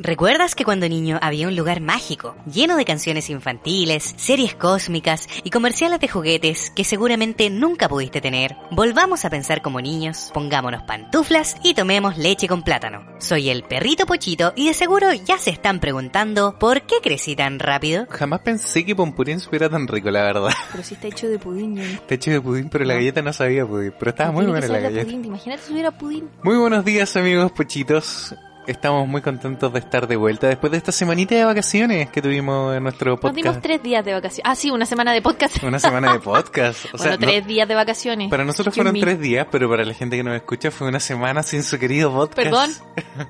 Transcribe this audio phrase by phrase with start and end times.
[0.00, 5.50] ¿Recuerdas que cuando niño había un lugar mágico, lleno de canciones infantiles, series cósmicas y
[5.50, 8.54] comerciales de juguetes que seguramente nunca pudiste tener?
[8.70, 13.04] Volvamos a pensar como niños, pongámonos pantuflas y tomemos leche con plátano.
[13.18, 17.58] Soy el perrito Pochito y de seguro ya se están preguntando ¿por qué crecí tan
[17.58, 18.06] rápido?
[18.08, 20.52] Jamás pensé que Pompurín supiera tan rico, la verdad.
[20.70, 21.74] Pero sí está hecho de pudín.
[21.74, 21.82] ¿no?
[21.82, 23.92] Está hecho de pudín, pero la galleta no sabía pudín.
[23.98, 25.06] Pero estaba muy buena la galleta.
[25.06, 25.24] pudín.
[25.24, 26.30] Imagínate si hubiera pudín.
[26.44, 28.36] Muy buenos días amigos Pochitos.
[28.68, 32.76] Estamos muy contentos de estar de vuelta después de esta semanita de vacaciones que tuvimos
[32.76, 33.62] en nuestro Nos dimos podcast.
[33.62, 34.42] tres días de vacaciones.
[34.44, 35.62] Ah, sí, una semana de podcast.
[35.62, 36.84] Una semana de podcast.
[36.84, 38.28] O bueno, sea, no- tres días de vacaciones.
[38.28, 41.42] para nosotros fueron tres días, pero para la gente que nos escucha fue una semana
[41.42, 42.36] sin su querido podcast.
[42.36, 42.70] Perdón.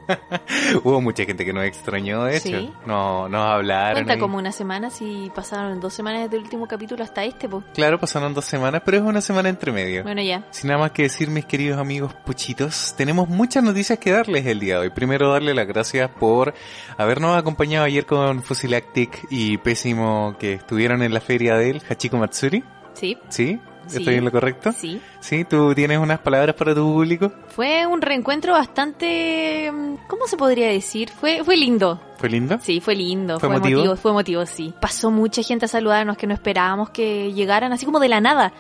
[0.83, 2.59] Hubo mucha gente que nos extrañó, de hecho.
[2.59, 2.73] Sí.
[2.85, 3.95] No, nos hablaron.
[4.05, 7.65] Cuenta como una semana si pasaron dos semanas desde el último capítulo hasta este, pues.
[7.75, 10.03] Claro, pasaron dos semanas, pero es una semana entre medio.
[10.03, 10.43] Bueno, ya.
[10.51, 14.59] Sin nada más que decir, mis queridos amigos puchitos, tenemos muchas noticias que darles el
[14.59, 14.91] día de hoy.
[14.91, 16.55] Primero, darle las gracias por
[16.97, 22.63] habernos acompañado ayer con Fusilactic y Pésimo que estuvieron en la feria del Hachiko Matsuri.
[22.95, 23.59] Sí, ¿Sí?
[23.87, 23.99] Sí.
[24.01, 24.73] ¿Estoy en lo correcto?
[24.73, 25.01] sí.
[25.21, 25.45] ¿Sí?
[25.45, 27.33] ¿Tú tienes unas palabras para tu público?
[27.49, 29.71] Fue un reencuentro bastante...
[29.73, 31.09] mm, ¿Cómo se podría decir?
[31.11, 32.01] Fue, fue lindo.
[32.19, 32.59] ¿Fue lindo?
[32.61, 33.81] Sí, fue lindo, ¿Fue fue, emotivo?
[33.81, 34.75] emotivo, fue emotivo, sí.
[34.81, 38.53] Pasó mucha gente a saludarnos que no esperábamos que llegaran, así como de la nada.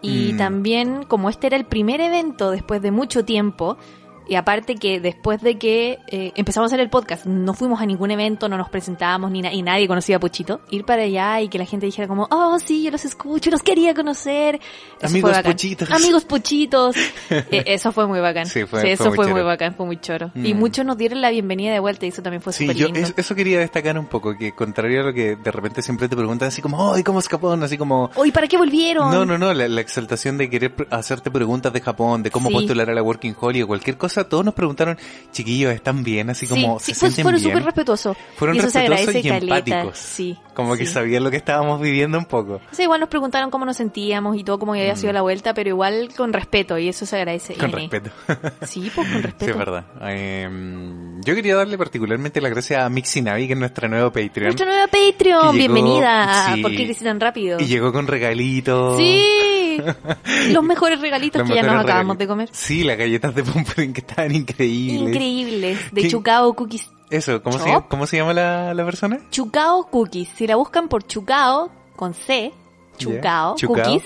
[0.00, 0.36] Y Mm.
[0.36, 3.76] también, como este era el primer evento después de mucho tiempo,
[4.28, 7.86] y aparte que después de que eh, empezamos a hacer el podcast, no fuimos a
[7.86, 11.40] ningún evento, no nos presentábamos ni na- y nadie conocía a Puchito, ir para allá
[11.40, 14.60] y que la gente dijera como, oh sí, yo los escucho, los quería conocer.
[15.00, 15.42] Eso Amigos fue.
[15.52, 15.90] Puchitos.
[15.90, 16.96] Amigos Puchitos.
[17.50, 18.46] Eh, eso fue muy bacán.
[18.46, 20.30] Sí, fue- fue eso muy fue muy bacán, fue muy choro.
[20.34, 20.58] Y Mm.
[20.58, 23.00] muchos nos dieron la bienvenida de vuelta y eso también fue Sí, súper yo lindo.
[23.00, 26.16] es- eso quería destacar un poco, que contrario a lo que de repente siempre te
[26.16, 27.62] preguntan así como, oh, ¿y cómo es Japón?
[27.62, 29.10] Así como, Oye, ¿para qué volvieron?
[29.10, 32.54] No, no, no, la, la exaltación de querer hacerte preguntas de Japón, de cómo Sí.
[32.54, 34.96] postular a la Working Holiday o cualquier cosa, todos nos preguntaron,
[35.32, 36.30] chiquillos, ¿están bien?
[36.30, 38.16] Así como, sí, ¿se sí, sienten fueron súper respetuosos.
[38.36, 39.98] Fueron y eso respetuosos y empáticos.
[39.98, 40.38] Sí.
[40.54, 42.60] Como que sabían lo que estábamos viviendo un poco.
[42.70, 44.96] O sea, igual nos preguntaron cómo nos sentíamos y todo, cómo había Mm.
[44.96, 47.54] sido la vuelta, pero igual con respeto y eso se agradece.
[47.54, 48.10] Con respeto.
[48.66, 49.44] Sí, pues con respeto.
[49.46, 49.84] Sí, es verdad.
[50.02, 50.48] Eh,
[51.24, 54.46] yo quería darle particularmente las gracias a Mixi Navi, que es nuestra nueva Patreon.
[54.48, 56.52] Nuestra nueva Patreon, bienvenida.
[56.54, 56.62] sí.
[56.62, 57.58] ¿Por qué crecí tan rápido?
[57.60, 58.96] Y llegó con regalitos.
[58.98, 59.61] Sí,
[60.50, 62.48] los mejores regalitos Los que ya nos mejores acabamos de comer.
[62.52, 65.08] Sí, las galletas de Pumpurín que estaban increíbles.
[65.08, 66.08] Increíbles, de ¿Qué?
[66.08, 66.90] Chucao Cookies.
[67.10, 67.70] Eso, ¿cómo, se.
[67.88, 69.20] ¿cómo se llama la, la persona?
[69.30, 70.30] Chucao Cookies.
[70.34, 72.52] Si la buscan por Chucao, con C,
[72.96, 73.84] Chucao, Chucao.
[73.84, 74.02] Cookies,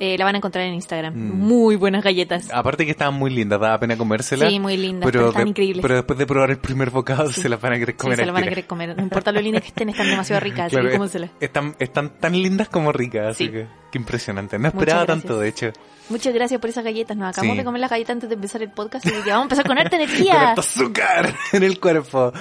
[0.00, 1.14] eh, la van a encontrar en Instagram.
[1.14, 1.32] Mm.
[1.40, 2.48] Muy buenas galletas.
[2.52, 4.48] Aparte que estaban muy lindas, daba pena comérselas.
[4.50, 5.82] Sí, muy lindas, pero están de- increíbles.
[5.82, 7.40] pero después de probar el primer bocado Sí.
[7.42, 8.96] se las van a querer Sí, comer se al la van a querer comer.
[8.96, 10.66] No importa lo lindas que estén, están demasiado ricas.
[10.66, 13.50] así Claro, que es- están, están tan lindas como ricas, así Sí.
[13.52, 14.58] que qué impresionante.
[14.58, 15.66] No esperaba tanto, de hecho.
[16.10, 17.16] Muchas gracias por esas galletas.
[17.16, 17.58] Nos acabamos Sí.
[17.58, 19.04] de comer las galletas antes de empezar el podcast.
[19.06, 20.48] Así que vamos a empezar con harta Con energía.
[20.50, 22.32] harto azúcar en el cuerpo.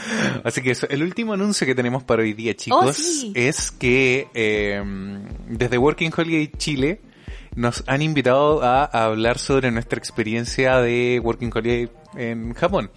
[0.44, 3.32] Así que eso, el último anuncio que tenemos para hoy día, chicos, Oh, sí.
[3.36, 4.82] es que eh,
[5.50, 7.02] desde Working Holiday Chile
[7.58, 12.90] nos han invitado a, a hablar sobre nuestra experiencia de Working Holiday en Japón.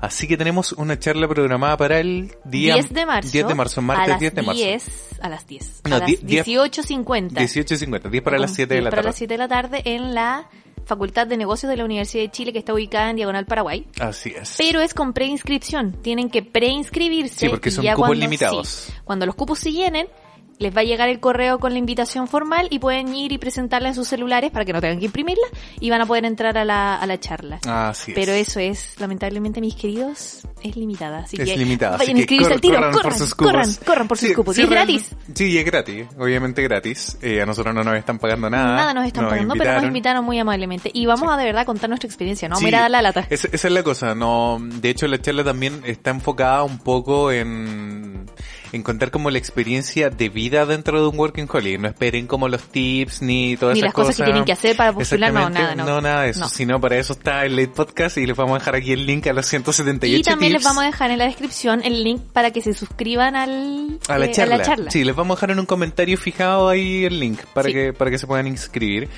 [0.00, 3.30] Así que tenemos una charla programada para el día 10 de marzo.
[3.32, 4.62] 10 de marzo, martes las 10 de marzo.
[4.62, 5.82] 10, a las 10.
[5.88, 7.30] No, a las die- diez- 18.50.
[7.30, 9.08] 18.50, 10 para las 7 de la para tarde.
[9.08, 10.48] las 7 de la tarde en la
[10.86, 13.86] Facultad de Negocios de la Universidad de Chile que está ubicada en Diagonal Paraguay.
[14.00, 14.56] Así es.
[14.58, 15.92] Pero es con preinscripción.
[16.02, 17.38] Tienen que preinscribirse.
[17.40, 18.68] Sí, porque y son ya cupos cuando- limitados.
[18.68, 20.08] sí, cuando los cupos se llenen,
[20.60, 23.88] les va a llegar el correo con la invitación formal y pueden ir y presentarla
[23.88, 25.46] en sus celulares para que no tengan que imprimirla
[25.80, 27.58] y van a poder entrar a la, a la charla.
[27.66, 28.14] Así es.
[28.14, 31.20] Pero eso es, lamentablemente, mis queridos, es limitada.
[31.20, 31.96] Así es que limitada.
[31.96, 32.74] vayan a inscribirse al tiro.
[32.76, 33.52] corran Corran, por sus cupos.
[33.52, 34.54] corran, corran por sus Sí, cupos.
[34.54, 35.10] sí, y es gratis.
[35.34, 36.06] Sí, es gratis.
[36.18, 37.16] Obviamente gratis.
[37.22, 38.76] Eh, a nosotros no nos están pagando nada.
[38.76, 40.24] Nada nos están pagando, pero nos invitaron.
[40.24, 40.90] muy amablemente.
[40.92, 42.56] Y vamos a de verdad contar nuestra experiencia, ¿no?
[42.56, 43.26] Sí, Vamos a ir a dar la lata.
[43.30, 47.32] Esa, esa es la cosa, no, de hecho la charla también está enfocada un poco
[47.32, 48.26] en,
[48.72, 51.78] en contar como la experiencia de vida dentro de un working holiday.
[51.78, 54.76] No esperen como los tips ni todas Ni esas las cosas que tienen que hacer
[54.76, 56.00] para postular, no, nada, no.
[56.00, 56.48] nada de eso, No.
[56.48, 59.26] sino para eso está el late podcast y les vamos a dejar aquí el link
[59.26, 60.68] a los 178 Y también les tips.
[60.70, 64.26] vamos a dejar en la descripción el link para que se suscriban al, A la,
[64.26, 64.90] eh, charla.
[64.90, 67.74] Sí, les vamos a dejar en un comentario fijado ahí el link para Sí.
[67.74, 69.08] que para que se puedan inscribir.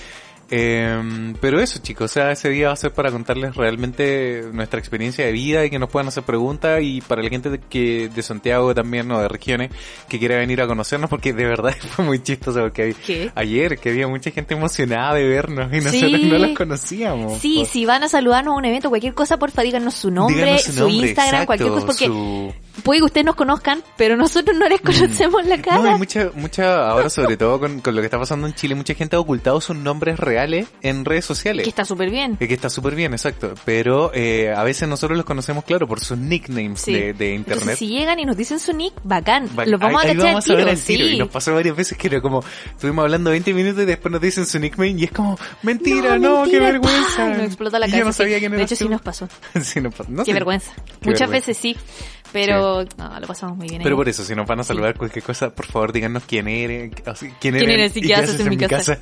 [0.54, 4.78] Eh, pero eso chicos, o sea, ese día va a ser para contarles realmente nuestra
[4.78, 8.10] experiencia de vida y que nos puedan hacer preguntas y para la gente de, que
[8.14, 9.70] de Santiago también o de regiones
[10.10, 13.32] que quiera venir a conocernos porque de verdad fue muy chistoso porque ¿Qué?
[13.34, 16.26] ayer que había mucha gente emocionada de vernos y nosotros Sí.
[16.30, 17.38] no los conocíamos.
[17.40, 20.36] Sí, Pues, si van a saludarnos a un evento, cualquier cosa, porfa, díganos su nombre,
[20.36, 22.52] díganos su, nombre, Instagram, exacto, cualquier cosa, porque su-
[22.84, 25.92] puede que ustedes nos conozcan, pero nosotros no les conocemos la No, cara.
[25.92, 28.94] hay mucha, mucha, ahora sobre todo con, con lo que está pasando en Chile, mucha
[28.94, 31.64] gente ha ocultado sus nombres reales en redes sociales.
[31.64, 32.36] que está súper bien.
[32.36, 33.54] Que está súper bien, exacto.
[33.64, 36.92] Pero eh, a veces nosotros los conocemos, claro, por sus nicknames Sí.
[36.92, 37.58] de, de internet.
[37.62, 39.48] Entonces, si llegan y nos dicen su nick, bacán.
[39.66, 40.76] Los vamos ahí- a cachar vamos tiro.
[40.76, 40.94] sí.
[41.14, 44.20] Y nos pasó varias veces que era como, estuvimos hablando 20 minutos y después nos
[44.20, 47.44] dicen su nickname y es como, mentira, no, qué mentira, vergüenza.
[47.44, 47.98] explota la Y cabeza.
[48.00, 48.16] Yo no sí.
[48.18, 48.90] sabía quién De eras hecho, sí tú.
[48.90, 49.28] nos pasó.
[49.62, 50.10] Sí, nos pasó.
[50.10, 50.34] No Qué sé.
[50.34, 50.72] vergüenza.
[50.74, 51.46] Qué Muchas vergüenza.
[51.48, 51.76] veces sí.
[52.32, 52.61] Pero
[52.98, 53.82] no, lo pasamos muy bien.
[53.82, 53.98] Pero ahí.
[53.98, 57.28] por eso, si nos van a saludar cualquier cosa, por favor díganos quién eres, quién,
[57.40, 58.98] ¿Quién eres eres y qué haces en mi casa?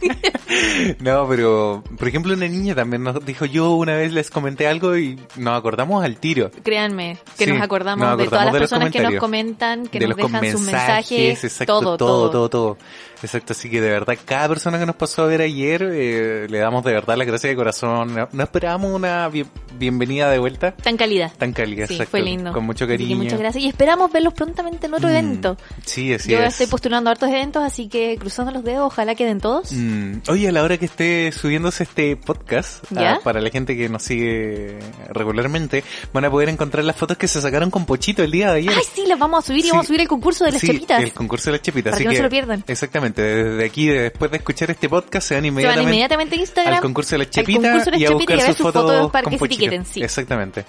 [1.00, 4.96] no, pero, por ejemplo, una niña también nos dijo, yo una vez les comenté algo
[4.96, 6.50] y nos acordamos al tiro.
[6.62, 9.98] Créanme que Sí, nos acordamos, nos de todas las de personas que nos comentan, que
[9.98, 12.78] de nos dejan sus mensajes, exacto, todo, todo, todo, todo.
[13.20, 16.58] Exacto, así que de verdad, cada persona que nos pasó a ver ayer, eh, le
[16.58, 18.14] damos de verdad las gracias de corazón.
[18.32, 21.32] No, esperábamos una bien- bienvenida de vuelta Tan calidad.
[21.36, 22.12] tan cálida, Sí, exacto.
[22.12, 22.52] fue lindo.
[22.52, 23.16] Con mucho cariño.
[23.16, 23.64] muchas gracias.
[23.64, 25.56] Y esperamos verlos prontamente en otro Mm, evento.
[25.84, 26.46] Sí, así Yo es.
[26.52, 29.72] estoy postulando a hartos eventos, así que cruzando los dedos, ojalá queden todos.
[29.78, 33.12] Mm, Oye, a la hora que esté subiéndose este podcast, ¿Ya?
[33.14, 34.76] ah, para la gente que nos sigue
[35.10, 38.58] regularmente, van a poder encontrar las fotos que se sacaron con Pochito el día de
[38.58, 38.72] ayer.
[38.76, 39.70] Ay, sí, las vamos a subir y Sí.
[39.70, 41.02] vamos a subir el concurso de las Sí, chepitas.
[41.02, 41.90] el concurso de las chepitas.
[41.92, 42.64] Para así que no se lo pierdan.
[42.66, 46.74] Exactamente, desde aquí, después de escuchar este podcast, se van Se van inmediatamente, a Instagram.
[46.74, 49.36] al concurso de las chepitas y a buscar sus sus fotos, fotos para con que
[49.36, 49.62] se Pochito.
[49.64, 50.02] etiqueten, sí.
[50.02, 50.64] Exactamente.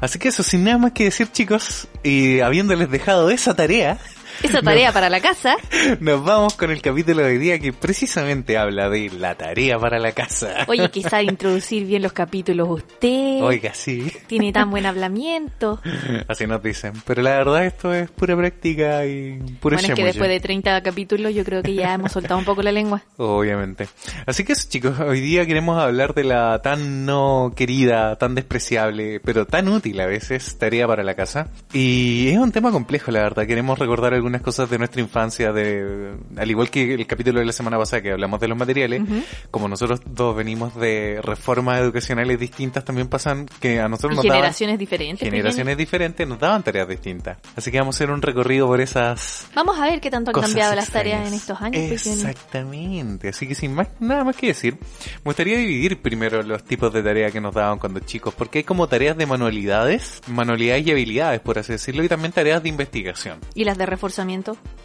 [0.00, 3.98] Así que eso, sin nada más que decir, chicos, y habiéndoles dejado esa tarea,
[4.42, 5.56] Esa tarea para la casa.
[6.00, 9.98] nos vamos con el capítulo de hoy día que precisamente habla de la tarea para
[9.98, 10.64] la casa.
[10.68, 13.40] Oye, que sabe introducir bien los capítulos usted.
[13.42, 14.12] Oiga, sí.
[14.26, 15.80] Tiene tan buen hablamiento.
[16.28, 16.92] Así nos dicen.
[17.04, 20.82] Pero la verdad esto es pura práctica y puro Bueno, es que después de 30
[20.82, 23.02] capítulos yo creo que ya hemos soltado un poco la lengua.
[23.16, 23.88] Obviamente.
[24.26, 29.20] Así que eso, chicos, hoy día queremos hablar de la tan no querida, tan despreciable,
[29.20, 31.48] pero tan útil a veces, tarea para la casa.
[31.72, 33.46] Y es un tema complejo, la verdad.
[33.46, 37.52] Queremos recordar algunas cosas de nuestra infancia, de al igual que el capítulo de la
[37.52, 39.22] semana pasada que hablamos de los materiales, Ujú.
[39.50, 44.24] como nosotros dos venimos de reformas educacionales distintas, también pasan que a nosotros Y nos
[44.24, 45.28] daban- generaciones diferentes.
[45.28, 47.38] generaciones diferentes nos daban tareas distintas.
[47.56, 49.46] Así que vamos a hacer un recorrido por esas.
[49.54, 51.12] Vamos a ver qué tanto han cambiado las extrañas.
[51.12, 51.84] tareas en estos años.
[51.88, 52.06] pues.
[52.06, 53.28] Exactamente.
[53.28, 57.02] Así que sin más, nada más que decir, me gustaría dividir primero los tipos de
[57.02, 61.40] tareas que nos daban cuando chicos, porque hay como tareas de manualidades, manualidades y habilidades,
[61.40, 63.38] por así decirlo, y también tareas de investigación.
[63.54, 64.17] ¿Y las de reforzamiento?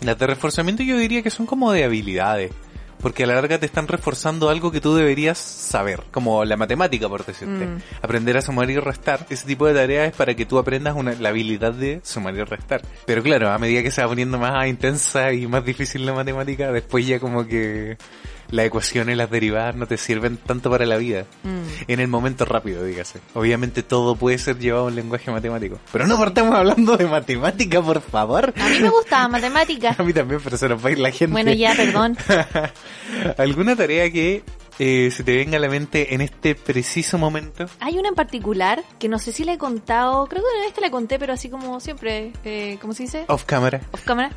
[0.01, 2.51] Las de reforzamiento yo diría que son como de habilidades.
[3.03, 7.09] Porque a la larga te están reforzando algo que tú deberías saber, como la matemática,
[7.09, 7.65] por decirte.
[7.65, 7.81] Mm.
[8.01, 9.25] Aprender a sumar y restar.
[9.29, 12.43] Ese tipo de tareas es para que tú aprendas una, la habilidad de sumar y
[12.45, 12.81] restar.
[13.05, 16.71] Pero claro, a medida que se va poniendo más intensa y más difícil la matemática,
[16.71, 17.97] después ya como que
[18.53, 21.25] las ecuaciones, las derivadas no te sirven tanto para la vida.
[21.41, 21.63] Mm.
[21.87, 23.19] En el momento rápido, dígase.
[23.33, 25.79] Obviamente todo puede ser llevado a un lenguaje matemático.
[25.91, 28.53] Pero no partamos hablando de matemática, por favor.
[28.55, 29.95] A mí me gustaba matemática.
[29.97, 31.31] A mí también, pero se nos va a ir la gente.
[31.31, 32.15] Bueno, ya, perdón.
[33.39, 34.43] ¿Alguna tarea que
[34.77, 37.65] eh, se te venga a la mente en este preciso momento?
[37.79, 40.81] Hay una en particular que no sé si le he contado, creo que vez te
[40.81, 43.25] la conté, pero así como siempre, eh, ¿cómo se dice?
[43.29, 43.81] Off camera.
[43.91, 44.29] Off cámara,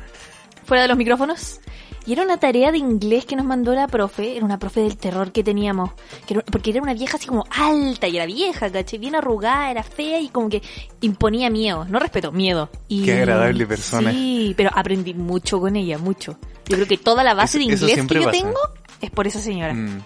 [0.65, 1.59] fuera de los micrófonos.
[2.07, 4.95] Y era una tarea de inglés que nos mandó la profe, era una profe del
[4.97, 5.91] terror que teníamos,
[6.25, 9.69] que era- porque era una vieja así como alta y era vieja, caché, bien arrugada,
[9.69, 10.61] era fea y como que
[11.01, 12.69] imponía miedo, no respeto, miedo.
[12.87, 14.11] Y, Qué agradable persona.
[14.11, 16.37] Sí, pero aprendí mucho con ella, mucho.
[16.67, 18.31] Yo creo que toda la base Eso- de inglés que yo pasa.
[18.31, 18.59] tengo
[19.01, 19.73] es por esa señora.
[19.73, 20.01] Mm.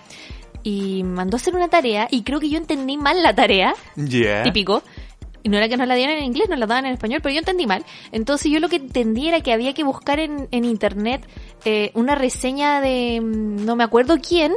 [0.63, 4.43] Y mandó a hacer una tarea y creo que yo entendí mal la tarea, Ya.
[4.43, 4.83] típico.
[5.43, 7.33] Y no era que nos la dieran en inglés, nos la daban en español, pero
[7.33, 7.83] yo entendí mal.
[8.11, 11.27] Entonces yo lo que entendí era que había que buscar en, en internet
[11.65, 14.53] eh, una reseña de mm, no me acuerdo quién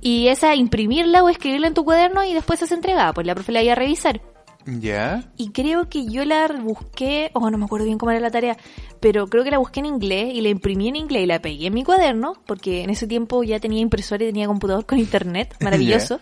[0.00, 3.52] y esa imprimirla o escribirla en tu cuaderno y después se entregaba, pues la profe
[3.52, 4.20] la iba a revisar.
[4.66, 5.24] Ya.
[5.36, 8.56] Y creo que yo la busqué, oh no me acuerdo bien cómo era la tarea,
[9.00, 11.68] pero creo que la busqué en inglés y la imprimí en inglés y la pegué
[11.68, 15.56] en mi cuaderno, porque en ese tiempo ya tenía impresora y tenía computador con internet,
[15.60, 16.20] maravilloso.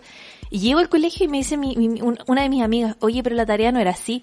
[0.50, 3.22] Y llego al colegio y me dice mi, mi- un- una de mis amigas, oye,
[3.22, 4.22] pero la tarea no era así.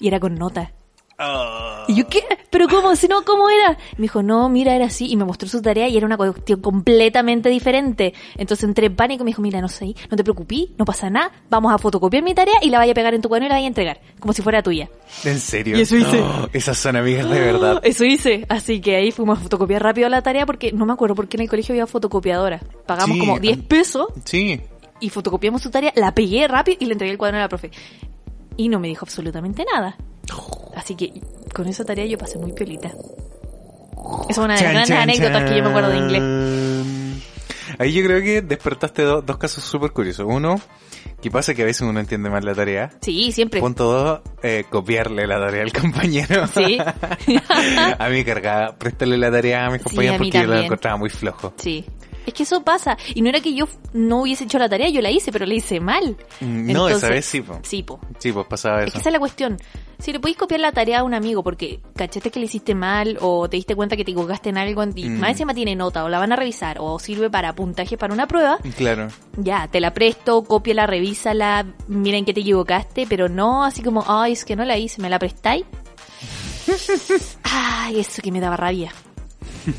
[0.00, 0.72] Y era con nota.
[1.20, 1.84] Ah.
[1.88, 2.22] Y yo, ¿qué?
[2.48, 2.94] ¿Pero cómo?
[2.94, 3.76] Si no, ¿cómo era?
[3.96, 5.10] Me dijo, no, mira, era así.
[5.10, 8.14] Y me mostró su tarea y era una cuestión completamente diferente.
[8.36, 11.10] Entonces entré en pánico y me dijo, mira, no sé, no te preocupes, no pasa
[11.10, 11.32] nada.
[11.50, 13.54] Vamos a fotocopiar mi tarea y la vaya a pegar en tu cuaderno y la
[13.56, 14.00] vaya a entregar.
[14.20, 14.88] Como si fuera tuya.
[15.24, 15.76] ¿En serio?
[15.76, 16.20] Y eso hice.
[16.20, 17.80] Oh, esas son amigas de verdad.
[17.84, 18.46] Eso hice.
[18.48, 21.42] Así que ahí fuimos a fotocopiar rápido la tarea porque no me acuerdo porque en
[21.42, 22.60] el colegio había fotocopiadora.
[22.86, 24.60] Pagamos Sí, como 10 an- pesos Sí.
[25.00, 27.70] Y fotocopiamos su tarea, la pegué rápido y le entregué el cuaderno a la profe.
[28.56, 29.96] Y no me dijo absolutamente nada.
[30.76, 31.20] Así que
[31.54, 32.88] con esa tarea yo pasé muy piolita.
[32.88, 37.24] Esa es una de las grandes chan, anécdotas que yo me acuerdo de inglés.
[37.78, 40.26] Ahí yo creo que despertaste do- dos casos súper curiosos.
[40.28, 40.60] Uno,
[41.22, 41.54] ¿Qué pasa?
[41.54, 42.90] Que a veces uno entiende mal la tarea.
[43.00, 43.60] Sí, siempre.
[43.60, 46.46] Punto dos, eh, copiarle la tarea al compañero.
[46.48, 46.78] Sí.
[47.98, 50.64] a mí cargaba, prestarle la tarea a mis Sí, compañeros a porque yo lo también.
[50.66, 51.54] encontraba muy flojo.
[51.56, 51.84] Sí.
[52.28, 52.96] Es que eso pasa.
[53.14, 55.54] Y no era que yo no hubiese hecho la tarea, yo la hice, pero la
[55.54, 56.16] hice mal.
[56.40, 57.58] Mm, No, esa Entonces- vez sí, po.
[57.62, 58.00] Sí, po.
[58.18, 58.92] Sí, pues pasaba Es eso.
[58.92, 59.56] que esa es la cuestión.
[59.98, 63.18] Si le podéis copiar la tarea a un amigo porque cachaste que le hiciste mal
[63.20, 65.18] o te diste cuenta que te equivocaste en algo y Mm.
[65.18, 68.28] más encima tiene nota o la van a revisar o sirve para puntaje para una
[68.28, 69.08] prueba, Claro.
[69.36, 74.32] ya, te la presto, cópiala, revísala, miren que te equivocaste, pero no así como, ay,
[74.34, 75.64] es que no la hice, ¿me la prestáis?
[77.44, 78.92] Ay, eso que me daba rabia.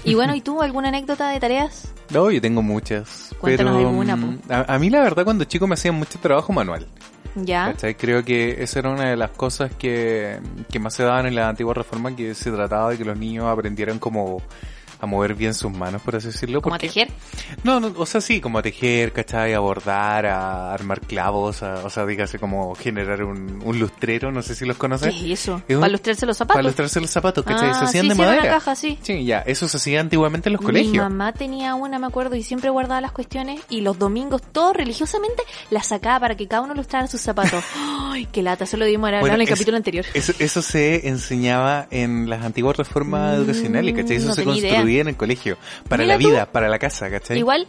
[0.03, 1.93] Y bueno, ¿y tú alguna anécdota de tareas?
[2.09, 3.35] No, yo tengo muchas.
[3.39, 6.51] Cuéntanos pero alguna, mm, a, a mí la verdad cuando chico me hacían mucho trabajo
[6.53, 6.87] manual.
[7.35, 7.65] ¿Ya?
[7.71, 7.95] ¿Cachai?
[7.95, 10.39] Creo que esa era una de las cosas que,
[10.71, 13.45] que más se daban en la antigua reforma, que se trataba de que los niños
[13.45, 14.41] aprendieran como
[15.01, 16.61] a mover bien sus manos, por así decirlo.
[16.61, 17.09] ¿Como a tejer?
[17.63, 19.53] No, no, o sea, sí, como a tejer, ¿cachai?
[19.53, 24.41] A bordar, a armar clavos, a- o sea, dígase como generar un, un lustrero, no
[24.41, 25.15] sé si los ¿Qué conoces.
[25.15, 25.61] es eso?
[25.67, 26.55] Es un- ¿Para lustrarse los zapatos?
[26.55, 27.73] Para lustrarse los zapatos, ¿cachai?
[27.73, 28.43] se Ah, hacían sí, de sí, era madera.
[28.49, 28.99] una caja, sí.
[29.01, 30.97] Sí, ya, eso se hacía antiguamente en los Mi colegios.
[30.97, 35.43] mamá tenía una, me acuerdo, y siempre guardaba las cuestiones y los domingos, todo religiosamente,
[35.69, 37.63] las sacaba para que cada uno lustrara sus zapatos.
[38.11, 40.05] Ay, qué lata, eso lo dimos Bueno, en el es- capítulo anterior.
[40.13, 44.17] Eso, eso se enseñaba en las antiguas reformas Mm, educacionales, ¿cachai?
[44.17, 45.01] Eso no se construía idea.
[45.01, 45.57] en el colegio.
[45.87, 46.29] Para Mira la tú.
[46.29, 47.37] vida, para la casa, ¿cachai?
[47.37, 47.67] Igual,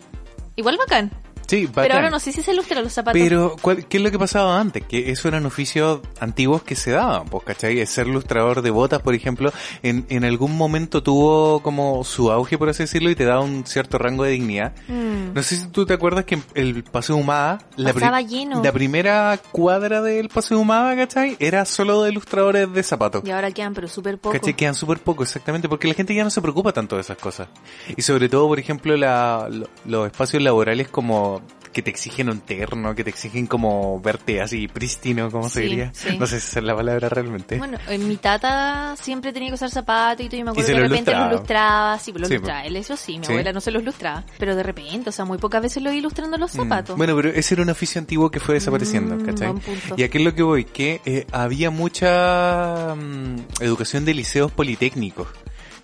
[0.56, 1.10] igual bacán.
[1.50, 3.20] Sí, Pero ahora no sé si se lustra los zapatos.
[3.20, 4.84] Pero, ¿cuál- ¿qué es lo que pasaba antes?
[4.86, 7.84] Que eso eran oficios antiguos que se daban, pues, ¿cachai?
[7.86, 9.52] Ser lustrador de botas, por ejemplo,
[9.82, 13.66] en, en algún momento tuvo como su auge, por así decirlo, y te daba un
[13.66, 14.72] cierto rango de dignidad.
[14.86, 15.32] Mm.
[15.34, 18.62] No sé si tú te acuerdas que el Paseo Humada, la, pri- lleno.
[18.62, 21.36] la primera cuadra del Paseo Humada, ¿cachai?
[21.40, 23.22] Era solo de ilustradores de zapatos.
[23.26, 24.34] Y ahora quedan, pero súper poco.
[24.34, 24.54] ¿Cachai?
[24.54, 27.48] Quedan súper poco, exactamente, porque la gente ya no se preocupa tanto de esas cosas.
[27.96, 31.39] Y sobre todo, por ejemplo, la, lo- los espacios laborales como
[31.72, 35.92] que te exigen un terno, que te exigen como verte así prístino, ¿cómo se diría?
[35.94, 36.16] sí.
[36.18, 37.58] No sé si esa es la palabra realmente.
[37.58, 40.72] Bueno, en mi tata siempre tenía que usar zapatos y todo, y me acuerdo se
[40.72, 41.30] que de los repente lustraba.
[41.30, 43.32] los lustraba, sí, pues los Sí, lustraba, él eso sí, mi Sí.
[43.32, 45.98] abuela no se los lustraba, pero de repente, o sea, muy pocas veces lo vi
[45.98, 46.56] ilustrando los Mm.
[46.56, 46.96] zapatos.
[46.96, 49.48] Bueno, pero ese era un oficio antiguo que fue desapareciendo, Mm, ¿cachai?
[49.52, 49.94] buen punto.
[49.96, 55.28] Y aquí es lo que voy, que eh, había mucha mm, educación de liceos politécnicos.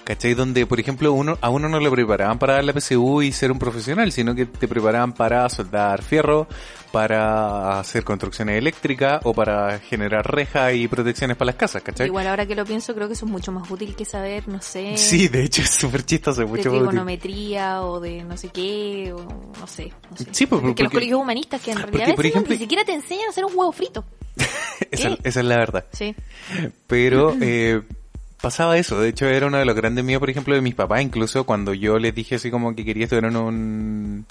[0.06, 0.34] ¿Cachai?
[0.34, 3.50] Donde, por ejemplo, uno, a uno no le preparaban para dar la PSU y ser
[3.50, 6.46] un profesional, sino que te preparaban para soldar fierro,
[6.92, 12.06] para hacer construcciones eléctricas o para generar rejas y protecciones para las casas, ¿cachai?
[12.06, 14.62] Igual ahora que lo pienso, creo que eso es mucho más útil que saber, no
[14.62, 16.88] sé, Sí, de hecho es súper chistoso, de mucho más útil.
[16.88, 19.26] trigonometría o de no sé qué, o
[19.58, 19.92] no sé.
[20.08, 20.26] No sé.
[20.30, 22.48] Sí, pues, Porque los porque- colegios humanistas que en realidad porque, a veces por no-
[22.54, 24.04] ni siquiera te enseñan a hacer un huevo frito.
[24.92, 25.84] esa, esa es la verdad.
[25.92, 26.14] Sí.
[26.86, 27.82] Pero eh,
[28.46, 29.00] pasaba eso.
[29.00, 31.02] De hecho, era uno de los grandes míos, por ejemplo, de mis papás.
[31.02, 34.26] Incluso cuando yo les dije así como que quería estudiar en un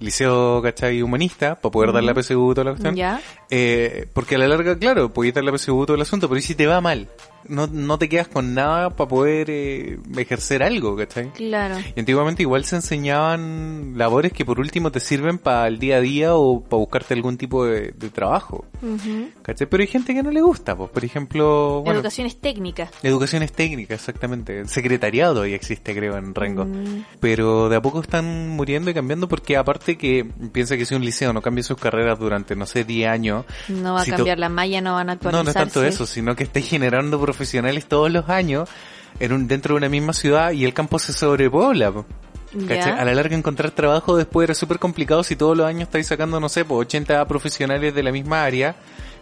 [0.00, 1.00] liceo, ¿cachai?
[1.00, 2.94] Humanista, para poder dar la PSU toda la cuestión.
[2.94, 3.22] Ya.
[3.48, 6.42] Eh, porque a la larga, claro, podías dar la PSU todo el asunto, pero ¿y
[6.42, 7.08] si te va mal?
[7.46, 11.30] No, no te quedas con nada para poder eh, ejercer algo, ¿cachai?
[11.32, 11.76] Claro.
[11.94, 16.00] Y antiguamente igual se enseñaban labores que por último te sirven para el día a
[16.00, 18.64] día o para buscarte algún tipo de, de trabajo.
[18.82, 19.30] Ujú.
[19.42, 19.66] ¿Cachai?
[19.68, 22.90] Pero hay gente que no le gusta, pues, por ejemplo, bueno, Educaciones técnicas.
[23.02, 24.66] educaciones técnicas, exactamente.
[24.66, 26.66] Secretariado todavía existe, creo, en Rengo.
[27.20, 31.04] Pero de a poco están muriendo y cambiando porque aparte que piensa que si un
[31.04, 34.38] liceo no cambia sus carreras durante, no sé, 10 años, No va a Si cambiar
[34.38, 35.44] la malla, no van a no, actualizarse.
[35.44, 38.70] no es tanto eso, sino que esté generando profesionales todos los años
[39.20, 41.92] en un, dentro de una misma ciudad y el campo se sobrepobla.
[42.98, 46.40] A la larga encontrar trabajo después era súper complicado si todos los años estáis sacando,
[46.40, 48.76] no sé, pues 80 profesionales de la misma área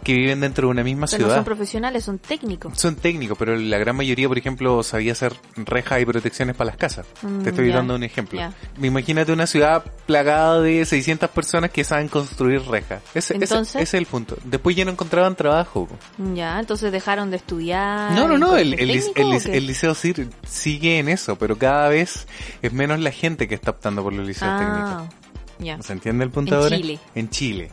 [0.07, 1.35] que viven dentro de una misma Pero no ciudad.
[1.35, 2.79] son profesionales, son técnicos.
[2.79, 6.77] Son técnicos, pero la gran mayoría, por ejemplo, sabía hacer rejas y protecciones para las
[6.77, 7.05] casas.
[7.23, 8.39] Mm, Te estoy ya, dando un ejemplo.
[8.39, 8.53] ya.
[8.81, 13.01] Imagínate una ciudad plagada de 600 personas que saben construir rejas.
[13.13, 14.37] Ese, Entonces- ese es el punto.
[14.45, 15.89] Después ya no encontraban trabajo.
[16.33, 18.13] Ya, entonces dejaron de estudiar.
[18.13, 22.27] No, no, no, el, el, el liceo sigue en eso, pero cada vez
[22.61, 24.57] es menos la gente que está optando por los liceos Ah,
[25.05, 25.15] técnicos.
[25.59, 25.81] ya.
[25.81, 26.77] ¿Se entiende el punto En ahora?
[26.77, 26.99] Chile.
[27.13, 27.71] En Chile.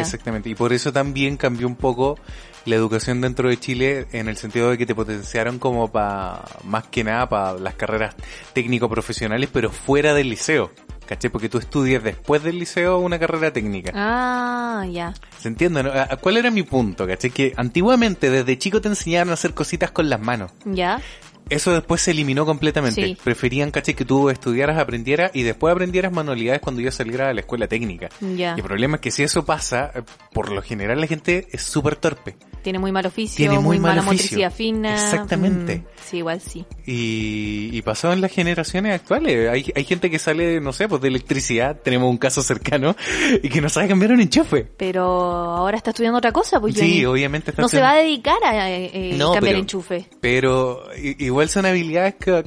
[0.00, 0.48] Exactamente.
[0.50, 2.18] Y por eso también cambió un poco
[2.64, 6.84] la educación dentro de Chile en el sentido de que te potenciaron como para, más
[6.88, 8.14] que nada, para las carreras
[8.54, 10.70] técnico-profesionales, pero fuera del liceo.
[11.06, 11.28] ¿Caché?
[11.28, 13.92] Porque tú estudias después del liceo una carrera técnica.
[13.94, 15.12] Ah, ya.
[15.38, 15.82] ¿Se entiende?
[15.82, 15.90] no?
[15.92, 17.06] ¿A- ¿Cuál era mi punto?
[17.06, 17.28] ¿Caché?
[17.28, 20.52] Que antiguamente desde chico te enseñaban a hacer cositas con las manos.
[20.64, 21.02] Ya.
[21.50, 23.04] Eso después se eliminó completamente.
[23.04, 23.18] Sí.
[23.22, 27.40] Preferían, caché, que tú estudiaras, aprendieras y después aprendieras manualidades cuando ya salieras a la
[27.40, 28.08] escuela técnica.
[28.20, 28.54] Ya.
[28.56, 31.62] Y el problema es que si eso pasa, eh, por lo general la gente es
[31.62, 32.36] súper torpe.
[32.62, 34.24] Tiene muy mal oficio, Tiene muy mal mala oficio.
[34.24, 34.94] motricidad fina.
[34.94, 35.76] Exactamente.
[35.78, 36.64] Mm, sí, igual sí.
[36.86, 39.48] Y, y pasó en las generaciones actuales.
[39.50, 41.80] Hay, hay gente que sale, no sé, pues de electricidad.
[41.82, 42.94] Tenemos un caso cercano
[43.42, 44.66] y que no sabe cambiar un enchufe.
[44.76, 47.04] Pero ahora está estudiando otra cosa, pues Sí, Johnny.
[47.06, 50.08] obviamente está No se va a dedicar a eh, eh, No, cambiar pero- enchufe.
[50.20, 52.44] Pero igual son habilidades que...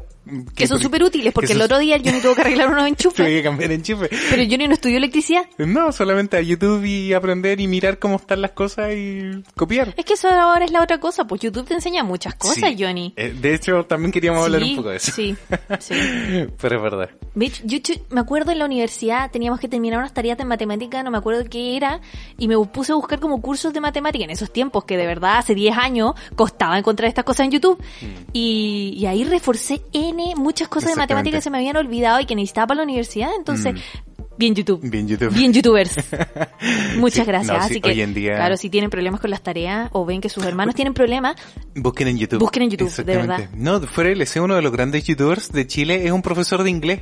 [0.57, 2.89] Que son súper útiles, porque que el otro día Johnny tuvo que arreglar unos Tuve
[2.89, 3.25] enchufes.
[3.27, 4.09] que cambiar enchufe.
[4.29, 5.45] Pero Johnny no estudió electricidad.
[5.57, 9.21] No, solamente a YouTube y aprender y mirar cómo están las cosas y
[9.55, 9.93] copiar.
[9.95, 12.75] Es que eso ahora es la otra cosa, pues YouTube te enseña muchas cosas, Sí.
[12.77, 13.13] Johnny.
[13.15, 15.11] Eh, de hecho, también queríamos hablar Sí, un poco de eso.
[15.11, 15.35] Sí,
[15.79, 15.93] sí.
[16.61, 17.09] Pero es verdad.
[17.35, 17.77] Bitch, yo
[18.09, 21.43] me acuerdo en la universidad teníamos que terminar unas tareas de matemática, no me acuerdo
[21.49, 22.01] qué era,
[22.37, 25.37] y me puse a buscar como cursos de matemática en esos tiempos que de verdad
[25.37, 27.81] hace 10 años costaba encontrar estas cosas en YouTube.
[28.33, 30.99] Y, y ahí reforcé N muchas cosas de Mm.
[30.99, 33.29] Matemática que se me habían olvidado y que necesitaba para la universidad.
[33.37, 33.75] Entonces,
[34.37, 34.79] bien YouTube.
[34.83, 35.33] Bien YouTube.
[35.33, 35.95] Bien youtubers.
[36.97, 37.57] Muchas Sí, gracias.
[37.57, 40.05] no, sí, Así que, hoy en día- claro, si tienen problemas con las tareas o
[40.05, 41.35] ven que sus hermanos tienen problemas,
[41.75, 42.39] Busquen en YouTube.
[42.39, 43.49] Busquen en YouTube, de Exactamente.
[43.57, 47.01] No, fuera del uno de los grandes youtubers de Chile es un profesor de inglés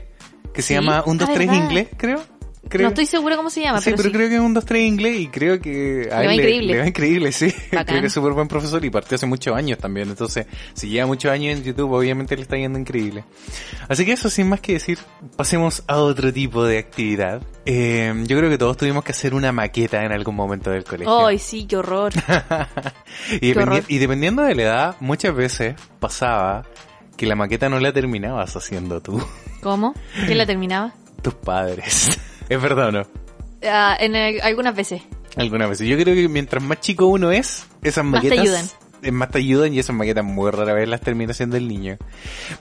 [0.53, 0.73] que se ¿Sí?
[0.75, 1.63] llama 1, 2, Ah, 3 ¿verdad?
[1.63, 2.21] inglés, creo.
[2.69, 2.83] Creo.
[2.83, 4.15] no estoy segura cómo se llama, sí, pero, pero sí.
[4.15, 6.73] creo que es un 2, 3 inglés y creo que a Le él va increíble.
[6.73, 7.53] le va increíble, sí.
[7.71, 7.85] Bacán.
[7.85, 10.09] creo que es súper buen profesor y partió hace muchos años también.
[10.09, 13.23] Entonces, si lleva muchos años en YouTube, obviamente le está yendo increíble.
[13.87, 14.99] Así que eso, sin más que decir,
[15.35, 17.41] pasemos a otro tipo de actividad.
[17.65, 21.25] Eh, yo creo que todos tuvimos que hacer una maqueta en algún momento del colegio.
[21.27, 22.13] Ay, sí, qué horror.
[23.41, 23.83] y, Qué horror.
[23.87, 26.63] y dependiendo de la edad, muchas veces pasaba
[27.17, 29.23] que la maqueta no la terminabas haciendo tú,
[29.61, 29.93] ¿Cómo?
[30.25, 30.93] ¿Quién la terminaba?
[31.21, 32.19] tus padres.
[32.49, 33.07] ¿Es verdad o no?
[33.63, 35.01] Ah, en el- algunas veces.
[35.35, 35.87] Algunas veces.
[35.87, 38.39] Yo creo que mientras más chico uno es, esas Más te maquetas...
[38.45, 38.65] ayudan.
[39.01, 41.97] eh, Más te ayudan y esas maquetas muy rara vez las termina haciendo el niño.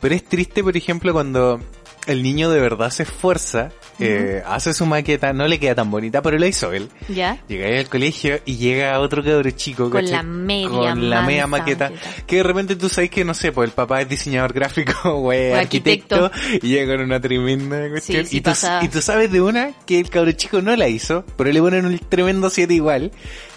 [0.01, 1.61] Pero es triste, por ejemplo, cuando
[2.07, 6.21] el niño de verdad se esfuerza, eh, hace su maqueta, no le queda tan bonita,
[6.23, 6.89] pero la hizo él.
[7.09, 7.39] ¿Ya?
[7.49, 11.47] Llega ahí al colegio y llega otro cabro chico Con la media con la media
[11.47, 12.25] mansa maqueta maqueta.
[12.27, 15.53] que de repente tú sabes que no sé pues el papá es diseñador gráfico güey
[15.53, 16.67] arquitecto, arquitecto.
[16.67, 18.51] y llega con una tremenda cuestión sí y, tú,
[18.83, 21.87] y tú sabes de una que el cabro chico no la hizo pero le ponen
[21.87, 23.13] un tremendo 7 igual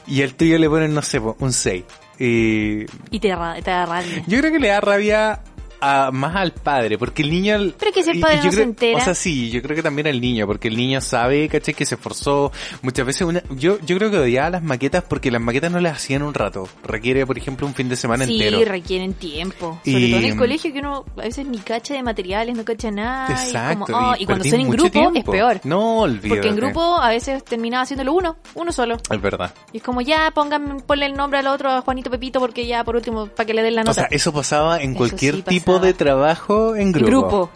[0.08, 1.84] y al tuyo le ponen no sé po, un 6
[2.20, 4.24] y Y te da rabia.
[4.28, 5.40] yo creo que le da rabia
[5.82, 7.58] a, más al padre, porque el niño...
[7.80, 8.98] Pero que si el padre no se creo- entera.
[8.98, 11.74] O sea, sí, yo creo que también al niño, porque el niño sabe, ¿cachai?
[11.74, 12.52] Que se esforzó.
[12.82, 13.44] Muchas veces una...
[13.52, 16.68] Yo, yo creo que odiaba las maquetas porque las maquetas no las hacían un rato.
[16.84, 18.64] Requiere, por ejemplo, un fin de semana Sí, entero.
[18.72, 19.80] requieren tiempo.
[19.86, 22.64] Sobre Y- todo en el colegio que uno a veces ni cacha de materiales, no
[22.66, 23.30] cacha nada.
[23.30, 23.86] Exacto.
[23.88, 25.60] Y, como, oh, y cuando son en grupo es peor.
[25.64, 26.30] No, olvídate.
[26.30, 28.98] Porque en grupo a veces terminaba haciéndolo uno, uno solo.
[29.10, 29.54] Es verdad.
[29.74, 32.84] Y es como ya pongan, ponle el nombre al otro, a Juanito Pepito, porque ya
[32.84, 33.94] por último, para que le den la O nota.
[34.02, 35.86] sea, eso pasaba en Eso cualquier sí tipo pasaba.
[35.88, 37.08] de trabajo en grupo.
[37.28, 37.50] grupo.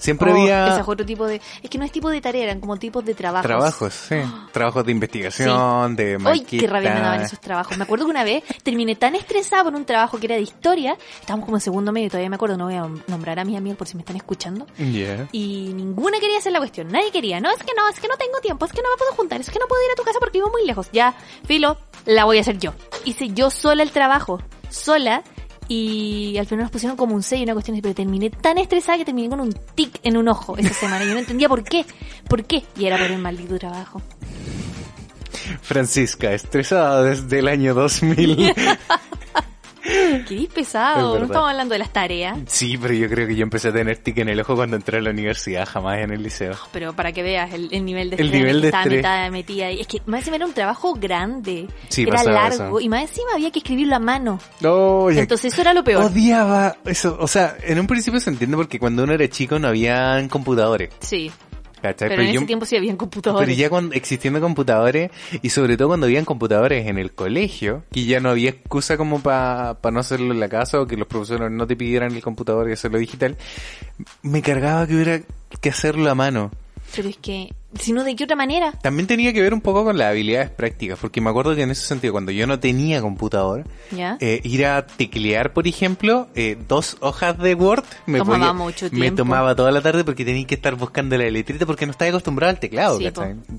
[0.00, 0.68] Siempre Oh, había...
[0.68, 1.40] ese es otro tipo de...
[1.60, 3.44] Es que no es tipo de tarea, eran como tipos de trabajos.
[3.44, 4.14] Trabajos, sí.
[4.52, 6.46] Trabajos de investigación, de Uy, maqueta.
[6.50, 7.76] qué rabia me daban esos trabajos.
[7.76, 10.96] Me acuerdo que una vez terminé tan estresada por un trabajo que era de historia.
[11.20, 13.76] Estábamos como en segundo medio, todavía me acuerdo, no voy a nombrar a mis amigos
[13.76, 14.68] por si me están escuchando.
[14.76, 15.26] Yeah.
[15.32, 16.86] Y ninguna quería hacer la cuestión.
[16.92, 17.40] Nadie quería.
[17.40, 19.40] No, es que no, es que no tengo tiempo, es que no me puedo juntar,
[19.40, 20.88] es que no puedo ir a tu casa porque vivo muy lejos.
[20.92, 21.76] Ya, filo,
[22.06, 22.72] la voy a hacer yo.
[23.04, 24.40] Hice yo sola el trabajo.
[24.70, 25.24] Sola.
[25.68, 28.98] Y al final nos pusieron como un sello, una cuestión así, pero terminé tan estresada
[28.98, 31.04] que terminé con un tic en un ojo esa semana.
[31.04, 31.84] Y yo no entendía por qué.
[32.28, 32.64] ¿Por qué?
[32.76, 34.00] Y era por el maldito trabajo.
[35.62, 38.54] Francisca, estresada desde el año 2000.
[40.28, 41.14] Qué pesado.
[41.14, 42.38] Es No estamos hablando de las tareas.
[42.46, 44.98] sí, pero yo creo que yo empecé a tener tic en el ojo cuando entré
[44.98, 46.54] a la universidad, jamás en el liceo.
[46.72, 49.02] Pero para que veas el, el nivel de El estrés nivel de estaba estrés.
[49.02, 49.80] metida, metida ahí.
[49.80, 51.66] Es que más encima era un trabajo grande.
[51.88, 52.54] Sí, era largo.
[52.66, 52.80] eso.
[52.80, 54.38] Y más encima había que escribirlo a mano.
[54.60, 56.04] No, ya- Entonces eso era lo peor.
[56.04, 57.16] odiaba eso.
[57.20, 60.90] O sea, en un principio se entiende porque cuando uno era chico no habían computadores.
[61.00, 61.30] Sí.
[61.82, 62.08] ¿Cachai?
[62.08, 63.46] Pero en yo- ese tiempo sí habían computadores.
[63.48, 65.10] Pero ya cuando, existiendo computadores,
[65.42, 69.20] y sobre todo cuando habían computadores en el colegio, que ya no había excusa como
[69.20, 72.68] para no hacerlo en la casa o que los profesores no te pidieran el computador
[72.68, 73.36] y hacerlo digital,
[74.22, 75.20] me cargaba que hubiera
[75.60, 76.50] que hacerlo a mano.
[76.94, 78.72] Pero es que, si no, ¿de qué otra manera?
[78.82, 81.70] También tenía que ver un poco con las habilidades prácticas, porque me acuerdo que en
[81.70, 84.16] ese sentido, cuando yo no tenía computador, ¿Ya?
[84.20, 88.86] eh, ir a teclear, por ejemplo, eh, dos hojas de Word me, Tomaba podía- mucho
[88.86, 89.16] me tiempo.
[89.18, 92.50] tomaba toda la tarde porque tenía que estar buscando la letrita porque no estaba acostumbrado
[92.50, 93.06] al teclado, Sí.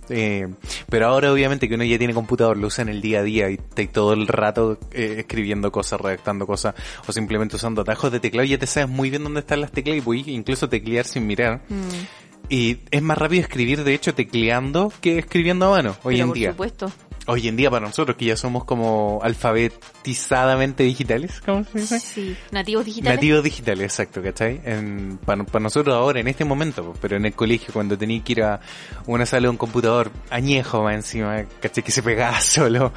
[0.10, 0.48] Eh,
[0.89, 3.50] pero ahora obviamente que uno ya tiene computador, lo usa en el día a día
[3.50, 6.74] y está todo el rato eh, escribiendo cosas, redactando cosas
[7.08, 9.98] o simplemente usando atajos de teclado, ya te sabes muy bien dónde están las teclas
[9.98, 11.62] y puedes incluso teclear sin mirar.
[11.69, 16.24] Mm, Y es más rápido escribir, de hecho, tecleando que escribiendo a mano hoy pero
[16.24, 16.52] en por día.
[16.52, 16.92] supuesto.
[17.30, 22.00] Hoy en día para nosotros que ya somos como alfabetizadamente digitales, ¿cómo se dice?
[22.00, 23.18] Sí, nativos digitales.
[23.18, 24.60] Nativos digitales, exacto, ¿cachai?
[24.65, 28.32] En, para, para nosotros ahora, en este momento, pero en el colegio, cuando tenía que
[28.32, 28.60] ir a
[29.06, 31.84] una sala de un computador añejo más encima, ¿cachai?
[31.84, 32.92] Que se pegaba solo,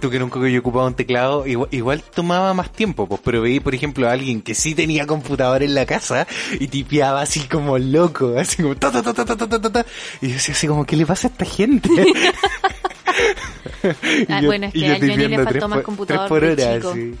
[0.00, 3.60] tú que nunca había ocupado un teclado, igual, igual tomaba más tiempo, pues, pero veí,
[3.60, 6.26] por ejemplo, a alguien que sí tenía computador en la casa
[6.58, 9.86] y tipeaba así como loco, así como ta ta ta ta ta ta ta, ta,
[10.20, 11.88] y yo decía así como, ¿qué le pasa a esta gente?
[14.28, 16.52] Ah, yo- bueno, es que yo a Johnny le faltó más por- computador por de
[16.64, 16.94] hora, chico.
[16.94, 17.14] sí.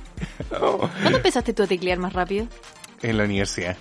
[0.48, 2.46] ¿Cuándo empezaste tú a teclear más rápido?
[3.02, 3.76] En la universidad.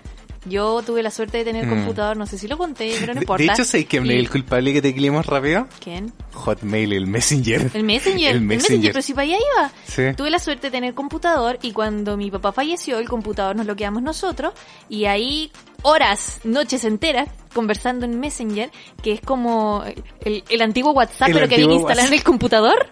[0.48, 1.70] Yo tuve la suerte de tener Mm.
[1.70, 3.44] computador, no sé si lo conté, pero no importa.
[3.44, 5.68] de hecho, sé que Y- el culpable que tecleemos rápido.
[5.84, 6.14] ¿Quién?
[6.34, 7.72] Hotmail, el Messenger.
[7.74, 8.30] El Messenger.
[8.32, 8.92] El El Messenger, Messenger.
[8.94, 9.72] pero si para allá iba.
[9.88, 10.04] Sí.
[10.16, 13.76] Tuve la suerte de tener computador y cuando mi papá falleció, el computador nos lo
[13.76, 14.54] quedamos nosotros
[14.90, 18.70] y ahí horas, noches enteras conversando en Messenger,
[19.02, 19.84] que es como
[20.22, 22.88] el, el antiguo WhatsApp, pero que había instalar en el computador.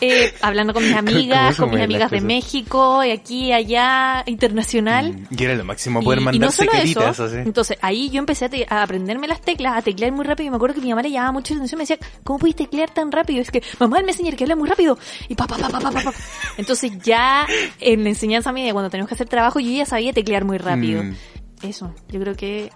[0.00, 2.20] Eh, hablando con mis amigas, ¿Cómo con mis amigas de?
[2.20, 5.12] México, y aquí, allá, internacional.
[5.12, 8.18] Mm, Y era lo máximo poder Y- y, mandar no solo eso, entonces ahí yo
[8.18, 10.80] empecé a, te- a aprenderme las teclas, a teclear muy rápido y me acuerdo que
[10.80, 13.40] mi mamá le llamaba mucho la atención, me decía, ¿cómo puedes teclear tan rápido?
[13.42, 15.90] Es que, mamá, el Messenger que habla muy rápido y pa, pa, pa, pa, pa,
[15.90, 16.12] pa, pa.
[16.56, 17.46] Entonces ya
[17.80, 21.02] en la enseñanza media, cuando tenemos que hacer trabajo, yo ya sabía teclear muy rápido.
[21.02, 21.14] Mm.
[21.62, 22.70] Eso, yo creo que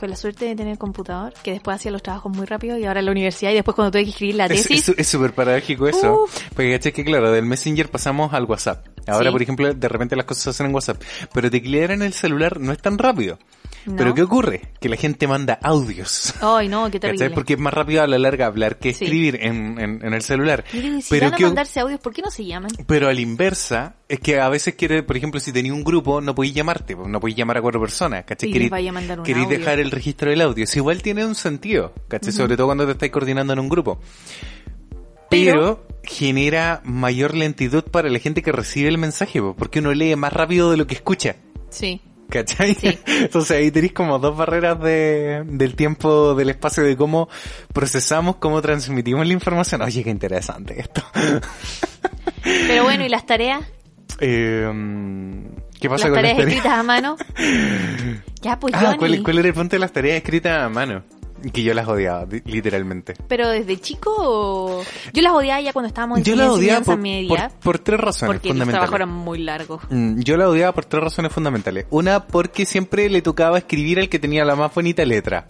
[0.00, 3.00] fue la suerte de tener computador, que después hacía los trabajos muy rápido y ahora
[3.00, 5.32] en la universidad y después cuando tuve que escribir la Es- tesis, Es es súper
[5.34, 6.22] paradójico eso.
[6.24, 6.42] Uf.
[6.54, 8.86] Porque caché que claro, del Messenger pasamos al WhatsApp.
[9.06, 9.32] Ahora, Sí.
[9.32, 11.02] por ejemplo, de repente las cosas se hacen en WhatsApp.
[11.34, 13.38] Pero teclear en el celular no es tan rápido.
[13.86, 13.96] No.
[13.96, 14.60] Pero ¿qué ocurre?
[14.80, 16.34] Que la gente manda audios.
[16.42, 17.24] ay no, qué terrible.
[17.24, 17.34] ¿Cachai?
[17.34, 19.04] Porque es más rápido a la larga hablar que Sí.
[19.04, 20.64] escribir en, en, en el celular.
[20.72, 22.70] Y si pero van a ¿qué- mandarse audios, ¿por qué no se llaman?
[22.86, 26.20] Pero a la inversa, es que a veces quiere, por ejemplo, si tenía un grupo,
[26.20, 28.50] no podéis llamarte, no podéis llamar a cuatro personas, ¿cachai?
[28.52, 28.70] Queréis-
[29.24, 29.58] queréis audio.
[29.58, 30.66] dejar el registro del audio.
[30.74, 32.32] Igual tiene un sentido, ¿cachai?
[32.32, 33.98] Sobre todo cuando te estáis coordinando en un grupo.
[35.30, 40.16] Pero, genera mayor lentitud para la gente que recibe el mensaje, po, porque uno lee
[40.16, 41.36] más rápido de lo que escucha.
[41.70, 42.00] Sí.
[42.30, 42.74] ¿Cachai?
[42.74, 42.98] Sí.
[43.06, 47.28] Entonces ahí tenéis como dos barreras de, del tiempo, del espacio, de cómo
[47.72, 49.82] procesamos, cómo transmitimos la información.
[49.82, 51.02] Oye, qué interesante esto.
[52.42, 53.60] Pero bueno, ¿y las tareas?
[54.20, 54.68] Eh,
[55.80, 56.56] ¿Qué pasa las con tareas las tareas?
[56.56, 57.16] escritas a mano.
[58.42, 58.94] Ya, pues Ah.
[58.98, 61.02] ¿cuál, ¿cuál era el punto de las tareas escritas a mano?
[61.52, 63.14] Que yo las odiaba, di- literalmente.
[63.28, 66.98] Pero desde chico, o- yo las odiaba ya cuando estábamos en Yo las odiaba por,
[66.98, 68.94] media, por, por tres razones porque los trabajos fundamentales.
[68.94, 69.82] eran muy largos.
[69.90, 71.86] Mm, Yo la odiaba por tres razones fundamentales.
[71.90, 75.46] Una, porque siempre le tocaba escribir al que tenía la más bonita letra.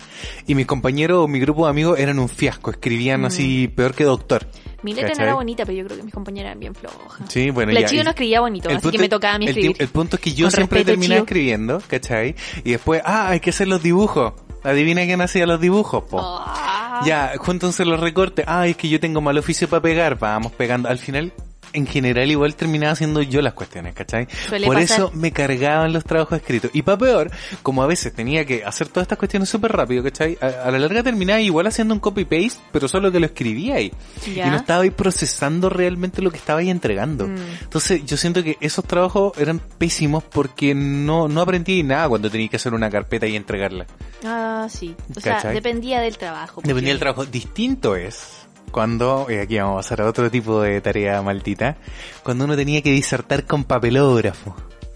[0.46, 2.70] Y mis compañeros o mi grupo de amigos eran un fiasco.
[2.70, 4.46] Escribían así peor que doctor.
[4.83, 7.20] Mi letra no era bonita, pero yo creo que mis compañeras eran bien flojas.
[7.29, 9.46] Sí, bueno, La ya, y- no escribía bonito, así punto- que me tocaba a mí
[9.46, 9.76] escribir.
[9.79, 12.35] el punto es que yo Con siempre terminaba escribiendo, ¿cachai?
[12.64, 14.33] Y después, ah, hay que hacer los dibujos.
[14.62, 16.20] Adivina quién hacía los dibujos, po.
[16.22, 17.02] Ah.
[17.04, 18.44] Ya, júntense los recortes.
[18.48, 20.18] Ah, es que yo tengo mal oficio para pegar.
[20.18, 20.88] Vamos pegando.
[20.88, 21.32] Al final,
[21.72, 24.26] en general, igual terminaba haciendo yo las cuestiones, ¿cachai?
[24.48, 24.98] Suele Por pasar.
[24.98, 26.70] eso me cargaban los trabajos escritos.
[26.74, 27.30] Y para peor,
[27.62, 30.38] como a veces tenía que hacer todas estas cuestiones súper rápido, ¿cachai?
[30.40, 33.92] A, a la larga terminaba igual haciendo un copy-paste, pero solo que lo escribía ahí.
[34.35, 34.46] Ya.
[34.46, 37.26] Y no estaba ahí procesando realmente lo que estaba ahí entregando.
[37.26, 37.37] Mm.
[37.62, 42.48] Entonces, yo siento que esos trabajos eran pésimos porque no, no aprendí nada cuando tenía
[42.48, 43.87] que hacer una carpeta y entregarla.
[44.24, 44.94] Ah, sí.
[45.16, 46.61] O sea, dependía del trabajo.
[46.64, 47.24] Dependía del trabajo.
[47.26, 48.39] Distinto es
[48.70, 51.76] cuando, y aquí vamos a pasar a otro tipo de tarea maldita,
[52.22, 54.54] cuando uno tenía que disertar con papelógrafo.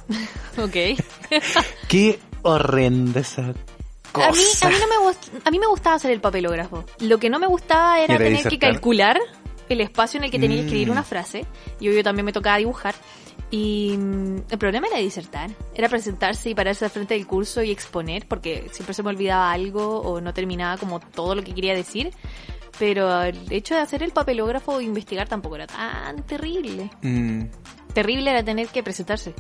[0.56, 0.76] Ok.
[1.88, 3.52] Qué horrenda esa
[4.12, 4.28] cosa.
[4.28, 6.84] A mí, a mí no me gust- a mí me gustaba hacer el papelógrafo.
[7.00, 8.72] Lo que no me gustaba era Era tener que disertar.
[8.72, 9.18] calcular
[9.68, 10.92] el espacio en el que tenía que escribir Mm.
[10.92, 11.44] una frase.
[11.80, 12.94] Y obvio también me tocaba dibujar.
[13.50, 15.50] Y mm, el problema era disertar.
[15.74, 19.50] Era presentarse y pararse al frente del curso y exponer, porque siempre se me olvidaba
[19.50, 22.12] algo o no terminaba como todo lo que quería decir.
[22.78, 26.90] Pero el hecho de hacer el papelógrafo o investigar tampoco era tan terrible.
[27.02, 27.42] Mm.
[27.92, 29.34] Terrible era tener que presentarse.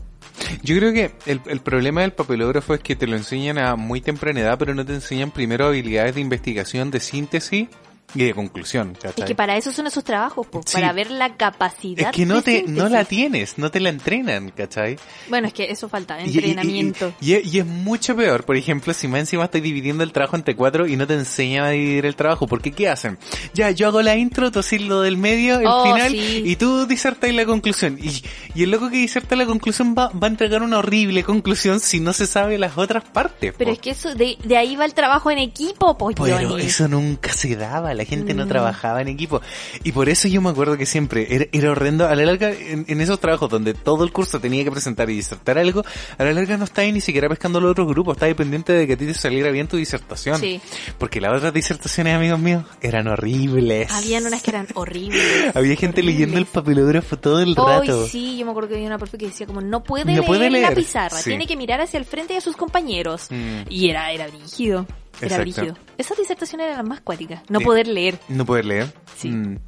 [0.62, 4.00] Yo creo que el, el problema del papelógrafo es que te lo enseñan a muy
[4.00, 7.68] temprana edad, pero no te enseñan primero habilidades de investigación, de síntesis
[8.14, 8.94] y de conclusión.
[8.94, 9.12] ¿cachai?
[9.18, 10.74] Es que para eso son esos trabajos, po, Sí.
[10.74, 12.10] para ver la capacidad.
[12.10, 14.96] Es que no te, no la tienes, no te la entrenan, ¿cachai?
[15.28, 17.12] Bueno, es que eso falta, Y- y- y- entrenamiento.
[17.20, 20.86] Y, es mucho peor, por ejemplo, si más encima estoy dividiendo el trabajo entre cuatro
[20.86, 23.18] y no te enseñan a dividir el trabajo, porque ¿qué hacen?
[23.54, 26.42] Ya, yo hago la intro, tú haces lo del medio, el Oh, final, sí.
[26.44, 27.98] y tú disertas la conclusión.
[28.00, 28.22] Y,
[28.54, 32.00] y el loco que diserta la conclusión va, va a entregar una horrible conclusión si
[32.00, 33.54] no se sabe las otras partes.
[33.56, 33.74] Pero po.
[33.74, 37.32] es que eso, de, de ahí va el trabajo en equipo, pues, Pero eso nunca
[37.32, 38.48] se daba, la la gente no Mm.
[38.48, 39.40] trabajaba en equipo.
[39.82, 42.84] Y por eso yo me acuerdo que siempre era, era horrendo, a la larga, en,
[42.88, 45.82] en esos trabajos donde todo el curso tenía que presentar y disertar algo,
[46.18, 48.92] a la larga no estaba ni siquiera pescando los otros grupos, estaba pendiente de que
[48.92, 50.38] a ti te saliera bien tu disertación.
[50.40, 50.60] Sí.
[50.98, 53.90] Porque las otras disertaciones, amigos míos, eran horribles.
[53.92, 55.22] Habían unas que eran horribles.
[55.56, 58.06] Había gente leyendo el papelógrafo todo el Hoy rato.
[58.06, 60.24] sí, yo me acuerdo que había una profe que decía como no puede, No leer,
[60.26, 61.30] puede la pizarra, sí.
[61.30, 63.28] tiene que mirar hacia el frente y a sus compañeros.
[63.30, 63.62] Mm.
[63.70, 64.86] Y era, era brígido.
[65.20, 65.76] Era brígido.
[65.98, 67.42] Esas disertaciones eran las más cuáticas.
[67.48, 67.64] No Sí.
[67.64, 68.18] poder leer.
[68.28, 68.92] No poder leer.
[69.16, 69.30] Sí.
[69.30, 69.58] Mm.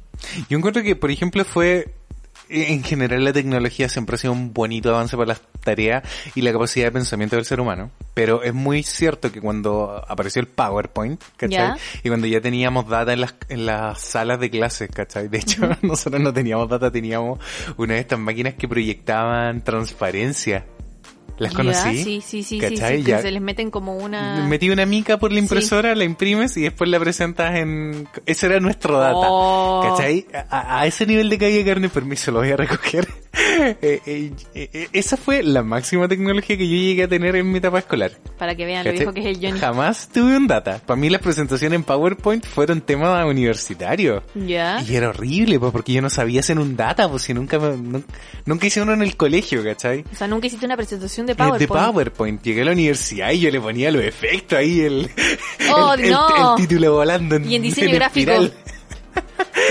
[0.49, 1.93] Yo encuentro que, por ejemplo, fue
[2.49, 6.53] en general la tecnología siempre ha sido un bonito avance para las tareas y la
[6.53, 7.91] capacidad de pensamiento del ser humano.
[8.13, 11.51] Pero es muy cierto que cuando apareció el PowerPoint, ¿cachai?
[11.51, 11.77] Ya.
[12.03, 15.27] Y cuando ya teníamos data en las, en las salas de clases, ¿cachai?
[15.27, 17.39] De hecho, nosotros no teníamos data, teníamos
[17.75, 20.65] una de estas máquinas que proyectaban transparencia.
[21.37, 22.03] ¿Las conocí?
[22.03, 22.97] Sí, sí, sí, sí, ¿Cachai?
[22.99, 23.21] sí, que Ya.
[23.21, 24.45] se les meten como una...
[24.47, 28.07] Metí una mica por la impresora, la imprimes y después la presentas en...
[28.25, 29.27] Ese era nuestro data.
[29.29, 29.83] Oh.
[29.95, 30.25] ¿Cachai?
[30.49, 33.07] A, a ese nivel de calle de carne, permiso, lo voy a recoger.
[33.59, 37.59] Eh, eh, eh, esa fue la máxima tecnología que yo llegué a tener en mi
[37.59, 38.11] etapa escolar.
[38.37, 38.97] Para que vean lo ¿Cachai?
[38.99, 39.59] viejo que es el Johnny.
[39.59, 40.81] Jamás tuve un data.
[40.83, 44.23] Para mí las presentaciones en PowerPoint fueron tema universitario.
[44.33, 44.81] Ya.
[44.87, 47.75] Y era horrible, pues, porque yo no sabía hacer un data, pues si nunca, me-
[47.77, 48.05] nun-
[48.45, 50.03] nunca hice uno en el colegio, ¿cachai?
[50.11, 51.59] O sea, nunca hiciste una presentación de PowerPoint.
[51.61, 52.41] De PowerPoint.
[52.43, 55.09] Llegué a la universidad y yo le ponía los efectos ahí, el,
[55.71, 56.55] Oh, el, el- no.
[56.57, 58.31] el título volando en, Y en diseño gráfico.
[58.31, 58.53] espiral.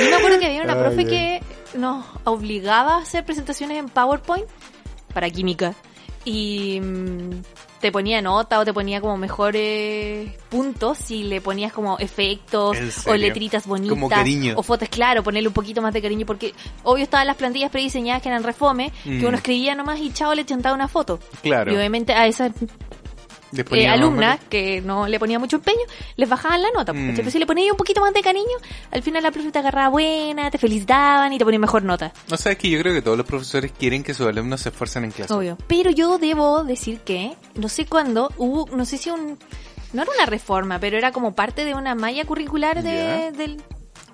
[0.02, 1.40] Yo me acuerdo que había una Ay, profe que
[1.78, 4.46] nos obligaba a hacer presentaciones en PowerPoint
[5.14, 5.74] para química.
[6.24, 7.30] Y mm,
[7.80, 12.90] te ponía nota o te ponía como mejores puntos si le ponías como efectos ¿En
[13.06, 14.54] o letritas bonitas Como cariño.
[14.56, 18.22] o fotos, claro, ponerle un poquito más de cariño porque obvio estaban las plantillas prediseñadas
[18.22, 19.20] que eran refome, Mm.
[19.20, 21.18] que uno escribía nomás y chao le chantaba una foto.
[21.42, 21.72] Claro.
[21.72, 22.52] Y obviamente a esas
[23.52, 25.80] eh, alumnas que no le ponía mucho empeño,
[26.16, 26.92] les bajaban la nota.
[26.92, 26.96] Mm.
[27.08, 27.16] ¿cachai?
[27.16, 28.44] Pero si le ponías un poquito más de cariño,
[28.90, 32.12] al final la profe te agarraba buena, te felicitaban y te ponía mejor nota.
[32.30, 34.70] O sea, es que yo creo que todos los profesores quieren que sus alumnos se
[34.70, 35.32] esfuercen en clase.
[35.32, 35.56] Obvio.
[35.68, 39.38] Pero yo debo decir que, no sé cuándo, hubo, no sé si un,
[39.92, 43.62] no era una reforma, pero era como parte de una malla curricular de, del-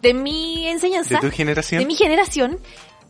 [0.03, 1.15] de mi enseñanza.
[1.21, 1.81] ¿De tu generación?
[1.81, 2.59] de mi generación,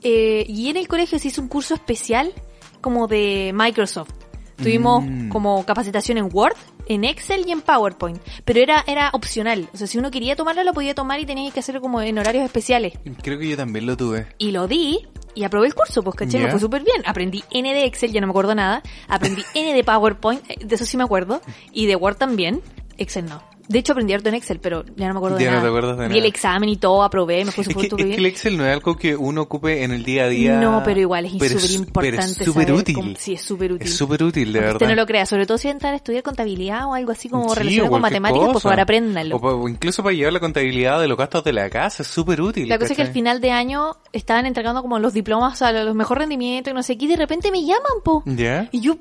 [0.02, 2.32] eh, y en el colegio se hizo un curso especial
[2.80, 4.10] como de Microsoft.
[4.56, 5.28] Tuvimos Mm.
[5.28, 9.86] como capacitación en Word, en Excel y en PowerPoint, pero era era opcional, o sea,
[9.86, 12.94] si uno quería tomarlo lo podía tomar y tenía que hacerlo como en horarios especiales.
[13.22, 14.26] Creo que yo también lo tuve.
[14.38, 14.98] Y lo di
[15.34, 16.50] y aprobé el curso, pues caché, me Ya.
[16.50, 17.02] fue súper bien.
[17.06, 18.82] Aprendí N de Excel, ya no me acuerdo nada.
[19.08, 21.40] Aprendí N de PowerPoint, eh, de eso sí me acuerdo.
[21.72, 22.60] Y de Word también.
[22.98, 23.42] Excel no.
[23.72, 25.62] De hecho aprendí harto en Excel, pero ya no me acuerdo de Ya no nada.
[25.64, 26.18] te acuerdas de nada.
[26.18, 28.30] el examen y todo, aprobé, me fue Es súper es súper que el bien.
[28.32, 30.60] Excel no es algo que uno ocupe en el día a día.
[30.60, 32.20] No, pero igual es súper importante.
[32.42, 32.94] Es súper útil.
[32.94, 33.88] cómo- sí, es súper útil.
[33.88, 34.74] Es súper útil, de Aunque verdad.
[34.82, 37.48] usted no lo crea, sobre todo si va a estudiar contabilidad o algo así como
[37.50, 38.68] Sí, relacionado o con matemáticas, por cosa.
[38.68, 39.36] favor apréndanlo.
[39.36, 42.40] O, o incluso para llevar la contabilidad de los gastos de la casa, es súper
[42.42, 42.68] útil.
[42.68, 45.94] La cosa es que al final de año estaban entregando como los diplomas a los
[45.94, 48.22] mejor rendimiento y no sé qué, y de repente me llaman, po.
[48.26, 48.68] ¿Ya?
[48.72, 48.96] Y yo,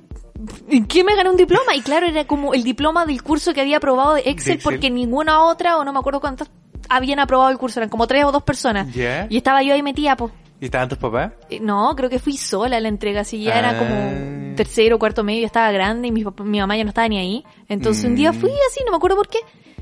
[0.70, 1.76] ¿en qué me gané un diploma?
[1.76, 5.44] Y claro, era como el diploma del curso que había aprobado de Excel, porque ninguna
[5.44, 6.50] otra, o no me acuerdo cuántas,
[6.90, 7.80] habían aprobado el curso.
[7.80, 8.88] Eran como tres o dos personas.
[8.96, 10.32] Y estaba yo ahí metida, po.
[10.60, 11.32] ¿Y estaban tus papás?
[11.50, 13.78] Eh, No, creo que fui sola a la entrega, así ya era Ah.
[13.80, 17.18] como tercero, cuarto medio, estaba grande y mi, papá- mi mamá ya no estaba ni
[17.18, 17.44] ahí.
[17.68, 18.36] Entonces un día Mm.
[18.36, 19.40] fui así, no me acuerdo por qué,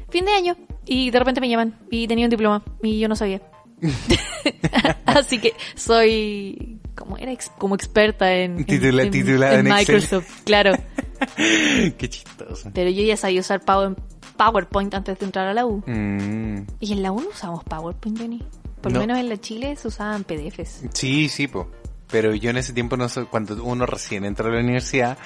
[0.10, 3.16] fin de año, y de repente me llaman y tenía un diploma y yo no
[3.18, 3.42] sabía.
[5.06, 9.72] así que soy como era ex- como experta en, en- Titula- en- titulada en en
[9.74, 9.96] Excel.
[9.96, 10.74] Microsoft, claro.
[11.36, 12.70] Qué chistoso.
[12.74, 13.96] Pero yo ya sabía usar Power-
[14.38, 15.82] PowerPoint antes de entrar a la U.
[15.86, 16.66] Mm.
[16.80, 18.44] Y en la U no usamos PowerPoint, Johnny.
[18.82, 19.00] Por No.
[19.00, 20.84] lo menos en la Chile se usaban PDFs.
[20.94, 21.70] Sí, sí, po.
[22.12, 25.18] Pero yo en ese tiempo no cuando uno recién entra a la universidad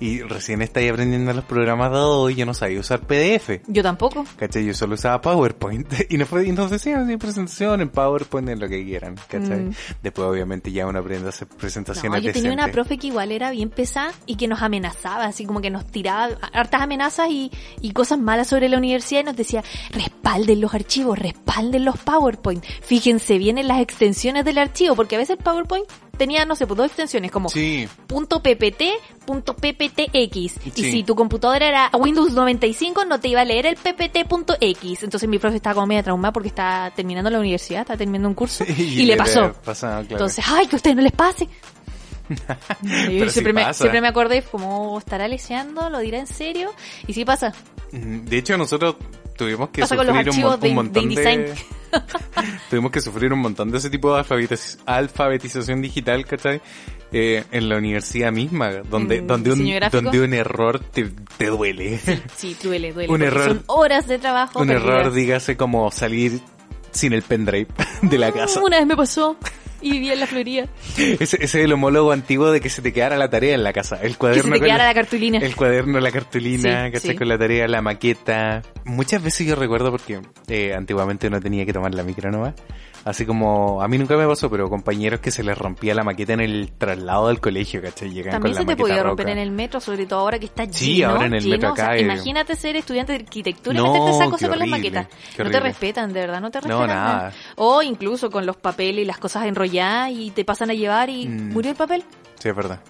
[0.00, 3.60] y recién está ahí aprendiendo los programas de Adobe, yo no sabía usar PDF.
[3.66, 4.24] Yo tampoco.
[4.36, 4.64] ¿Cachai?
[4.64, 5.88] Yo solo usaba PowerPoint.
[6.10, 9.16] Y no fue, y entonces sí, hacía presentación en PowerPoint, en lo que quieran.
[9.28, 9.60] ¿Cachai?
[9.60, 9.74] Mm.
[10.02, 13.30] Después obviamente ya uno aprende a hacer presentaciones No, yo tenía una profe que igual
[13.30, 17.50] era bien pesada y que nos amenazaba, así como que nos tiraba hartas amenazas y,
[17.80, 22.64] y cosas malas sobre la universidad y nos decía, respalden los archivos, respalden los PowerPoint,
[22.64, 25.86] fíjense bien en las extensiones del archivo, porque a veces PowerPoint
[26.18, 28.82] tenía, no sé, pues dos extensiones como Sí, punto .ppt,
[29.24, 30.34] punto .pptx.
[30.76, 35.02] Y si tu computadora era Windows 95, no te iba a leer el ppt.x.
[35.02, 38.34] Entonces mi profe estaba como media traumada porque estaba terminando la universidad, estaba terminando un
[38.34, 39.54] curso y, le pasó.
[39.62, 40.06] claro.
[40.10, 41.48] Entonces, ay, que a ustedes no les pase.
[42.82, 46.72] Pero sí siempre, me, siempre me acordé, como estará leseando, lo dirá en serio.
[47.06, 47.54] Y sí pasa.
[47.92, 48.96] De hecho, nosotros
[49.38, 51.54] tuvimos que Pasa sufrir un, de- un montón de de...
[52.68, 56.60] Tuvimos que sufrir un montón de ese tipo de alfabetiz- alfabetización digital, ¿cachai?
[57.10, 61.98] Eh, en la universidad misma, donde, Mm, donde, un, donde un error te, te duele.
[62.36, 63.10] Sí, duele, duele.
[63.14, 64.60] Un error- Son horas de trabajo.
[64.60, 64.84] un perdidas.
[64.98, 66.40] error, dígase, como salir
[66.90, 67.68] sin el pendrive
[68.02, 68.60] de la casa.
[68.62, 69.38] Una vez me pasó
[69.80, 70.66] y vivía en la Florida.
[70.96, 73.72] Ese, ese es el homólogo antiguo de que se te quedara la tarea en la
[73.72, 73.96] casa.
[74.02, 75.38] El Que cuaderno se te quedara la- la cartulina.
[75.38, 77.10] El cuaderno, la cartulina, Sí, ¿cachai?
[77.12, 77.16] sí.
[77.16, 78.62] Con la tarea, la maqueta.
[78.84, 82.54] Muchas veces yo recuerdo porque eh, antiguamente uno tenía que tomar la micro nomás.
[83.04, 86.34] Así como, a mí nunca me pasó, pero compañeros que se les rompía la maqueta
[86.34, 88.10] en el traslado del colegio, ¿cachai?
[88.10, 89.08] Llegan También con se la te podía roca.
[89.08, 90.76] romper en el metro, sobre todo ahora que está lleno.
[90.76, 92.00] Sí, ahora en el lleno, metro o sea, acá, eh.
[92.02, 95.06] imagínate ser estudiante de arquitectura y No, meterte esa cosa con las horrible, maquetas.
[95.06, 95.60] No te horrible.
[95.60, 96.88] respetan, de verdad, no te No, respetan.
[96.88, 97.32] nada.
[97.56, 99.67] O incluso con los papeles y las cosas enrolladas
[100.10, 101.52] y te pasan a llevar y Mm.
[101.52, 102.04] murió el papel.
[102.40, 102.80] Sí, es verdad.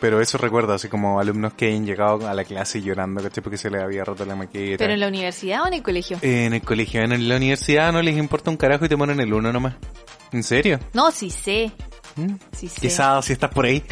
[0.00, 3.40] Pero eso recuerdo, así como alumnos que hayan llegado a la clase llorando, ¿cachai?
[3.42, 4.78] Porque se les había roto la maqueta.
[4.78, 6.18] Pero en la universidad o en el colegio.
[6.22, 9.32] En el colegio, en la universidad no les importa un carajo y te ponen el
[9.32, 9.74] uno nomás.
[10.32, 10.80] ¿En serio?
[10.92, 11.70] No, sí sé.
[12.16, 12.34] ¿Mm?
[12.50, 12.80] Sí sé.
[12.80, 13.82] Quizás si estás por ahí.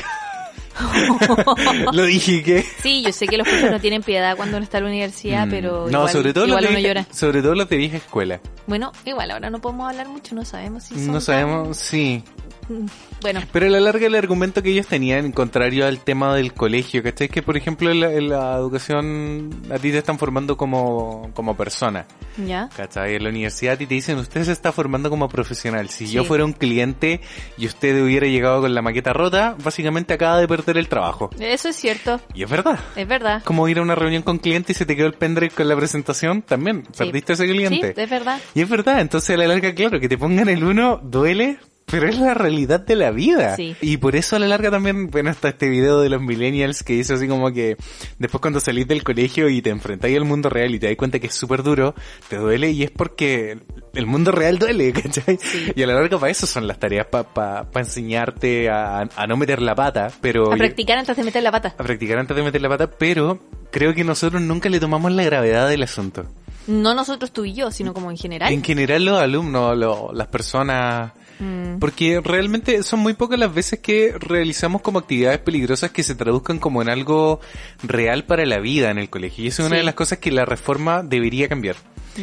[1.92, 2.64] Lo dije que...
[2.82, 5.46] Sí, yo sé que los profes no tienen piedad cuando uno está en la universidad,
[5.46, 5.50] Mm.
[5.50, 7.06] pero no, igual, sobre todo igual los uno de, llora.
[7.12, 8.40] sobre todo los de vieja escuela.
[8.66, 12.22] Bueno, igual ahora no podemos hablar mucho, no sabemos si son No sabemos, sí.
[13.22, 16.54] Bueno, Pero a la larga el argumento que ellos tenían, en contrario al tema del
[16.54, 17.28] colegio, ¿cachai?
[17.28, 21.54] Que por ejemplo en la, en la educación a ti te están formando como, como
[21.56, 22.06] persona,
[22.46, 22.70] ya.
[22.74, 23.16] ¿cachai?
[23.16, 25.88] En la universidad a ti te dicen, usted se está formando como profesional.
[25.90, 26.12] Si Sí.
[26.14, 27.20] yo fuera un cliente
[27.58, 31.28] y usted hubiera llegado con la maqueta rota, básicamente acaba de perder el trabajo.
[31.38, 32.78] Eso es cierto, Y es verdad.
[32.96, 33.42] es verdad.
[33.44, 35.76] Como ir a una reunión con cliente y se te quedó el pendrive con la
[35.76, 37.04] presentación, también Sí.
[37.04, 37.92] perdiste a ese cliente.
[37.94, 38.40] Sí, es verdad.
[38.54, 41.58] Y es verdad, entonces a la larga, claro, que te pongan el uno duele,
[41.90, 43.56] pero es la realidad de la vida.
[43.56, 43.76] Sí.
[43.80, 46.92] Y por eso a la larga también, bueno, está este video de los millennials que
[46.94, 47.76] dice así como que
[48.18, 51.18] después cuando salís del colegio y te enfrentáis al mundo real y te das cuenta
[51.18, 51.94] que es súper duro,
[52.28, 53.58] te duele y es porque
[53.94, 55.38] el mundo real duele, ¿cachai?
[55.40, 55.72] Sí.
[55.74, 59.60] Y a la larga para eso son las tareas, para enseñarte a, a no meter
[59.62, 60.52] la pata, pero...
[60.52, 61.74] A practicar antes de meter la pata.
[61.76, 63.38] a practicar antes de meter la pata, pero
[63.70, 66.26] creo que nosotros nunca le tomamos la gravedad del asunto.
[66.66, 68.52] No nosotros tú y yo, sino como en general.
[68.52, 71.12] En general los alumnos, lo- las personas...
[71.40, 76.14] Mm, Porque realmente son muy pocas las veces que realizamos como actividades peligrosas que se
[76.14, 77.40] traduzcan como en algo
[77.82, 79.44] real para la vida en el colegio.
[79.44, 81.76] Y eso es una de las cosas que la reforma debería cambiar.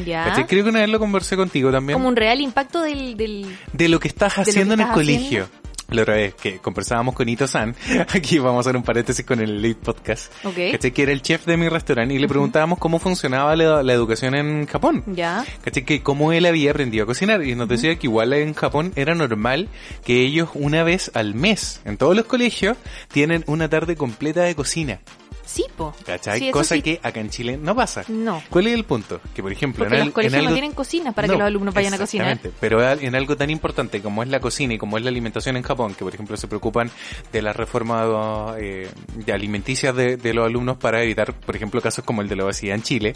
[0.06, 0.46] ya.
[0.48, 1.98] Creo que una vez lo conversé contigo también.
[1.98, 3.18] Como un real impacto del...
[3.18, 3.58] del...
[3.74, 5.50] De lo que estás que haciendo en el colegio.
[5.90, 7.74] La otra vez que conversábamos con Ito San,
[8.14, 10.34] aquí vamos a hacer un paréntesis con el Elite Podcast.
[10.44, 10.56] Ok.
[10.74, 10.92] ¿Cachai?
[10.92, 14.36] Que era el chef de mi restaurante y le preguntábamos cómo funcionaba la, la educación
[14.36, 15.04] en Japón.
[15.08, 15.46] Ya.
[15.62, 15.86] ¿Cachai?
[15.86, 17.42] Que cómo él había aprendido a cocinar.
[17.44, 19.70] Y nos decía que igual en Japón era normal
[20.04, 22.76] que ellos una vez al mes, en todos los colegios,
[23.10, 25.00] tienen una tarde completa de cocina.
[25.48, 25.96] Sí, po.
[26.06, 26.40] ¿Cachai?
[26.40, 26.82] Sí, Cosa sí.
[26.82, 28.04] que acá en Chile no pasa.
[28.10, 28.44] No.
[28.50, 29.22] ¿Cuál es el punto?
[29.34, 30.50] Que por ejemplo, Porque en, los al- colegios en algo...
[30.50, 32.28] no tienen cocinas para No, que los alumnos vayan a cocinar.
[32.28, 32.58] exactamente.
[32.60, 35.64] Pero en algo tan importante como es la cocina y como es la alimentación en
[35.64, 36.92] Japón, que por ejemplo se preocupan
[37.32, 42.04] de la reforma eh, de alimenticias de, de los alumnos para evitar, por ejemplo, casos
[42.04, 43.16] como el de la obesidad en Chile,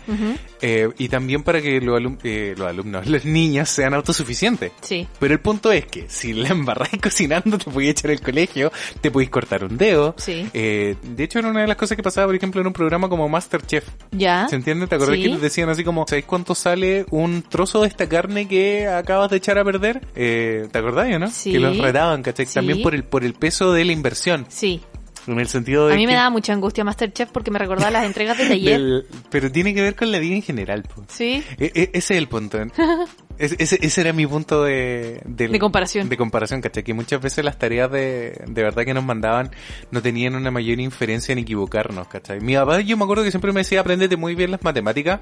[0.61, 4.71] eh, y también para que los, alum- eh, los alumnos, los niños sean autosuficientes.
[4.81, 5.07] Sí.
[5.19, 9.11] Pero el punto es que si la embarráis cocinando, te podéis echar el colegio, te
[9.11, 10.15] podéis cortar un dedo.
[10.17, 10.47] Sí.
[10.53, 13.09] Eh, de hecho, era una de las cosas que pasaba, por ejemplo, en un programa
[13.09, 13.87] como Masterchef.
[14.11, 14.47] Ya.
[14.47, 14.87] ¿Se entiende?
[14.87, 15.23] ¿Te acordás Sí.
[15.23, 19.29] que les decían así como, ¿sabéis cuánto sale un trozo de esta carne que acabas
[19.31, 20.01] de echar a perder?
[20.15, 21.27] Eh, ¿Te acordás, no?
[21.29, 21.51] Sí.
[21.53, 22.45] Que los retaban, ¿cachai?
[22.45, 22.53] Sí.
[22.55, 24.45] También por el, por el peso de la inversión.
[24.49, 24.81] Sí.
[25.27, 28.05] En el sentido de A mí me daba mucha angustia Masterchef porque me recordaba las
[28.05, 28.79] entregas de taller.
[28.81, 31.03] del- pero tiene que ver con la vida en general, po.
[31.09, 31.43] Sí.
[31.59, 32.57] E- e- ese es el punto.
[33.41, 36.07] Ese, ese, ese era mi punto de, De comparación.
[36.09, 36.83] De comparación, ¿cachai?
[36.83, 39.49] Que muchas veces las tareas de, de verdad que nos mandaban
[39.89, 42.39] no tenían una mayor inferencia en equivocarnos, ¿cachai?
[42.39, 45.21] Mi papá, yo me acuerdo que siempre me decía, aprendete muy bien las matemáticas,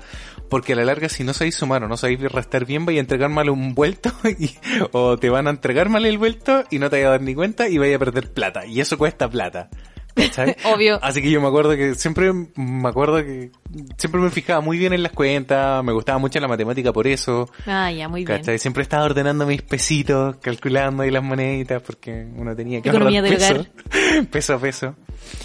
[0.49, 3.01] porque a la larga si no sabéis sumar o no sabéis restar bien, vais a
[3.01, 4.51] entregar mal un vuelto, y-
[4.91, 7.33] o te van a entregar mal el vuelto y no te vais a dar ni
[7.35, 8.65] cuenta y vais a perder plata.
[8.65, 9.69] Y eso cuesta plata.
[10.15, 10.55] ¿Cachai?
[10.73, 10.99] Obvio.
[11.01, 13.51] Así que yo me acuerdo que siempre me acuerdo que
[13.97, 17.49] siempre me fijaba muy bien en las cuentas, me gustaba mucho la matemática por eso.
[17.65, 18.37] Ah, ya, muy bien.
[18.39, 18.59] ¿Cachai?
[18.59, 23.65] Siempre estaba ordenando mis pesitos, calculando ahí las moneditas, porque uno tenía que ahorrar peso,
[24.31, 24.95] peso a peso.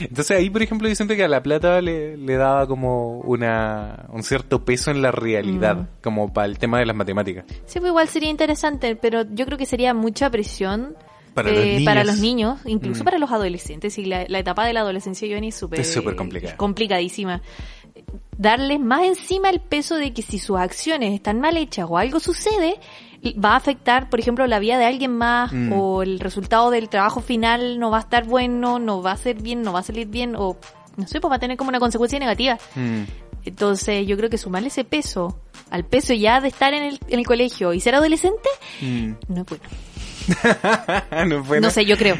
[0.00, 4.06] Entonces ahí, por ejemplo, yo siento que a la plata le, le daba como una,
[4.10, 5.86] un cierto peso en la realidad, Mm.
[6.02, 7.44] como para el tema de las matemáticas.
[7.66, 10.94] Sí, pues igual sería interesante, pero yo creo que sería mucha presión
[11.34, 11.84] Para eh, los niños.
[11.84, 13.04] para los niños, incluso Mm.
[13.04, 13.98] para los adolescentes.
[13.98, 16.56] Y la, la etapa de la adolescencia, Johnny, es súper complicada.
[16.56, 17.42] complicadísima.
[18.36, 22.18] Darles más encima el peso de que si sus acciones están mal hechas o algo
[22.20, 22.74] sucede,
[23.42, 25.72] va a afectar, por ejemplo, la vida de alguien más Mm.
[25.72, 29.40] o el resultado del trabajo final no va a estar bueno, no va a ser
[29.40, 30.56] bien, no va a salir bien o
[30.96, 32.58] no sé, pues va a tener como una consecuencia negativa.
[32.74, 33.02] Mm.
[33.44, 35.38] Entonces yo creo que sumarle ese peso
[35.70, 38.48] al peso ya de estar en el, en el colegio y ser adolescente,
[38.80, 39.12] Mm.
[39.28, 39.64] no es bueno.
[41.60, 42.16] ¿No, sé, yo creo.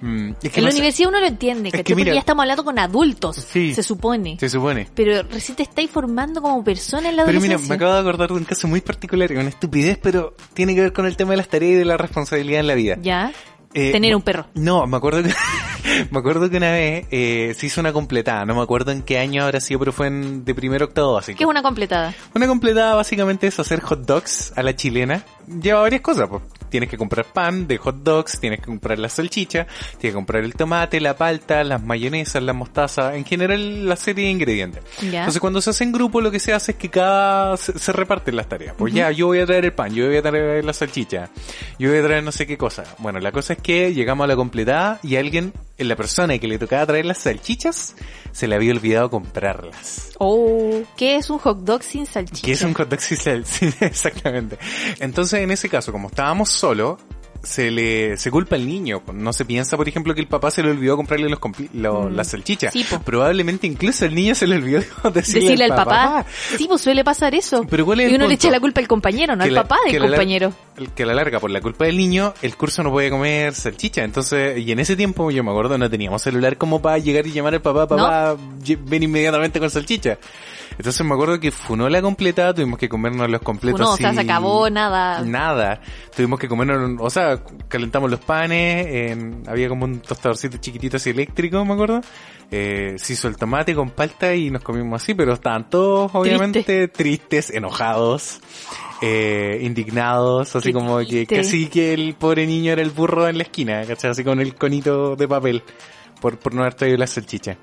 [0.00, 2.20] Mm, es que En no la sé- universidad uno lo entiende, Es que mira- ya
[2.20, 3.74] estamos hablando con adultos, Sí.
[3.74, 4.36] se supone.
[4.38, 4.88] Se supone.
[4.94, 7.68] Pero recién te estáis formando como persona en la Pero mira, adolescencia.
[7.68, 10.92] me acabo de acordar de un caso muy particular, una estupidez, pero tiene que ver
[10.92, 12.96] con el tema de las tareas y de la responsabilidad en la vida.
[13.00, 13.32] Ya.
[13.74, 14.46] Eh, Tener un perro.
[14.54, 15.28] No, me acuerdo que,
[16.10, 19.18] me acuerdo que una vez eh, se hizo una completada, no me acuerdo en qué
[19.18, 21.36] año habrá sido, pero fue en, de primero octavo básico.
[21.36, 22.14] ¿Qué es una completada?
[22.34, 25.22] Una completada básicamente es hacer hot dogs a la chilena.
[25.46, 26.42] Lleva varias cosas, pues.
[26.68, 29.66] Tienes que comprar pan de hot dogs, tienes que comprar la salchicha,
[29.98, 34.26] tienes que comprar el tomate, la palta, las mayonesas, la mostaza, en general la serie
[34.26, 34.82] de ingredientes.
[35.02, 37.92] Entonces cuando se hace en grupo lo que se hace es que cada se, se
[37.92, 38.74] reparten las tareas.
[38.76, 41.30] Pues ya, yo voy a traer el pan, yo voy a traer la salchicha,
[41.78, 42.84] yo voy a traer no sé qué cosa.
[42.98, 46.58] Bueno, la cosa es que llegamos a la completada y alguien, la persona que le
[46.58, 47.94] tocaba traer las salchichas,
[48.32, 50.10] se le había olvidado comprarlas.
[50.18, 52.44] Oh, ¿qué es un hot dog sin salchicha?
[52.44, 54.58] Que es un hot dog sin sal- sí, exactamente.
[55.00, 56.98] Entonces, en ese caso, como estábamos solos,
[57.42, 59.02] se le se culpa al niño.
[59.12, 61.38] No se piensa, por ejemplo, que el papá se le olvidó comprarle los,
[61.74, 62.14] lo- Mm.
[62.16, 62.72] las salchichas.
[62.72, 62.84] Sí.
[63.04, 64.80] Probablemente incluso el niño se le olvidó
[65.12, 66.26] decirle, Decirle al papá.
[66.56, 67.64] Sí, pues suele pasar eso.
[67.68, 69.62] Pero ¿cuál es y uno le echa la culpa al compañero, no Que al la-
[69.62, 70.52] papá del compañero.
[70.94, 74.04] que a la larga, por la culpa del niño, el curso no puede comer salchicha.
[74.04, 77.32] Entonces, y en ese tiempo, yo me acuerdo, no teníamos celular como para llegar y
[77.32, 78.36] llamar al papá, papá,
[78.86, 80.18] ven inmediatamente con salchicha.
[80.78, 83.80] Entonces me acuerdo que funó la completa, tuvimos que comernos los completos.
[83.80, 85.22] no, o sea, se acabó, nada.
[85.24, 85.80] Nada.
[86.14, 89.18] Tuvimos que comernos, o sea, calentamos los panes,
[89.48, 92.00] había como un tostadorcito chiquitito así eléctrico, me acuerdo.
[92.52, 96.86] Eh, se hizo el tomate con palta y nos comimos así, pero estaban todos obviamente
[96.86, 98.38] tristes, enojados,
[99.02, 103.36] eh, indignados, así Qué como que casi que el pobre niño era el burro en
[103.36, 104.12] la esquina, ¿cachai?
[104.12, 105.64] Así con el conito de papel
[106.20, 107.56] por, por no haber traído la salchicha.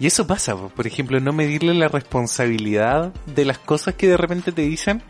[0.00, 0.68] Y eso pasa, po.
[0.68, 5.02] por ejemplo, no medirle la responsabilidad de las cosas que de repente te dicen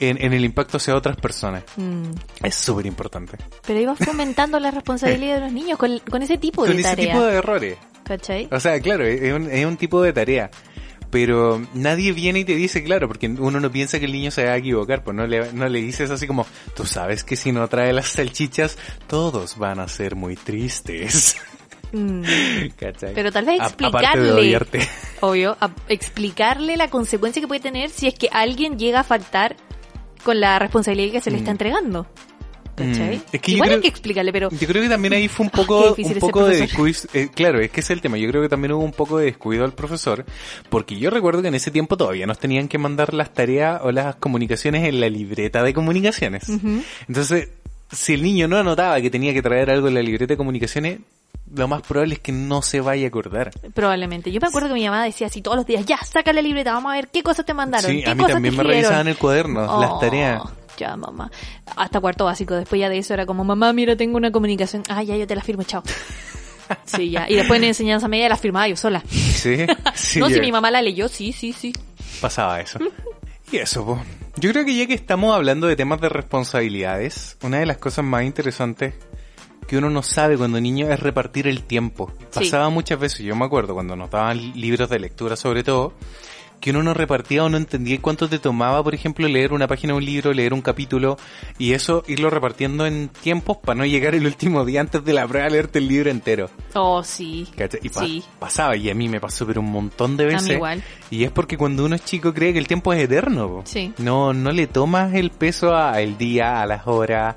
[0.00, 1.64] en, en el impacto hacia otras personas.
[1.76, 2.10] Mm.
[2.42, 3.36] Es súper importante.
[3.66, 6.90] Pero ibas fomentando la responsabilidad de los niños con, con ese tipo Con de ese
[6.90, 7.12] tarea.
[7.12, 7.76] tipo de errores.
[8.04, 8.48] ¿Cachai?
[8.50, 10.50] O sea, claro, es un, es un tipo de tarea.
[11.10, 14.46] Pero nadie viene y te dice, claro, porque uno no piensa que el niño se
[14.46, 17.52] va a equivocar, pues no le, no le dices así como, tú sabes que si
[17.52, 18.78] no trae las salchichas,
[19.08, 21.36] todos van a ser muy tristes.
[21.92, 22.22] Mm.
[23.14, 24.88] Pero tal vez A- Aparte de explicarle,
[25.20, 29.56] obvio, a- explicarle la consecuencia que puede tener si es que alguien llega a faltar
[30.24, 31.52] con la responsabilidad que se le está Mm.
[31.54, 32.06] entregando.
[32.74, 33.18] ¿Cachai?
[33.18, 33.22] Mm.
[33.32, 35.50] Es que Igual creo- hay que explicarle, pero Yo creo que también ahí fue un
[35.50, 36.98] poco, un poco de descuido.
[37.12, 38.16] eh, claro, es que es el tema.
[38.16, 40.24] Yo creo que también hubo un poco de descuido al profesor,
[40.70, 43.92] porque yo recuerdo que en ese tiempo todavía nos tenían que mandar las tareas o
[43.92, 46.44] las comunicaciones en la libreta de comunicaciones.
[47.08, 47.50] Entonces,
[47.90, 51.00] si el niño no anotaba que tenía que traer algo en la libreta de comunicaciones,
[51.54, 53.50] lo más probable es que no se vaya a acordar.
[53.74, 54.32] probablemente.
[54.32, 56.72] Yo me acuerdo que mi mamá decía así todos los días, ya, saca la libreta,
[56.72, 57.90] vamos a ver qué cosas te mandaron.
[57.90, 58.82] Sí, qué a mí cosas también me escribieron?".
[58.90, 60.42] revisaban el cuaderno, las Oh, tareas.
[60.78, 61.30] Ya, mamá.
[61.76, 62.54] Hasta cuarto básico.
[62.54, 64.82] Después ya de eso era como, mamá, mira, tengo una comunicación.
[64.88, 65.82] Ah, ya, yo te la firmo, chao.
[66.86, 67.28] Sí, ya.
[67.28, 69.02] Y después en enseñanza media la firmaba yo sola.
[69.10, 69.58] Sí,
[69.94, 70.20] sí.
[70.20, 71.72] no, si mi mamá la leyó, sí, sí, sí.
[72.20, 72.78] pasaba eso.
[73.52, 74.00] Y eso, po.
[74.36, 78.02] Yo creo que ya que estamos hablando de temas de responsabilidades, una de las cosas
[78.02, 78.94] más interesantes
[79.72, 82.12] que uno no sabe cuando niño es repartir el tiempo.
[82.28, 82.40] Sí.
[82.40, 85.94] Pasaba muchas veces, yo me acuerdo cuando nos daban libros de lectura sobre todo,
[86.60, 89.94] que uno no repartía o no entendía cuánto te tomaba, por ejemplo, leer una página
[89.94, 91.16] de un libro, leer un capítulo,
[91.58, 95.26] y eso irlo repartiendo en tiempos para no llegar el último día antes de la
[95.26, 96.50] prueba a leerte el libro entero.
[96.74, 97.48] Oh, sí.
[97.82, 98.22] Y pa- Sí.
[98.38, 100.50] pasaba, y a mí me pasó pero un montón de A mí veces.
[100.50, 100.82] igual.
[101.10, 103.48] Y es porque cuando uno es chico cree que el tiempo es eterno.
[103.48, 103.62] po.
[103.64, 103.92] Sí.
[103.98, 107.34] No, no le tomas el peso al día, a las horas,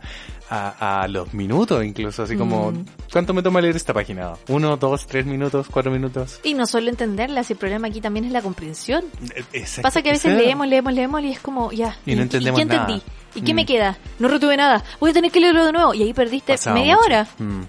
[0.55, 2.23] a, a los minutos incluso.
[2.23, 2.85] Así como, Mm.
[3.11, 4.33] ¿cuánto me toma leer esta página?
[4.49, 6.39] ¿Uno, dos, tres minutos, cuatro minutos?
[6.43, 9.03] Y no solo entenderla, si el problema aquí también es la comprensión.
[9.35, 11.97] Eh, exacto, Pasa que a veces leemos, leemos, leemos y es como, ya.
[12.05, 12.81] Y no entendemos qué nada.
[12.81, 13.03] entendí?
[13.35, 13.55] ¿Y qué Mm.
[13.55, 13.97] me queda?
[14.19, 14.83] No retuve nada.
[14.99, 15.93] Voy a tener que leerlo de nuevo.
[15.93, 17.05] Y ahí perdiste Pasaba media mucho.
[17.05, 17.27] hora.
[17.37, 17.61] Mm.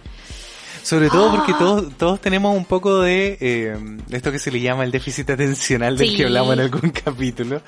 [0.86, 1.58] Sobre todo porque Ah.
[1.58, 3.76] todos, todos tenemos un poco de eh,
[4.10, 6.16] esto que se le llama el déficit atencional del Sí.
[6.16, 7.60] que hablamos en algún capítulo.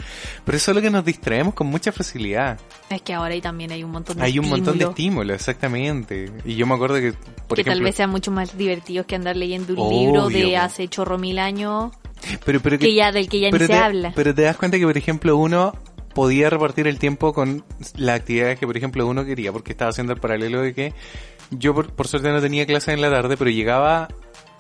[0.45, 2.61] Pero eso es lo que nos distraemos con mucha facilidad.
[2.89, 6.31] Es que ahora ahí también hay un montón de Hay un montón de estímulos exactamente.
[6.45, 7.13] Y yo me acuerdo que,
[7.49, 10.29] por que ejemplo, tal vez sean mucho más divertidos que andar leyendo un Obvio, libro
[10.29, 11.91] de hace chorro mil años
[12.45, 14.13] pero, pero que ya del que ya ni se habla.
[14.15, 15.75] Pero te das cuenta que, por ejemplo, uno
[16.15, 17.65] podía repartir el tiempo con
[17.97, 20.93] las actividades que, por ejemplo, uno quería, porque estaba haciendo el paralelo de que
[21.51, 24.09] yo, por, por suerte, no tenía clase en la tarde, pero llegaba,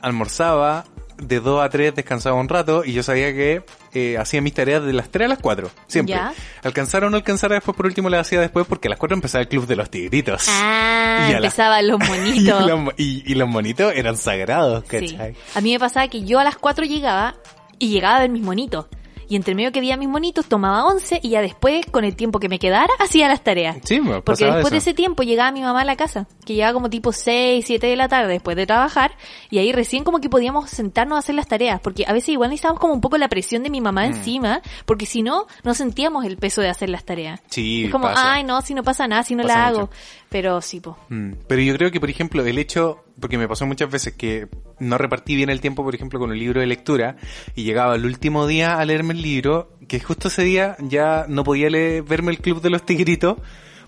[0.03, 0.84] almorzaba,
[1.18, 4.84] de 2 a 3 descansaba un rato y yo sabía que eh, hacía mis tareas
[4.84, 6.14] de las 3 a las 4, siempre.
[6.14, 6.32] Ya.
[6.62, 9.43] Alcanzar o no alcanzar después, por último las hacía después porque a las 4 empezaba
[9.43, 10.47] el club de los tigritos.
[10.49, 12.66] Ah, Y la- empezaban los y, monitos.
[12.66, 15.09] los, y- y los monitos eran sagrados, Sí.
[15.16, 15.34] ¿cachai?
[15.57, 17.34] A mí me pasaba que yo a las 4 llegaba
[17.80, 18.86] y llegaba a ver mis monitos.
[19.29, 22.41] Y entre medio que veía mis monitos tomaba once y ya después, con el tiempo
[22.41, 23.76] que me quedara, hacía las tareas.
[23.85, 26.72] Sí, me Porque después de ese tiempo llegaba mi mamá a la casa, que llegaba
[26.72, 29.12] como tipo 6, 7 de la tarde después de trabajar,
[29.51, 32.51] y ahí recién como que podíamos sentarnos a hacer las tareas, porque a veces igual
[32.51, 34.12] necesitábamos como un poco la presión de mi mamá Mm.
[34.14, 37.41] encima, porque si no, no sentíamos el peso de hacer las tareas.
[37.49, 38.33] Sí, es como, pasa.
[38.35, 39.81] ay, no, si no pasa nada, si no Pasa la mucho.
[39.83, 39.91] hago.
[40.31, 40.97] Pero sí, po.
[41.09, 44.48] Mm, Pero yo creo que, por ejemplo, el hecho, porque me pasó muchas veces que
[44.78, 47.16] no repartí bien el tiempo, por ejemplo, con un libro de lectura,
[47.54, 51.44] y llegaba el último día a leerme el libro, que justo ese día ya no
[51.44, 53.38] podía leer, verme el Club de los Tigritos,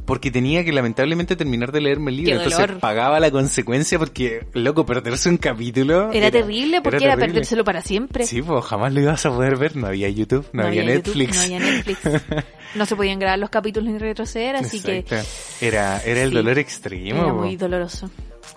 [0.06, 2.38] porque tenía que lamentablemente terminar de leerme el libro.
[2.38, 6.10] ¡Qué Entonces pagaba la consecuencia porque, loco, perderse un capítulo.
[6.12, 7.34] Era, terrible porque era, terrible.
[7.34, 8.24] perdérselo para siempre.
[8.24, 9.76] Sí, pues jamás lo ibas a poder ver.
[9.76, 11.36] No había YouTube, no, había, YouTube, Netflix.
[11.36, 12.00] no había Netflix.
[12.72, 15.28] No se podían grabar los capítulos ni retroceder, así que Exacto.
[15.60, 16.34] Era, era el Sí.
[16.36, 17.24] dolor extremo.
[17.24, 18.08] era muy doloroso.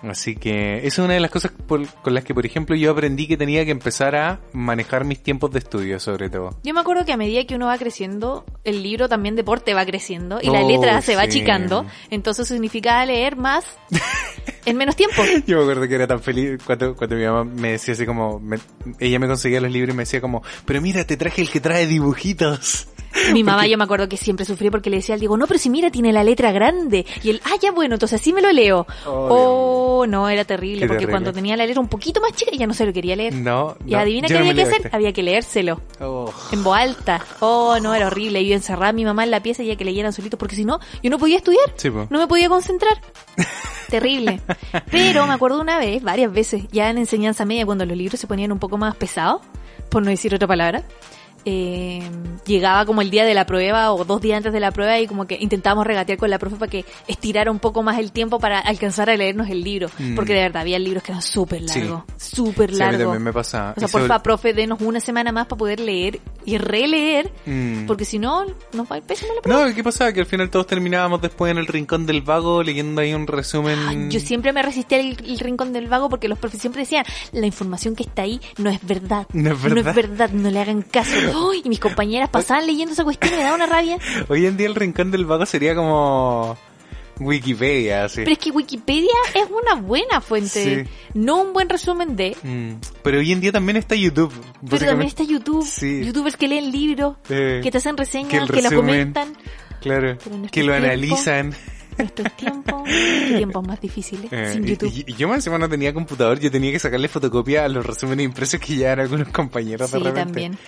[0.02, 2.90] Así que esa es una de las cosas por- con las que, por ejemplo, yo
[2.90, 6.58] aprendí que tenía que empezar a manejar mis tiempos de estudio, sobre todo.
[6.62, 9.84] Yo me acuerdo que a medida que uno va creciendo, el libro también deporte va
[9.86, 11.86] creciendo y la Oh, letra se va achicando.
[12.10, 13.64] Entonces significaba leer más
[14.66, 15.22] en menos tiempo.
[15.46, 18.38] Yo me acuerdo que era tan feliz cuando, cuando mi mamá me decía así como,
[18.40, 18.58] me-
[18.98, 21.60] ella me conseguía los libros y me decía como, pero mira, te traje el que
[21.60, 22.88] trae dibujitos.
[23.32, 25.58] Mi mamá yo me acuerdo que siempre sufría porque le decía al Diego, no, pero
[25.60, 27.06] si mira, tiene la letra grande.
[27.22, 28.86] Y él, ah, ya bueno, entonces así me lo leo.
[29.06, 31.12] Oh, Oh, no, era terrible, Qué porque terrible.
[31.12, 33.32] cuando tenía la letra un poquito más chica ya no se lo quería leer.
[33.32, 34.90] No, y no, adivina qué no había que hacer, este.
[34.96, 35.80] había que leérselo.
[36.00, 36.30] Oh.
[36.50, 37.24] En voz alta.
[37.38, 38.42] Oh, no, era horrible.
[38.42, 40.56] Y yo encerraba a mi mamá en la pieza y ya que leyeran solitos, porque
[40.56, 41.72] si no, yo no podía estudiar.
[41.76, 42.08] Sí, po.
[42.10, 43.00] No me podía concentrar.
[43.88, 44.40] Terrible.
[44.90, 48.26] Pero me acuerdo una vez, varias veces, ya en enseñanza media, cuando los libros se
[48.26, 49.42] ponían un poco más pesados,
[49.88, 50.82] por no decir otra palabra,
[51.44, 52.02] eh,
[52.46, 55.06] llegaba como el día de la prueba o dos días antes de la prueba y
[55.06, 58.38] como que intentábamos regatear con la profe para que estirara un poco más el tiempo
[58.38, 59.88] para alcanzar a leernos el libro.
[59.98, 60.14] Mm.
[60.14, 61.80] Porque de verdad, había libros que eran súper Sí.
[61.80, 63.00] largos, súper Sí, a mí largos.
[63.06, 63.74] también me pasa.
[63.76, 67.86] O sea, porfa, profe, denos una semana más para poder leer y releer, Mm.
[67.86, 69.68] porque si no, nos va pésimo la prueba.
[69.68, 70.12] No, ¿qué pasaba?
[70.12, 73.78] Que al final todos terminábamos después en el rincón del vago leyendo ahí un resumen.
[73.88, 77.04] Ay, Yo siempre me resistí al el rincón del vago porque los profes siempre decían,
[77.32, 79.26] la información que está ahí no es verdad.
[79.32, 79.82] No es verdad.
[79.84, 81.10] No es verdad, no le hagan caso.
[81.52, 83.98] Ay, y mis compañeras pasaban leyendo esa cuestión y me daba una rabia.
[84.28, 86.56] Hoy en día el rincón del vago sería como
[87.20, 88.18] Wikipedia, así.
[88.22, 90.90] Pero es que Wikipedia es una buena fuente, Sí.
[91.14, 92.36] no un buen resumen de...
[92.42, 92.72] Mm.
[93.02, 94.32] Pero hoy en día también está YouTube.
[94.68, 96.04] Pero también está YouTube, Sí.
[96.04, 99.12] youtubers que leen libros, Eh, que te hacen reseñas, que que, lo resumen.
[99.12, 99.36] comentan.
[99.80, 100.18] Claro.
[100.18, 100.30] Que
[100.64, 101.54] lo tiempo- analizan.
[101.96, 102.82] Nuestros tiempos,
[103.28, 104.90] tiempos más difíciles, Eh, sin YouTube.
[104.92, 107.86] y, y yo más encima no tenía computador, yo tenía que sacarle fotocopia a los
[107.86, 110.24] resúmenes impresos que ya eran algunos compañeros de Sí, repente.
[110.24, 110.58] también.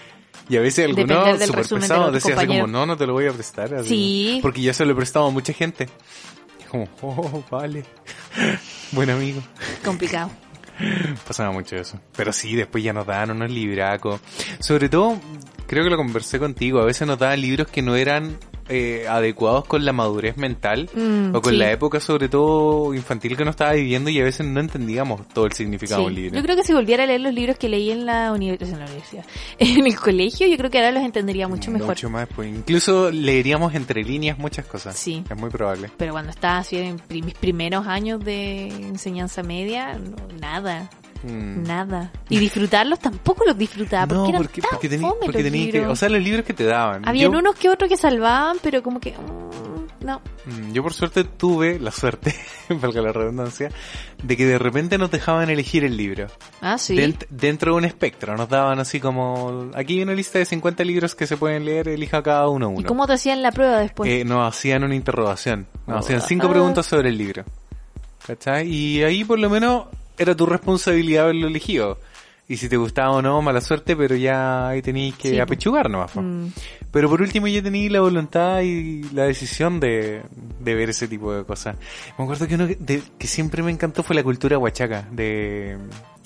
[0.48, 3.26] Y a veces algunos súper de pesados decían así como, no, no te lo voy
[3.26, 3.74] a prestar.
[3.74, 3.88] así.
[3.88, 4.38] Sí.
[4.42, 5.88] Porque yo se lo he prestado a mucha gente.
[6.60, 7.84] Y Como, oh, vale.
[8.92, 9.42] Buen amigo.
[9.84, 10.30] Complicado.
[11.26, 12.00] Pasaba mucho eso.
[12.16, 14.20] Pero sí, después ya nos daban unos libracos.
[14.60, 15.18] Sobre todo,
[15.66, 18.38] creo que lo conversé contigo, a veces nos daban libros que no eran
[18.68, 21.58] eh, adecuados con la madurez mental Mm, o con sí.
[21.58, 25.46] la época sobre todo infantil que uno estaba viviendo y a veces no entendíamos todo
[25.46, 26.06] el significado Sí.
[26.06, 26.36] del libro.
[26.38, 28.78] Yo creo que si volviera a leer los libros que leí en la, univers- en
[28.78, 29.24] la universidad,
[29.58, 31.88] en el colegio, yo creo que ahora los entendería mucho mejor.
[31.88, 34.96] Mucho más, pues incluso leeríamos entre líneas muchas cosas.
[34.96, 35.22] Sí.
[35.28, 35.90] Es muy probable.
[35.96, 40.90] Pero cuando estaba así en mis primeros años de enseñanza media, no, nada,
[41.22, 41.62] Mm.
[41.64, 42.12] nada.
[42.28, 45.50] Y disfrutarlos tampoco los disfrutaba, porque no, eran porque, tan porque, tení- fome porque los
[45.52, 45.92] tení que, libros.
[45.92, 47.08] o sea, los libros que te daban.
[47.08, 49.12] Habían Yo- unos que otros que salvaban, pero como que...
[49.12, 50.20] mm, no.
[50.44, 52.34] Mm, Yo por suerte tuve la suerte,
[52.68, 53.70] valga la redundancia,
[54.22, 56.26] de que de repente nos dejaban elegir el libro.
[56.60, 56.94] Ah, sí.
[56.96, 60.84] Dent- dentro de un espectro, nos daban así como, aquí hay una lista de 50
[60.84, 62.88] libros que se pueden leer, elija cada uno ¿Y uno.
[62.88, 64.10] cómo te hacían la prueba después?
[64.10, 65.98] Eh, nos hacían una interrogación, nos Oh.
[66.00, 66.50] hacían cinco Ah.
[66.50, 67.44] preguntas sobre el libro.
[68.26, 68.68] ¿Cachai?
[68.68, 69.86] Y ahí por lo menos
[70.18, 71.98] era tu responsabilidad haberlo elegido.
[72.48, 75.90] Y si te gustaba o no, mala suerte, pero ya ahí tenías que Sí, apechugar
[75.90, 76.14] nomás.
[76.14, 76.46] Mm.
[76.92, 80.22] Pero por último ya tenía la voluntad y la decisión de,
[80.60, 81.74] de ver ese tipo de cosas.
[82.16, 85.76] Me acuerdo que uno que, de- que siempre me encantó fue la cultura huachaca de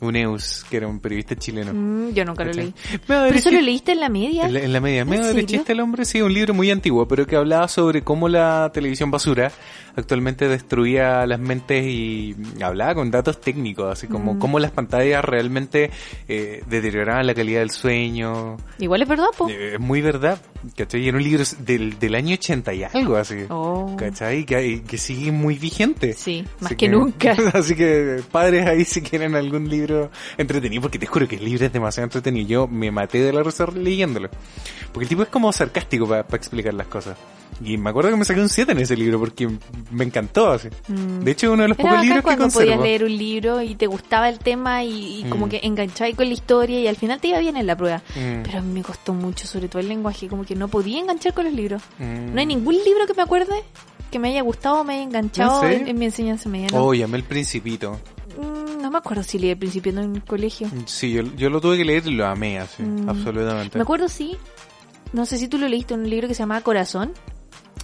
[0.00, 1.72] Uneus, que era un periodista chileno.
[1.74, 2.72] Mm, yo nunca lo leí.
[3.06, 4.46] ¿Pero eso lo leíste en la media?
[4.46, 7.06] en la, en la media, ¿En medio derechista el hombre, sí, un libro muy antiguo,
[7.06, 9.50] pero que hablaba sobre cómo la televisión basura
[9.96, 14.38] actualmente destruía las mentes y hablaba con datos técnicos, así como Mm.
[14.38, 15.90] cómo las pantallas realmente
[16.28, 18.56] eh, deterioraban la calidad del sueño.
[18.78, 19.48] Igual es verdad, po.
[19.48, 20.40] Eh, Es muy verdad,
[20.76, 21.02] ¿cachai?
[21.02, 23.34] Y era un libro del, del año 80 y algo, así.
[23.48, 23.96] Oh.
[23.98, 24.44] ¿Cachai?
[24.44, 26.12] Que, que sigue muy vigente.
[26.14, 27.32] Sí, más que, nunca.
[27.54, 29.89] Así que padres ahí si quieren algún libro
[30.36, 32.48] entretenido, porque te juro que el libro es demasiado entretenido.
[32.48, 34.28] Yo me maté de la risa leyéndolo.
[34.92, 37.16] Porque el tipo es como sarcástico para explicar las cosas.
[37.62, 39.48] Y me acuerdo que me saqué un 7 en ese libro porque
[39.90, 40.50] me encantó.
[40.52, 40.68] Así.
[40.88, 41.20] Mm.
[41.24, 42.66] De hecho, uno de los Era pocos libros que cuando conservo.
[42.66, 45.50] podías leer un libro y te gustaba el tema y, y como Mm.
[45.50, 47.98] que enganchabas con la historia y al final te iba bien en la prueba.
[48.14, 48.42] Mm.
[48.44, 51.34] Pero a mí me costó mucho, sobre todo el lenguaje, como que no podía enganchar
[51.34, 51.82] con los libros.
[51.98, 52.32] Mm.
[52.34, 53.52] No hay ningún libro que me acuerde
[54.10, 55.82] que me haya gustado o me haya enganchado ¿En serio?
[55.84, 56.68] en, en mi enseñanza media.
[56.72, 56.84] ¿no?
[56.84, 58.00] Oh, llamé el Principito.
[58.90, 60.68] No me acuerdo si leí el principio en el colegio.
[60.86, 63.08] Sí, yo, yo lo tuve que leer y lo amé así, Mm.
[63.08, 63.78] absolutamente.
[63.78, 64.36] Me acuerdo sí,
[65.12, 67.12] no sé si tú lo leíste, un libro que se llamaba Corazón.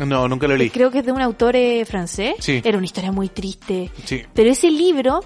[0.04, 0.68] No, nunca lo leí.
[0.68, 2.34] Creo que es de un autor eh, francés.
[2.40, 2.60] Sí.
[2.64, 3.92] Era una historia muy triste.
[4.04, 4.22] Sí.
[4.34, 5.20] Pero ese libro,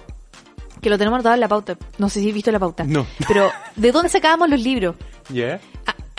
[0.83, 2.83] que lo tenemos anotado en la pauta, no sé si has visto la pauta.
[2.83, 3.07] No.
[3.27, 4.95] Pero, ¿de dónde sacábamos los libros?
[5.29, 5.59] ¿Ya?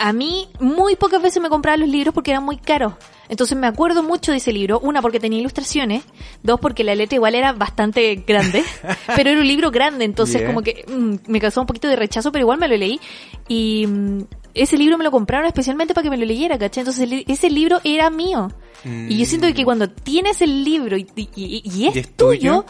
[0.07, 2.93] A, mí, muy pocas veces me compraba los libros porque eran muy caros.
[3.29, 4.79] Entonces me acuerdo mucho de ese libro.
[4.79, 6.03] Una, porque tenía ilustraciones.
[6.43, 8.63] Dos, porque la letra igual era bastante grande.
[9.15, 10.47] pero era un libro grande, entonces Yeah.
[10.47, 12.99] como que mm, me causó un poquito de rechazo, pero igual me lo leí.
[13.47, 14.19] Y mm,
[14.55, 16.81] ese libro me lo compraron especialmente para que me lo leyera, ¿cachai?
[16.81, 18.49] Entonces ese libro era mío.
[18.85, 22.15] Y yo siento que cuando tienes el libro y, y- y- y es, ¿Y es
[22.17, 22.65] tuyo, tuyo?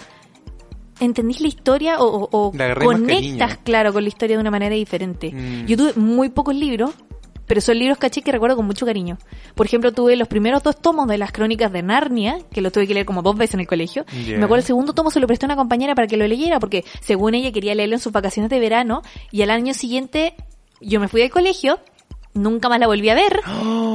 [0.99, 3.59] entendís la historia o, o- conectas, cariño.
[3.63, 5.31] claro, con la historia de una manera diferente.
[5.33, 5.65] Mm.
[5.65, 6.91] Yo tuve muy pocos libros,
[7.47, 9.17] pero son libros, caché, que recuerdo con mucho cariño.
[9.55, 12.87] Por ejemplo, tuve los primeros dos tomos de las crónicas de Narnia, que los tuve
[12.87, 14.05] que leer como dos veces en el colegio.
[14.05, 14.35] Yeah.
[14.35, 16.27] Y Me acuerdo el segundo tomo se lo presté a una compañera para que lo
[16.27, 20.35] leyera, porque según ella quería leerlo en sus vacaciones de verano, y al año siguiente
[20.81, 21.79] yo me fui al colegio,
[22.33, 23.41] nunca más la volví a ver,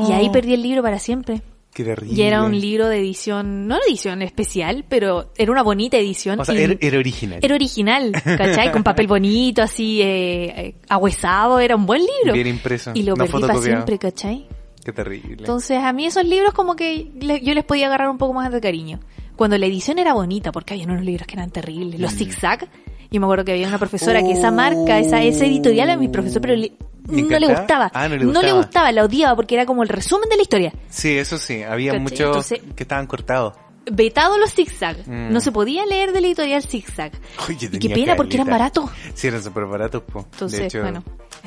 [0.08, 1.42] y ahí perdí el libro para siempre.
[1.72, 2.14] Qué terrible.
[2.16, 6.40] Y era un libro de edición, no era edición especial, pero era una bonita edición.
[6.40, 7.38] O sea, y- era, era original.
[7.42, 8.72] era original, ¿cachai?
[8.72, 12.32] Con papel bonito, así, eh, eh, ahuesado, era un buen libro.
[12.34, 12.90] Bien impreso.
[12.94, 14.48] Y lo no perdí para siempre, ¿cachai?
[14.84, 15.36] Qué terrible.
[15.38, 18.50] Entonces, a mí esos libros como que le- yo les podía agarrar un poco más
[18.50, 18.98] de cariño.
[19.36, 22.00] Cuando la edición era bonita, porque había unos libros que eran terribles.
[22.00, 22.02] Mm.
[22.02, 22.68] Los zigzag.
[23.10, 26.08] Yo me acuerdo que había una profesora que esa marca, esa, esa editorial a mi
[26.08, 26.72] profesor, pero ¿Le
[27.08, 27.90] no le gustaba.
[27.94, 28.56] Ah, no le No le gustaba.
[28.58, 30.72] gustaba, la odiaba porque era como el resumen de la historia.
[30.88, 31.62] Sí, eso sí.
[31.62, 32.02] Había ¿Cachai?
[32.02, 33.54] muchos Entonces- que estaban cortados.
[33.90, 34.98] Vetado los zigzag.
[35.08, 35.32] Mm.
[35.32, 37.10] No se podía leer de la editorial zigzag.
[37.48, 38.90] Oye, Y qué pena porque eran baratos.
[39.14, 40.26] Sí, eran súper baratos, po.
[40.30, 41.02] Entonces, de hecho, bueno,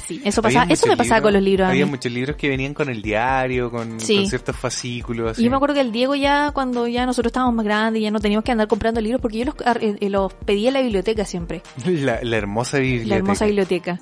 [0.08, 1.68] sí, eso pasaba, eso me pasaba con los libros.
[1.68, 1.92] a Había mí.
[1.92, 4.16] muchos libros que venían con el diario, con, Sí.
[4.16, 5.34] con ciertos fascículos.
[5.34, 5.42] Así.
[5.42, 8.10] Y yo me acuerdo que el Diego ya, cuando ya nosotros estábamos más grandes, ya
[8.10, 10.82] no teníamos que andar comprando libros, porque yo los, ar- eh, los pedía en la
[10.82, 13.10] biblioteca siempre, La, la hermosa biblioteca.
[13.10, 14.00] la hermosa biblioteca.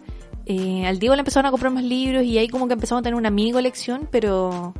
[0.51, 3.03] Eh, al Diego le empezaron a comprar más libros y ahí como que empezamos a
[3.03, 4.73] tener una mini colección, pero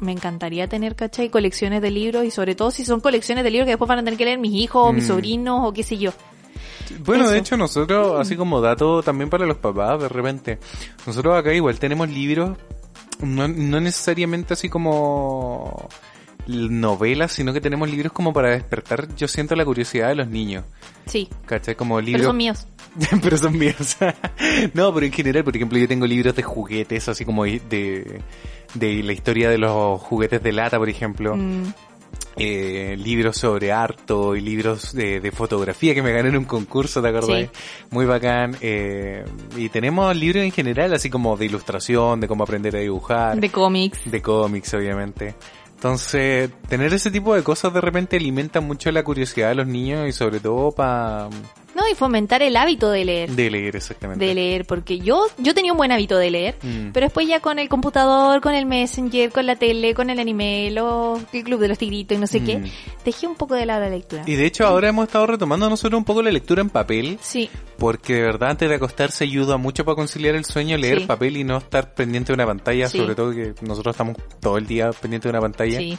[0.00, 1.30] me encantaría tener, ¿cachai?
[1.30, 4.04] Colecciones de libros y sobre todo si son colecciones de libros que después van a
[4.04, 5.08] tener que leer mis hijos o mis Mm.
[5.08, 6.10] sobrinos o qué sé yo.
[7.00, 7.34] Bueno, de Eso.
[7.36, 7.40] Mm.
[7.40, 10.58] hecho nosotros, así como dato también para los papás, de repente,
[11.06, 12.56] nosotros acá igual tenemos libros,
[13.22, 15.88] no, no necesariamente así como
[16.46, 20.64] novelas, sino que tenemos libros como para despertar, yo siento la curiosidad de los niños.
[21.06, 21.74] Sí, ¿Cachai?
[21.74, 22.20] Como libros...
[22.22, 22.66] pero son míos.
[23.22, 23.96] pero son míos.
[24.74, 28.20] no, pero en general, por ejemplo, yo tengo libros de juguetes, así como de,
[28.74, 31.36] de la historia de los juguetes de lata, por ejemplo.
[31.36, 31.64] Mm,
[32.38, 37.00] Eh, libros sobre harto y libros de, de fotografía que me gané en un concurso,
[37.00, 37.44] ¿te acordás?
[37.44, 37.48] Sí.
[37.90, 38.54] Muy bacán.
[38.60, 39.24] Eh,
[39.56, 43.48] y tenemos libros en general, así como de ilustración, de cómo aprender a dibujar, de
[43.48, 44.00] cómics.
[44.04, 45.34] de cómics, obviamente.
[45.76, 50.08] Entonces, tener ese tipo de cosas de repente alimenta mucho la curiosidad de los niños
[50.08, 51.28] y sobre todo para
[51.76, 53.30] No, y fomentar el hábito de leer.
[53.30, 54.24] de leer exactamente.
[54.24, 56.90] de leer, porque yo, yo tenía un buen hábito de leer, Mm.
[56.92, 60.70] pero después ya con el computador, con el Messenger, con la tele, con el anime,
[60.70, 62.64] los, el club de los tigritos y no sé qué, Mm.
[63.04, 64.22] dejé un poco de lado la lectura.
[64.26, 67.50] Y de hecho ahora hemos estado retomando nosotros un poco la lectura en papel, Sí,
[67.78, 71.06] porque de verdad antes de acostarse ayuda mucho para conciliar el sueño, leer Sí.
[71.06, 72.96] papel y no estar pendiente de una pantalla, Sí.
[72.98, 75.78] sobre todo que nosotros estamos todo el día pendientes de una pantalla.
[75.78, 75.98] sí.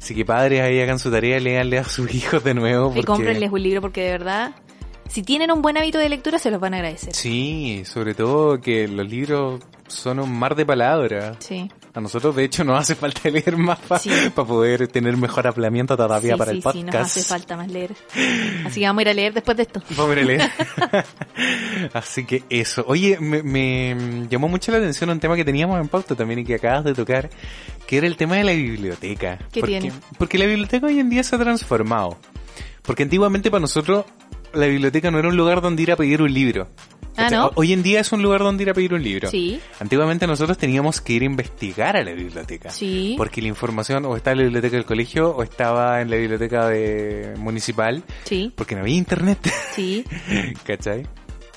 [0.00, 2.92] Así que padres ahí hagan su tarea, léanle a sus hijos de nuevo.
[2.94, 4.54] Y cómprenles un libro porque de verdad,
[5.08, 7.14] si tienen un buen hábito de lectura, se los van a agradecer.
[7.14, 11.36] Sí, sobre todo que los libros son un mar de palabras.
[11.40, 11.70] Sí.
[11.94, 14.10] A nosotros, de hecho, nos hace falta leer más para Sí.
[14.34, 16.86] poder tener mejor aplamiento todavía sí, para sí, el sí, podcast.
[16.86, 17.94] nos hace falta más leer.
[18.66, 19.80] Así que vamos a ir a leer después de esto.
[19.96, 20.50] Vamos a ir a leer.
[21.94, 22.84] Así que eso.
[22.86, 26.44] Oye, me, me llamó mucho la atención un tema que teníamos en pauta también y
[26.44, 27.30] que acabas de tocar,
[27.86, 29.38] que era el tema de la biblioteca.
[29.52, 29.92] ¿Qué porque, tiene?
[30.18, 32.18] Porque la biblioteca hoy en día se ha transformado.
[32.82, 34.04] Porque antiguamente para nosotros
[34.56, 36.68] la biblioteca no era un lugar donde ir a pedir un libro.
[37.18, 37.30] Ah.
[37.30, 37.50] ¿no?
[37.54, 39.30] Hoy en día es un lugar donde ir a pedir un libro.
[39.30, 39.58] Sí.
[39.80, 42.70] Antiguamente nosotros teníamos que ir a investigar a la biblioteca.
[42.70, 43.14] Sí.
[43.16, 46.68] Porque la información o estaba en la biblioteca del colegio o estaba en la biblioteca
[46.68, 48.02] de municipal.
[48.24, 49.38] Sí, Porque no había internet.
[49.72, 50.04] sí.
[50.64, 51.06] ¿Cachai?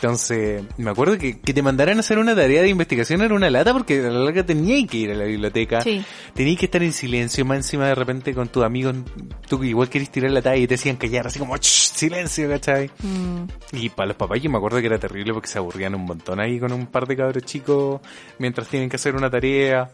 [0.01, 3.49] Entonces, me acuerdo que, que te mandaran a hacer una tarea de investigación era una
[3.49, 5.81] lata porque a la larga tenías que ir a la biblioteca.
[5.81, 6.03] Sí.
[6.33, 8.95] Tenías que estar en silencio, más encima de repente con tus amigos,
[9.49, 12.47] tú que igual querés tirar la talla y te decían callar, así como, "Shh, silencio,
[12.49, 12.89] ¿cachai?
[13.03, 13.43] Mm,
[13.73, 16.39] Y para los papás yo me acuerdo que era terrible porque se aburrían un montón
[16.39, 17.99] ahí con un par de cabros chicos
[18.37, 19.91] mientras tienen que hacer una tarea.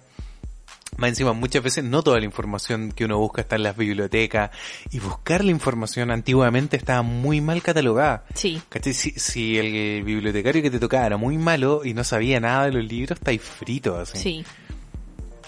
[0.97, 4.51] Más encima, muchas veces no toda la información que uno busca está en las bibliotecas
[4.91, 8.25] y buscar la información antiguamente estaba muy mal catalogada.
[8.33, 8.61] Sí.
[8.69, 8.93] ¿Cachai?
[8.93, 12.71] Si, si el bibliotecario que te tocaba era muy malo y no sabía nada de
[12.71, 14.17] los libros, estáis frito así.
[14.17, 14.45] Sí.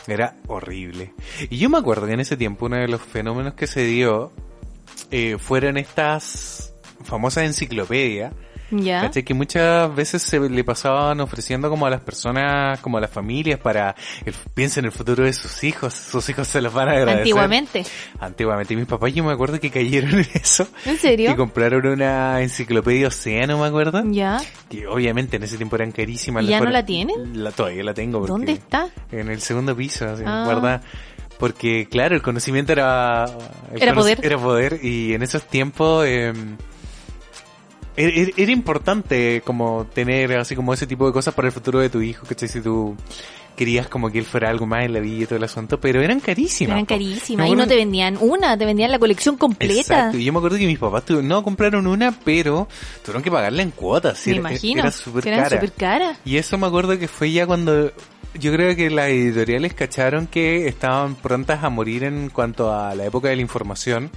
[0.07, 1.13] Era horrible.
[1.49, 4.31] Y yo me acuerdo que en ese tiempo uno de los fenómenos que se dio
[5.11, 6.73] eh, fueron estas
[7.03, 8.33] famosas enciclopedias.
[8.71, 9.01] Ya.
[9.01, 9.23] ¿Cachai?
[9.23, 13.59] Que muchas veces se le pasaban ofreciendo como a las personas, como a las familias
[13.59, 13.95] para
[14.25, 17.19] el, piensen en el futuro de sus hijos, sus hijos se los van a agradecer.
[17.19, 17.85] Antiguamente.
[18.19, 18.73] Antiguamente.
[18.73, 20.67] Y mis papás yo me acuerdo que cayeron en eso.
[20.85, 21.31] ¿En serio?
[21.31, 24.03] Y compraron una enciclopedia Océano, me acuerdo.
[24.11, 24.37] Ya.
[24.69, 26.43] Que obviamente en ese tiempo eran carísimas.
[26.43, 27.43] ¿Y ya no la tienen?
[27.43, 28.19] La, todavía la tengo.
[28.19, 28.89] Porque ¿Dónde está?
[29.11, 30.43] En el segundo piso, así, Ah.
[30.45, 30.81] guardada.
[31.39, 33.25] Porque, claro, el conocimiento era...
[33.75, 34.19] Era poder.
[34.23, 34.79] Era poder.
[34.83, 36.03] Y en esos tiempos...
[36.07, 36.33] eh,
[37.97, 41.89] era, era- importante como tener así como ese tipo de cosas para el futuro de
[41.89, 42.47] tu hijo, ¿cachai?
[42.47, 42.95] Si tú
[43.57, 46.01] querías como que él fuera algo más en la vida y todo el asunto, pero
[46.01, 46.71] eran carísimas.
[46.75, 47.49] Eran carísimas.
[47.49, 49.73] Y no te vendían una, te vendían la colección completa.
[49.81, 50.17] Exacto.
[50.17, 52.69] Y yo me acuerdo que mis papás no compraron una, pero
[53.03, 54.25] tuvieron que pagarla en cuotas.
[54.27, 54.81] Me era- imagino.
[54.83, 55.55] Era súper que eran cara.
[55.57, 56.17] súper caras.
[56.23, 57.91] Y eso me acuerdo que fue ya cuando
[58.39, 63.05] yo creo que las editoriales cacharon que estaban prontas a morir en cuanto a la
[63.05, 64.11] época de la información.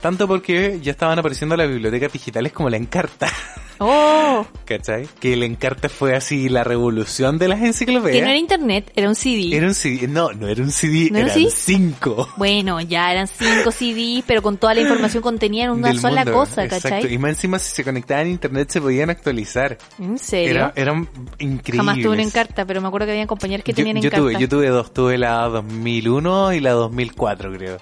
[0.00, 3.28] Tanto porque ya estaban apareciendo las bibliotecas digitales como la Encarta,
[3.84, 5.08] Oh, ¿cachai?
[5.20, 8.16] Que la Encarta fue así la revolución de las enciclopedias.
[8.16, 9.56] que no era internet, era un CD.
[9.56, 12.28] Era un CD, no, no era un CD, ¿No era eran cinco.
[12.36, 16.24] Bueno, ya eran cinco CDs, pero con toda la información contenida en una del sola
[16.24, 16.38] mundo.
[16.38, 16.88] cosa, Exacto.
[16.90, 17.12] ¿cachai?
[17.12, 19.78] Y más encima si se conectaban a internet se podían actualizar.
[19.98, 20.50] ¿En serio?
[20.50, 21.08] Era, eran
[21.38, 21.76] increíbles.
[21.86, 24.18] Jamás tuve una encarta, pero me acuerdo que había compañeros que yo, tenían yo encarta.
[24.18, 27.78] tuve, yo tuve dos, tuve la 2001 y la 2004 creo.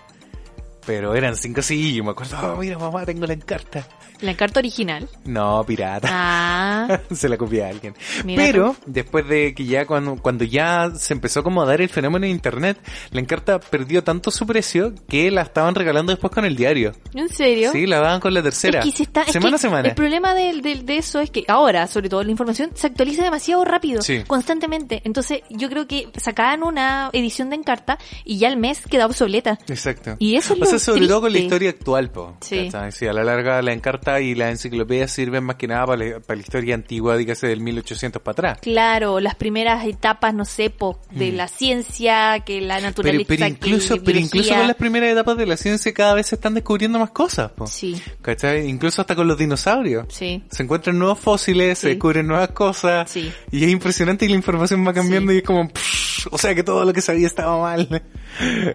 [0.86, 3.86] Pero eran cinco sí, yo me acuerdo, oh, mira mamá, tengo la encarta.
[4.20, 5.08] La encarta original.
[5.24, 6.08] No, pirata.
[6.10, 7.94] Ah, se la copié a alguien.
[8.24, 11.88] Mira Pero después de que ya cuando, cuando ya se empezó como a dar el
[11.88, 12.78] fenómeno de internet,
[13.10, 16.92] la encarta perdió tanto su precio que la estaban regalando después con el diario.
[17.14, 17.72] ¿en serio?
[17.72, 18.80] Sí, la daban con la tercera.
[18.80, 19.88] Es que se está, es semana que a semana.
[19.88, 23.22] El problema del- del- de, eso es que ahora, sobre todo la información, se actualiza
[23.24, 24.22] demasiado rápido, Sí.
[24.26, 25.02] constantemente.
[25.04, 29.58] Entonces, yo creo que sacaban una edición de Encarta y ya al mes queda obsoleta.
[29.68, 30.16] Exacto.
[30.18, 32.36] Y eso es o lo sea, sobre todo con la historia actual, po.
[32.40, 36.20] Sí, a la larga la encarta y la enciclopedia sirven más que nada para la,
[36.20, 38.58] para la historia antigua, dígase del 1800 para atrás.
[38.62, 42.80] Claro, las primeras etapas, no sé, po, de la ciencia, que la Mm.
[42.80, 46.14] Pero, naturaleza, pero que incluso, pero incluso con las primeras etapas de la ciencia cada
[46.14, 47.66] vez se están descubriendo más cosas, po.
[47.66, 48.66] Sí, ¿Cachai?
[48.68, 50.06] Incluso hasta con los dinosaurios.
[50.08, 50.42] sí.
[50.50, 53.10] Se encuentran nuevos fósiles, se descubren nuevas cosas.
[53.10, 53.30] Sí.
[53.50, 55.36] Y es impresionante y la información va cambiando Sí.
[55.36, 58.02] y es como, pff, o sea que todo lo que sabía estaba mal.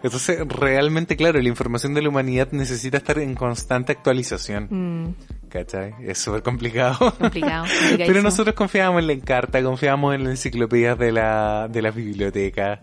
[0.03, 4.67] Entonces, realmente, claro, la información de la humanidad necesita estar en constante actualización.
[4.69, 5.15] Mm,
[5.49, 5.93] ¿Cachai?
[6.01, 7.13] Es súper complicado.
[7.17, 7.65] complicado.
[7.97, 12.79] Pero nosotros confiábamos en la encarta, confiábamos en las enciclopedias de la, de las bibliotecas.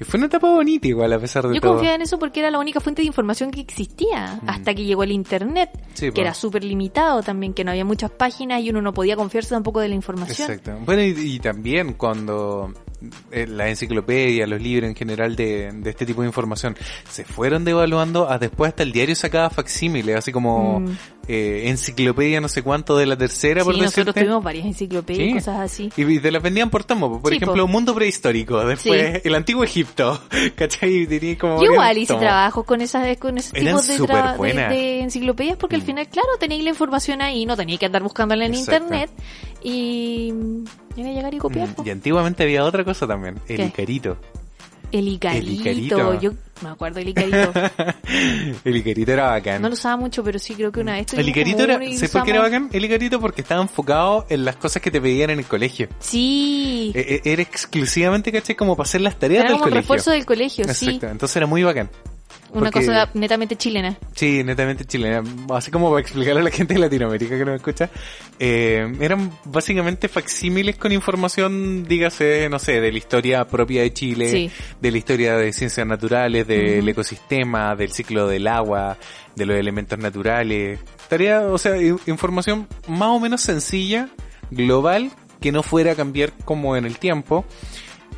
[0.00, 1.72] Y fue una etapa bonita igual, a pesar de Yo todo.
[1.74, 5.02] confiaba en eso porque era la única fuente de información que existía hasta que llegó
[5.02, 5.78] el internet, Mm.
[5.94, 6.20] Sí, que po.
[6.22, 9.80] era súper limitado también, que no había muchas páginas y uno no podía confiarse tampoco
[9.80, 10.50] de la información.
[10.50, 10.78] Exacto.
[10.84, 12.72] Bueno, y, y también cuando
[13.30, 16.76] eh, la enciclopedia, los libros en general de, de este tipo de información
[17.08, 20.96] se fueron devaluando, a después hasta el diario sacaba facsímiles, así como Mm.
[21.28, 24.20] eh, enciclopedia no sé cuánto de la tercera, por Sí, nosotros decirte.
[24.22, 25.34] tuvimos varias enciclopedias y Sí.
[25.34, 25.90] cosas así.
[25.96, 27.68] Y te las vendían por tomo, por Sí, ejemplo, po.
[27.72, 30.20] Mundo Prehistórico, después el Antiguo Egipto,
[30.56, 31.02] ¿cachai?
[31.02, 32.22] Y tenía como Yo igual hice tomos.
[32.22, 35.86] trabajos con esas con esos Eran tipos de, de, de enciclopedias porque al Mm.
[35.86, 38.82] final, claro, tenéis la información ahí, no tenéis que andar buscándola en Exacto.
[38.94, 39.10] internet
[39.62, 40.32] y
[40.96, 41.68] llegar y copiar.
[41.68, 43.64] Mm, Y antiguamente había otra cosa también, el ¿Qué?
[43.66, 44.16] Icarito.
[44.92, 46.20] El Icarito, El Icarito.
[46.20, 46.32] yo
[46.62, 47.52] me acuerdo del Icarito.
[48.64, 49.62] el Icarito era bacán.
[49.62, 52.24] no lo usaba mucho, pero sí creo que una vez El Icarito era, ¿sabes por
[52.24, 52.68] qué era bacán?
[52.72, 55.88] El Icarito porque estaba enfocado en las cosas que te pedían en el colegio.
[55.98, 58.54] Sí, E- e- Era exclusivamente, ¿cachai?
[58.54, 59.80] Como para hacer las tareas era del como colegio.
[59.80, 60.86] refuerzo del colegio, sí.
[60.86, 61.90] Exacto, entonces era muy bacán.
[62.52, 63.96] Una Porque- cosa netamente chilena.
[64.14, 65.22] Sí, netamente chilena.
[65.54, 67.88] Así como para explicarle a la gente de Latinoamérica que nos escucha.
[68.38, 74.28] eh, eran básicamente facsímiles con información, dígase, no sé, de la historia propia de Chile,
[74.30, 74.50] Sí.
[74.80, 76.88] de la historia de ciencias naturales, del Ujú.
[76.90, 78.98] ecosistema, del ciclo del agua,
[79.36, 80.80] de los elementos naturales.
[81.08, 81.76] Tarea, o sea,
[82.06, 84.08] información más o menos sencilla,
[84.50, 87.44] global, que no fuera a cambiar como en el tiempo.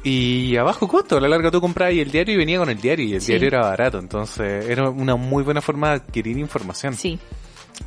[0.04, 2.78] Y a bajo costo, a la larga tú comprabas el diario y venía con el
[2.80, 3.32] diario y el Sí.
[3.32, 6.94] diario era barato, entonces era una muy buena forma de adquirir información.
[6.94, 7.18] Sí,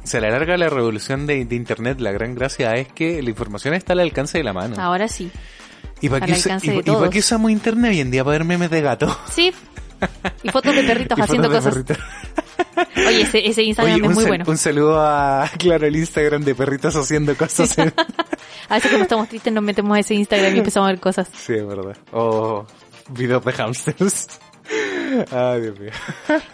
[0.03, 3.21] O sea, a la larga la revolución de, de internet, la gran gracia es que
[3.21, 4.75] la información está al alcance de la mano.
[4.81, 5.29] ahora sí.
[6.01, 8.23] ¿Y para qué, usa- y- y para qué usamos internet hoy en día?
[8.23, 9.15] Para ver memes de gato.
[9.31, 9.51] Sí.
[10.43, 11.73] Y fotos de perritos Y haciendo de cosas.
[11.73, 11.97] perritos.
[13.07, 14.45] Oye, ese, ese Instagram Oye, es muy bueno.
[14.47, 17.69] un saludo a, claro, el Instagram de perritos haciendo cosas.
[17.69, 17.81] Sí,
[18.69, 21.29] A veces cuando estamos tristes nos metemos a ese Instagram y empezamos a ver cosas.
[21.33, 21.95] sí es verdad.
[22.11, 22.65] O
[23.09, 24.27] videos de hamsters.
[25.31, 25.91] Ay, Dios mío.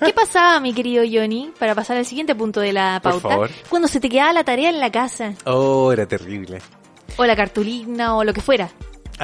[0.06, 3.30] ¿Qué pasaba, mi querido Johnny, para pasar al siguiente punto de la Por pauta?
[3.30, 3.50] favor.
[3.70, 6.62] Cuando se te quedaba la tarea en la casa, Oh, era terrible.
[7.18, 8.70] o la cartulina, o lo que fuera.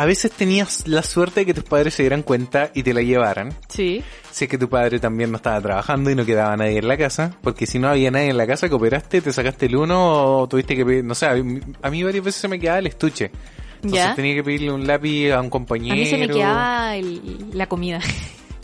[0.02, 3.02] A veces tenías la suerte de que tus padres se dieran cuenta y te la
[3.02, 3.54] llevaran.
[3.68, 4.02] Sí.
[4.32, 6.98] Si es que tu padre también no estaba trabajando y no quedaba nadie en la
[6.98, 10.48] casa, porque si no había nadie en la casa, cooperaste, te sacaste el uno o
[10.48, 13.32] tuviste que pedir, no sé, a mí, a varias veces se me quedaba el estuche.
[13.76, 14.16] Entonces Ya.
[14.16, 15.94] tenía que pedirle un lápiz a un compañero.
[15.96, 18.00] A mí se me quedaba el- la comida.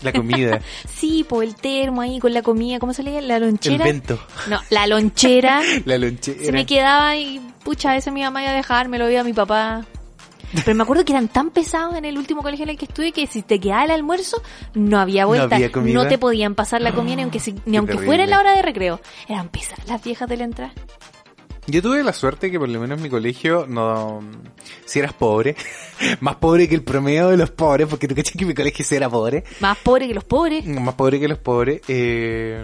[0.04, 0.60] La comida,
[0.94, 3.22] sí, po, el termo ahí con la comida, ¿cómo se le?
[3.22, 3.84] La el lonchera.
[3.86, 4.20] vento,
[4.50, 5.62] No, la lonchera.
[5.86, 6.44] la lonchera.
[6.44, 9.24] se me quedaba y, pucha, a veces mi mamá iba a dejar, me lo veía
[9.24, 9.86] mi papá.
[10.64, 13.12] Pero me acuerdo que eran tan pesados en el último colegio en el que estuve
[13.12, 14.42] que si te quedaba el almuerzo,
[14.74, 15.56] no había No vuelta.
[15.56, 16.08] había comida.
[16.08, 18.06] te podían pasar la comida ni aunque, si- ni aunque terrible.
[18.08, 19.02] fuera en la hora de recreo.
[19.28, 20.74] Eran pesadas las viejas de la entrada.
[21.68, 24.22] Yo tuve la suerte que por lo menos en mi colegio no...
[24.86, 25.56] Si eras pobre,
[26.20, 28.96] más pobre que el promedio de los pobres, porque tú cachas que mi colegio sí
[28.96, 30.64] era pobre, Más pobre que los pobres.
[30.68, 32.64] más pobre que los pobres, eh,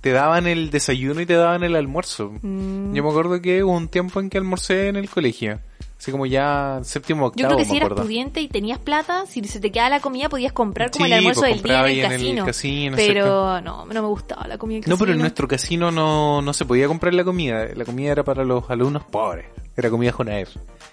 [0.00, 2.32] te daban el desayuno y te daban el almuerzo.
[2.40, 2.94] Mm.
[2.94, 5.60] Yo me acuerdo que hubo un tiempo en que almorcé en el colegio.
[6.00, 9.44] Así como ya séptimo octavo, Yo creo que si eras pudiente y tenías plata, si
[9.44, 12.12] se te quedaba la comida podías comprar como Sí, el almuerzo pues del día en
[12.12, 12.96] el en el casino.
[12.96, 14.96] pero no, no me gustaba la comida No, casino.
[14.98, 17.66] pero en nuestro casino no, no se podía comprar la comida.
[17.74, 19.44] La comida era para los alumnos pobres.
[19.76, 20.48] Era comida Jonaer.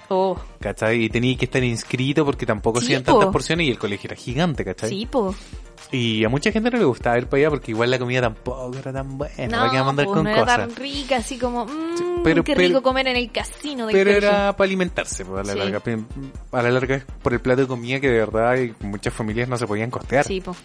[0.10, 1.06] Oh, ¿Cachai?
[1.06, 3.14] Y tenía que estar inscrito porque tampoco hacían po.
[3.14, 4.90] tantas porciones y el colegio era gigante, ¿cachai?
[4.90, 5.34] sí, po.
[5.92, 8.78] Y a mucha gente no le gustaba ir para allá porque igual la comida tampoco
[8.78, 9.36] era tan buena.
[9.58, 10.58] ¿Para qué No, mandar po, con no era cosas?
[10.58, 14.12] tan rica, así como, mmm, pero- qué pero- rico comer en el casino del Pero
[14.12, 15.60] era para alimentarse, pues, a la Sí.
[15.72, 15.82] larga.
[16.52, 19.48] A la larga es por el plato de comida que de verdad hay- muchas familias
[19.48, 20.26] no se podían costear.
[20.26, 20.56] Sí, po.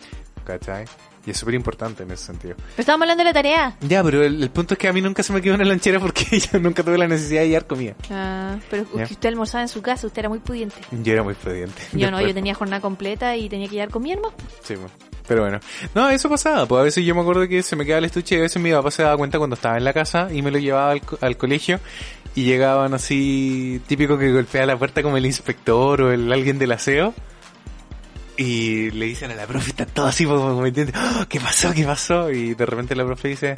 [0.45, 0.87] ¿Cachai?
[1.25, 2.57] Y es súper importante en ese sentido.
[2.57, 3.77] Pero estábamos hablando de la tarea.
[3.81, 6.01] Ya, pero el, el punto es que a mí nunca se me quedó una lanchera
[6.01, 7.95] porque yo nunca tuve la necesidad de llevar comida.
[8.11, 9.05] Ah, pero Ya.
[9.07, 10.75] que usted almorzaba en su casa, usted era muy pudiente.
[10.91, 11.81] Yo era muy prudente.
[11.93, 14.35] Yo no, yo tenía jornada completa y tenía que llevar con mi hermano.
[14.65, 14.91] Sí, pues.
[15.27, 15.61] Pero bueno.
[15.95, 16.67] No, eso pasaba.
[16.67, 18.61] Pues a veces yo me acuerdo que se me quedaba el estuche y a veces
[18.63, 21.01] mi papá se daba cuenta cuando estaba en la casa y me lo llevaba al,
[21.03, 21.81] co- al colegio
[22.35, 26.73] y llegaban así, típico que golpea la puerta como el inspector o el alguien del
[26.73, 27.15] aseo.
[28.37, 31.73] Y le dicen a la profe, está todo así como, como entiende, "Oh, ¿qué pasó?
[31.75, 32.31] ¿Qué pasó?
[32.31, 33.57] Y de repente la profe dice,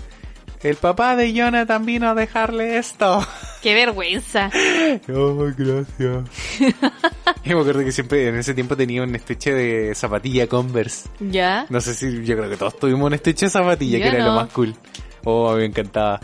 [0.62, 3.24] el papá de Jonathan vino a dejarle esto.
[3.64, 4.50] ¡Qué vergüenza!
[4.52, 6.28] Ay, gracias.
[7.44, 11.08] y me acuerdo que siempre en ese tiempo tenía un estuche de zapatilla Converse.
[11.18, 11.64] ¿Ya?
[11.70, 14.18] No sé si yo creo que todos tuvimos un estuche de zapatilla, Yo que era
[14.18, 14.26] no.
[14.26, 14.74] lo más cool.
[15.24, 16.20] Oh, a mí me encantaba.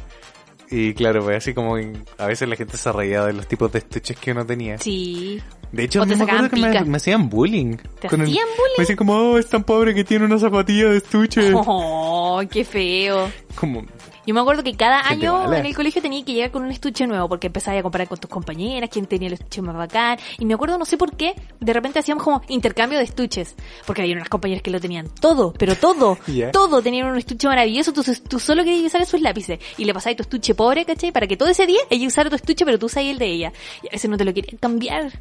[0.71, 1.77] Y claro, pues así como
[2.19, 4.77] a veces la gente se reía de los tipos de estuches que uno tenía.
[4.77, 5.41] Sí.
[5.73, 7.77] De hecho, me acuerdo que me, hacían bullying.
[8.01, 8.75] ¿Te Con el- hacían bullying?
[8.77, 11.53] Me decían como, oh, es tan pobre que tiene una zapatilla de estuche.
[11.55, 13.31] Oh, qué feo.
[13.55, 13.85] Como,
[14.27, 16.71] Yo me acuerdo que cada Gente año en el colegio tenía que llegar con un
[16.71, 20.19] estuche nuevo porque empezaba a comparar con tus compañeras, quién tenía el estuche más bacán.
[20.39, 23.55] Y me acuerdo, no sé por qué, de repente hacíamos como intercambio de estuches.
[23.87, 26.19] Porque había unas compañeras que lo tenían todo, pero todo,
[26.53, 27.91] todo tenían un estuche maravilloso.
[27.91, 31.13] Entonces tú solo querías usar sus lápices y le pasabas tu estuche pobre, ¿cachai?
[31.13, 33.53] Para que todo ese día ella usara tu estuche, pero tú usabas el de ella.
[33.83, 35.13] Y a veces no te lo querían cambiar.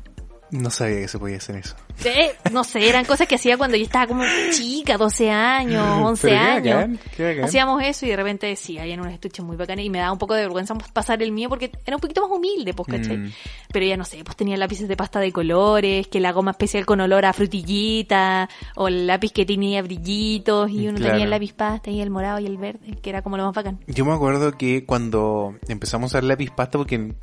[0.51, 1.75] No sabía que se podía hacer eso.
[2.05, 6.27] Eh, no sé, eran cosas que hacía cuando yo estaba como chica, 12 años, 11
[6.27, 6.75] Pero qué años.
[6.75, 7.43] bacán, qué bacán.
[7.45, 10.17] Hacíamos eso y de repente sí, habían unos estuches muy bacanes y me daba un
[10.17, 13.17] poco de vergüenza pasar el mío porque era un poquito más humilde, pues, ¿cachai?
[13.17, 13.31] Mm.
[13.71, 16.85] Pero ya no sé, pues tenía lápices de pasta de colores, que la goma especial
[16.85, 21.11] con olor a frutillita, o el lápiz que tenía brillitos y uno Claro.
[21.13, 23.53] tenía el lápiz pasta y el morado y el verde, que era como lo más
[23.55, 23.79] bacán.
[23.87, 27.15] Yo me acuerdo que cuando empezamos a usar lápiz pasta, porque en-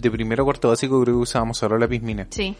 [0.00, 2.26] de primero a cuarto básico creo que usábamos solo lápiz mina.
[2.30, 2.54] Sí,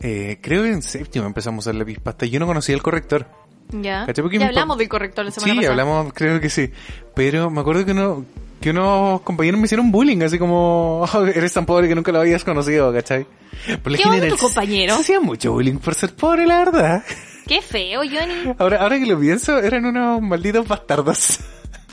[0.00, 2.26] Eh, creo que en séptimo empezamos a usar lápiz pasta.
[2.26, 3.26] Yo no conocía el corrector.
[3.70, 4.06] ya.
[4.06, 5.72] Ya hablamos del corrector la semana Sí, pasada.
[5.72, 6.70] hablamos, creo que sí.
[7.14, 8.24] Pero me acuerdo que uno,
[8.60, 12.20] que unos compañeros me hicieron bullying, así como, "Oh, eres tan pobre que nunca lo
[12.20, 13.26] habías conocido, ¿cachai?
[13.66, 14.96] ¿Qué onda compañeros?
[14.98, 17.02] Se hacían mucho bullying por ser pobre, la verdad.
[17.46, 18.54] Qué feo, Johnny.
[18.58, 21.38] Ahora, ahora que lo pienso, eran unos malditos bastardos.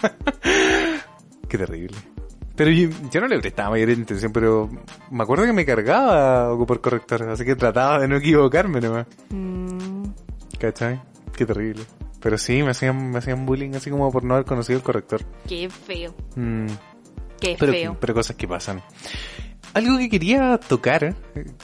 [1.47, 1.95] Qué terrible.
[2.55, 4.69] Pero yo, yo no le prestaba mayor intención, pero
[5.09, 9.07] me acuerdo que me cargaba ocupar corrector, así que trataba de no equivocarme nomás.
[9.31, 10.03] Mm,
[10.59, 11.01] ¿Cachai?
[11.35, 11.83] Qué terrible.
[12.21, 15.21] Pero sí, me hacían, me hacían bullying así como por no haber conocido el corrector.
[15.47, 16.67] qué feo, Mm,
[17.39, 17.97] qué pero, feo.
[17.99, 18.81] pero cosas que pasan.
[19.73, 21.15] Algo que quería tocar,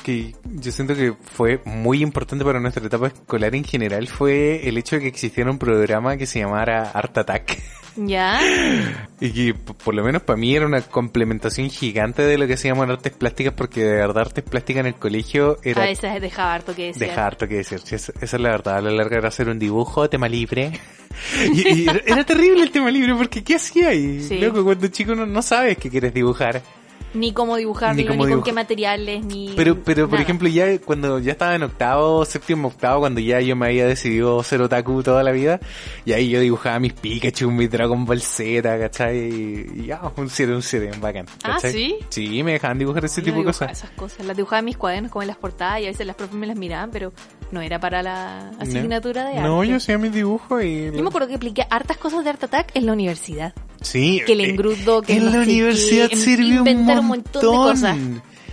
[0.04, 4.80] que yo siento que fue muy importante para nuestra etapa escolar en general, fue el
[4.80, 7.62] hecho de que existiera un programa que se llamara Art Attack.
[8.08, 8.40] ¿Ya?
[9.22, 12.86] Y que por lo menos para mí era una complementación gigante de lo que hacíamos
[12.86, 16.54] en artes plásticas, porque de verdad artes plásticas en el colegio era A veces dejaba
[16.54, 17.02] harto que decir.
[17.02, 17.80] dejar harto que decir.
[17.84, 20.72] Sí, esa, esa es la verdad, a la larga era hacer un dibujo, tema libre.
[21.54, 24.24] Y, y era, era terrible el tema libre, porque ¿qué hacía ahí?
[24.24, 24.38] Sí.
[24.38, 26.62] Loco, cuando chico no, no sabes qué quieres dibujar.
[27.14, 29.54] Ni cómo dibujarlo, Ni con qué materiales, ni.
[29.56, 33.56] Pero, pero por ejemplo, ya cuando ya estaba en octavo, séptimo, octavo, cuando ya yo
[33.56, 35.60] me había decidido ser otaku toda la vida,
[36.06, 39.18] y ahí yo dibujaba mis Pikachu, mi Dragon Ball Z, ¿cachai?
[39.18, 41.26] Y, ya, un 7, un 7, bacán.
[41.44, 41.58] Ah.
[41.60, 41.96] ¿sí?
[42.10, 43.72] Sí, me dejaban dibujar ese tipo de cosas.
[43.72, 44.26] Esas cosas.
[44.26, 46.46] Las dibujaba en mis cuadernos, como en las portadas, y a veces las profes me
[46.46, 47.12] las miraban, pero
[47.52, 49.42] no era para la asignatura de arte.
[49.42, 50.92] No, yo hacía mis dibujos y...
[50.92, 53.54] Yo me acuerdo que apliqué hartas cosas de Art Attack en la universidad.
[53.82, 54.22] Sí.
[54.26, 57.00] que el eh, engrudo, que En no la universidad sirvió un montón.
[57.00, 57.98] un montón de cosas.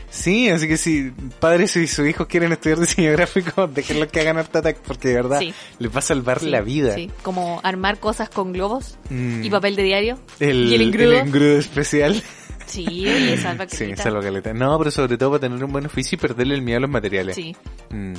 [0.08, 1.10] Sí, así que si
[1.40, 5.14] padres y sus hijos quieren estudiar diseño gráfico, déjenlo que hagan Art Attack porque de
[5.14, 5.52] verdad Sí.
[5.78, 6.94] les va a salvar Sí, la vida.
[6.94, 9.44] Sí, como armar cosas con globos Mm.
[9.44, 10.18] y papel de diario.
[10.40, 11.12] El, y el engrudo.
[11.18, 12.22] engrudo especial.
[12.66, 14.52] Sí, oye, salva Sí, caleta.
[14.52, 16.90] No, pero sobre todo para tener un buen oficio y perderle el miedo a los
[16.90, 17.36] materiales.
[17.36, 17.54] Sí.
[17.90, 18.14] Mm.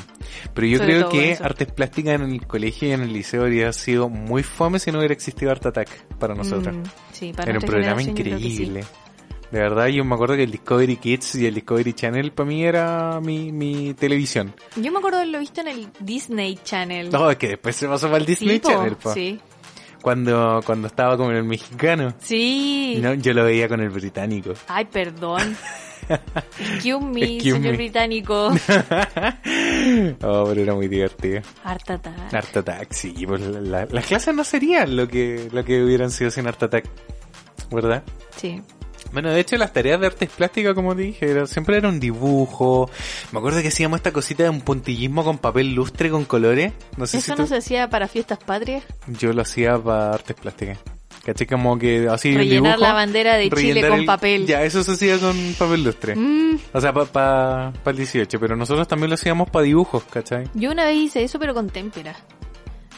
[0.54, 1.43] Pero yo Sobre creo que eso.
[1.43, 5.00] artes plásticas en el colegio y en el liceo habría sido muy fome si no
[5.00, 6.76] hubiera existido Art Attack para nosotros.
[6.76, 8.84] Mm, sí, para Era un programa increíble.
[9.52, 12.66] De verdad, yo me acuerdo que el Discovery Kids y el Discovery Channel para mí
[12.66, 14.54] era mi, mi televisión.
[14.76, 17.10] Yo me acuerdo de haberlo visto en el Disney Channel.
[17.10, 19.14] No, es que después se pasó para el Disney Sí, Channel, po.
[19.14, 19.39] Sí.
[20.08, 22.14] Cuando, cuando estaba con el mexicano.
[22.20, 22.97] Sí.
[23.01, 24.53] No, yo lo veía con el británico.
[24.70, 25.58] Ay, perdón.
[26.60, 27.78] Excuse me, Excuse señor me.
[27.78, 28.47] británico.
[30.24, 31.41] oh, pero era muy divertido.
[31.66, 32.34] Art Attack.
[32.34, 36.32] Art Attack, sí, pues la- las clases no serían lo que, lo que hubieran sido
[36.32, 36.86] sin Art Attack.
[37.70, 38.01] ¿Verdad?
[38.38, 38.62] Sí.
[39.14, 41.99] Bueno, de hecho las tareas de artes plásticas, como te dije, era- siempre era un
[41.99, 42.89] dibujo.
[43.32, 46.74] Me acuerdo que hacíamos esta cosita de un puntillismo con papel lustre con colores.
[46.97, 48.84] No sé ¿Eso si no tú- se hacía para fiestas patrias?
[49.08, 50.78] Yo lo hacía para artes plásticas.
[51.26, 51.45] ¿Caché?
[51.45, 54.45] Como que así Rellenar dibujo, la bandera de Chile con el- papel.
[54.47, 56.16] Ya, eso se hacía con papel lustre.
[56.16, 60.45] Mm, O sea, para el 18, pero nosotros también lo hacíamos para dibujos, ¿cachai?
[60.53, 62.16] yo una vez hice eso, pero con témpera.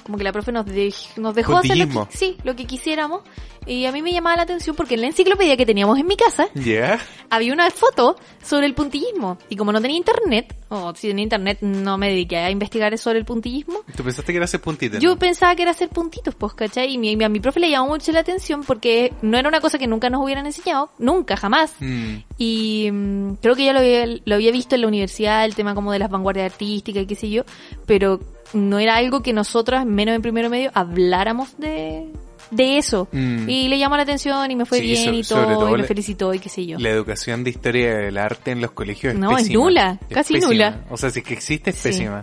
[0.10, 3.22] Como que la profe nos, dej- nos dejó hacer lo que, sí, lo que quisiéramos.
[3.68, 6.18] Y a mí me llamaba la atención porque en la enciclopedia que teníamos en mi
[6.18, 6.47] casa
[7.30, 9.38] había una foto sobre el puntillismo.
[9.49, 13.20] Y como no tenía internet, o si tenía internet no me dediqué a investigar sobre
[13.20, 14.99] el puntillismo, ¿Tú pensaste que era hacer puntitas?
[14.99, 15.20] Yo no?
[15.20, 16.91] pensaba que era hacer puntitos, pues, ¿cachai?
[16.93, 19.78] Y mi- a mi profe le llamó mucho la atención porque no era una cosa
[19.78, 21.74] que nunca nos hubieran enseñado, nunca, jamás.
[21.80, 22.16] Mm.
[22.39, 25.76] Y mm, creo que ya lo había, lo había visto en la universidad, el tema
[25.76, 27.43] como de las vanguardias artísticas y qué sé yo,
[27.86, 28.20] pero
[28.54, 32.08] no era algo que nosotras, menos en primero medio, habláramos de,
[32.52, 33.08] de eso.
[33.12, 33.50] Mm.
[33.50, 35.82] Y le llamó la atención y me fue Sí, bien so- y todo, todo y
[35.82, 36.78] me felicitó y qué sé yo.
[36.80, 40.52] La educación de historia del arte en los colegios es No, es nula, casi pésima.
[40.54, 40.82] nula.
[40.89, 41.89] O sea, si es que existe, es Sí.
[41.89, 42.22] pésima.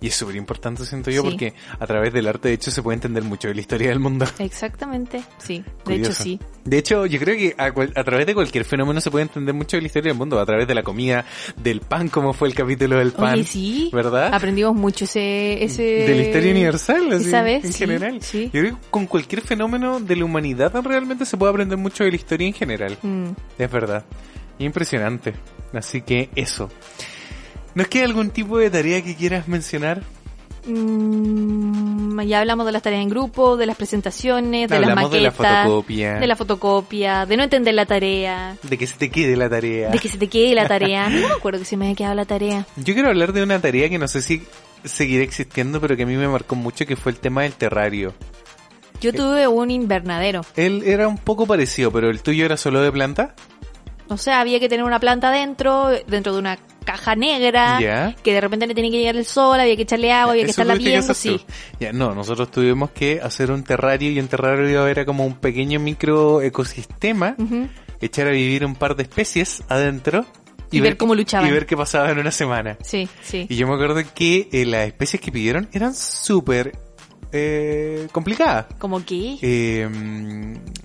[0.00, 1.28] Y es súper importante, siento yo, Sí.
[1.30, 4.00] porque a través del arte, de hecho, se puede entender mucho de la historia del
[4.00, 4.26] mundo.
[4.38, 5.64] Exactamente, sí.
[5.86, 6.38] De hecho, sí.
[6.64, 9.82] De hecho, yo creo que a, través de cualquier fenómeno se puede entender mucho de
[9.82, 10.38] la historia del mundo.
[10.40, 11.24] A través de la comida,
[11.56, 13.34] del pan, como fue el capítulo del pan.
[13.34, 13.90] Oye, sí.
[13.92, 14.32] ¿Verdad?
[14.34, 15.62] Aprendimos mucho ese...
[15.62, 15.82] ese...
[15.82, 18.22] de la historia universal, así, Esa vez, en sí, general.
[18.22, 18.50] sí.
[18.52, 22.10] Yo creo que con cualquier fenómeno de la humanidad realmente se puede aprender mucho de
[22.10, 22.98] la historia en general.
[23.02, 23.28] Mm.
[23.58, 24.04] Es verdad.
[24.58, 25.34] Impresionante.
[25.72, 26.70] Así que eso.
[27.74, 30.02] ¿Nos queda algún tipo de tarea que quieras mencionar?
[30.66, 35.20] Mm, ya hablamos de las tareas en grupo, de las presentaciones, de las Hablamos de
[35.20, 36.14] la maquetas, fotocopia.
[36.14, 39.90] de la fotocopia, de no entender la tarea, De que se te quede la tarea.
[39.90, 41.08] de que se te quede la tarea.
[41.08, 42.66] No me acuerdo que se me haya quedado la tarea.
[42.76, 44.42] Yo quiero hablar de una tarea que no sé si
[44.84, 48.14] seguirá existiendo, pero que a mí me marcó mucho, que fue el tema del terrario.
[49.00, 50.42] Yo tuve un invernadero.
[50.56, 53.34] Él era un poco parecido, pero el tuyo era solo de planta.
[54.08, 58.40] O sea, había que tener una planta dentro, dentro de una caja negra, que de
[58.40, 60.84] repente le tenía que llegar el sol, había que echarle agua, había que estarla que
[60.84, 61.40] viendo, sí.
[61.80, 65.80] Ya, no, nosotros tuvimos que hacer un terrario y un terrario era como un pequeño
[65.80, 67.36] micro ecosistema,
[68.00, 70.26] echar a vivir un par de especies adentro
[70.70, 71.48] Y ver cómo luchaban.
[71.48, 72.76] Y ver qué pasaba en una semana.
[72.82, 73.46] Sí, sí.
[73.48, 76.72] Y yo me acuerdo que eh, las especies que pidieron eran súper
[77.36, 78.66] eh, complicadas.
[78.78, 79.38] Como que...
[79.42, 79.88] Eh,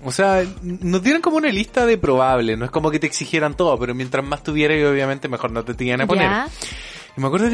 [0.04, 3.56] o sea, nos dieron como una lista de probables, no es como que te exigieran
[3.56, 6.28] todo, pero mientras más tuvieras, obviamente mejor no te tenían a poner.
[6.28, 6.48] Ya.
[7.16, 7.48] Y me acuerdo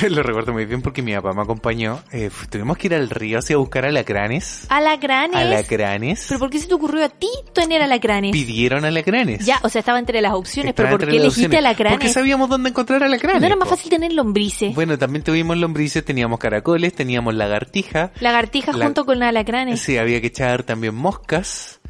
[0.00, 3.10] que, lo recuerdo muy bien porque mi papá me acompañó, eh, tuvimos que ir al
[3.10, 4.66] río así a buscar alacranes.
[4.68, 5.36] Alacranes.
[5.36, 6.24] Alacranes.
[6.28, 8.32] ¿Pero por qué se te ocurrió a ti tener alacranes?
[8.32, 9.44] Pidieron alacranes.
[9.44, 11.98] Ya, o sea, estaba entre las opciones, Estaba pero ¿por qué elegiste alacranes?
[11.98, 13.40] Porque sabíamos dónde encontrar alacranes.
[13.40, 13.76] ¿No era más po.
[13.76, 14.74] fácil tener lombrices?
[14.74, 18.12] Bueno, también tuvimos lombrices, teníamos caracoles, teníamos lagartija.
[18.20, 19.80] Lagartijas La- junto con alacranes.
[19.80, 21.80] Sí, había que echar también moscas.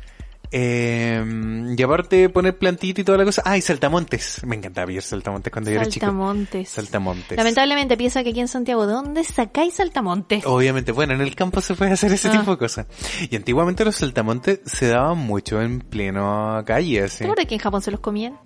[0.54, 3.42] Eh, y aparte poner plantita y toda la cosa.
[3.44, 4.44] Ah, y saltamontes.
[4.44, 6.04] Me encantaba pillar saltamontes cuando yo era chico.
[6.06, 6.68] Saltamontes.
[6.68, 7.36] Saltamontes.
[7.38, 10.44] Lamentablemente piensa que aquí en Santiago, ¿de dónde sacáis saltamontes?
[10.46, 12.32] Obviamente, bueno, en el campo se puede hacer ese Ah.
[12.40, 12.86] tipo de cosas.
[13.30, 17.18] Y antiguamente los saltamontes se daban mucho en pleno calle, así.
[17.18, 18.38] ¿Te acuerdas que en Japón se los comían?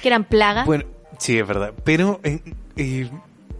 [0.00, 0.64] Que eran plagas.
[0.66, 0.84] Bueno,
[1.18, 1.72] sí, es verdad.
[1.84, 2.40] Pero eh,
[2.76, 3.10] eh,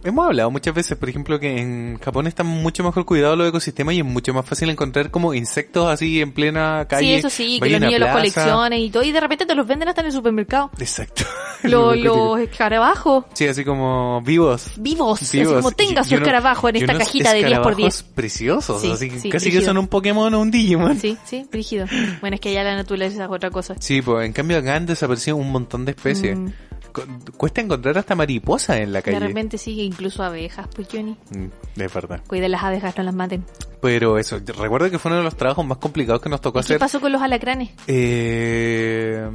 [0.03, 3.95] hemos hablado muchas veces, por ejemplo, que en Japón está mucho mejor cuidado los ecosistemas
[3.95, 7.07] y es mucho más fácil encontrar como insectos así en plena calle.
[7.07, 8.13] Sí, eso sí, que los niños los plaza.
[8.17, 10.71] coleccionen y todo, y de repente te los venden hasta en el supermercado.
[10.79, 11.23] Exacto.
[11.63, 14.71] Los, Lo los escarabajos Sí, así como vivos.
[14.75, 15.55] vivos, así Vivos.
[15.55, 17.87] como tenga su escarabajo en esta cajita de 10 por 10.
[17.87, 20.99] escarabajos preciosos, Sí, así que sí, casi que son un Pokémon o un Digimon.
[20.99, 21.85] Sí, sí, rígido.
[22.19, 23.75] Bueno, es que ya la naturaleza es otra cosa.
[23.79, 26.37] Sí, pues en cambio acá han desaparecido un montón de especies.
[26.37, 26.47] Mm.
[26.93, 27.01] Cu-
[27.37, 29.19] Cuesta encontrar hasta mariposas en la De calle.
[29.19, 31.17] repente sí, incluso abejas, pues Johnny.
[31.31, 32.21] Mm, es verdad.
[32.27, 33.43] Cuida las abejas, no las maten.
[33.81, 36.61] Pero eso, recuerdo que fue uno de los trabajos más complicados que nos tocó ¿Y
[36.61, 36.79] qué hacer.
[36.79, 37.71] pasó con los alacranes?
[37.87, 39.27] Eh,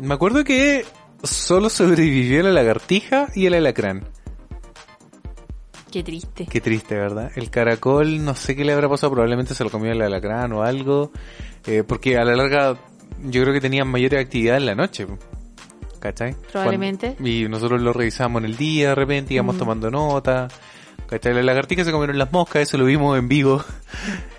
[0.00, 0.84] me acuerdo que
[1.22, 4.04] solo sobrevivió la lagartija y el alacrán.
[5.90, 6.46] Qué triste.
[6.50, 7.30] Qué triste, ¿verdad?
[7.36, 10.62] El caracol, no sé qué le habrá pasado, probablemente se lo comió el alacrán o
[10.62, 11.12] algo.
[11.66, 12.76] eh, porque a la larga
[13.24, 15.06] yo creo que tenían mayor actividad en la noche.
[16.02, 16.34] ¿Cachai?
[16.50, 17.12] Probablemente.
[17.12, 19.58] Cuando- y nosotros lo revisábamos en el día, de repente íbamos Mm.
[19.58, 20.48] tomando nota.
[21.06, 21.32] ¿Cachai?
[21.34, 23.64] Las lagartijas se comieron las moscas, eso lo vimos en vivo.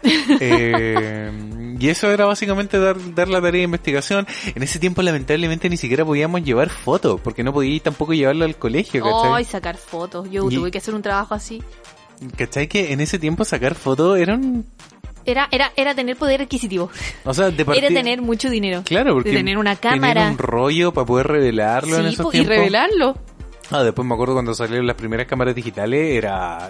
[0.42, 1.32] Eh,
[1.80, 4.28] y eso era básicamente dar, dar la tarea de investigación.
[4.56, 8.58] En ese tiempo lamentablemente ni siquiera podíamos llevar fotos, porque no podíais tampoco llevarlo al
[8.58, 9.32] colegio, ¿cachai?
[9.34, 10.30] Ay, sacar fotos.
[10.30, 11.64] Yo Y- tuve que hacer un trabajo así.
[12.38, 12.68] ¿Cachai?
[12.68, 14.66] Que en ese tiempo sacar fotos era un...
[15.26, 16.90] Era, era, era tener poder adquisitivo.
[17.24, 18.82] O sea, de Era partida- tener mucho dinero.
[18.86, 20.30] Claro, porque de tener una tener cámara.
[20.30, 22.56] un rollo para poder revelarlo en esos po, y tiempos.
[22.56, 23.18] revelarlo.
[23.72, 26.70] Ah, después me acuerdo cuando salieron las primeras cámaras digitales, era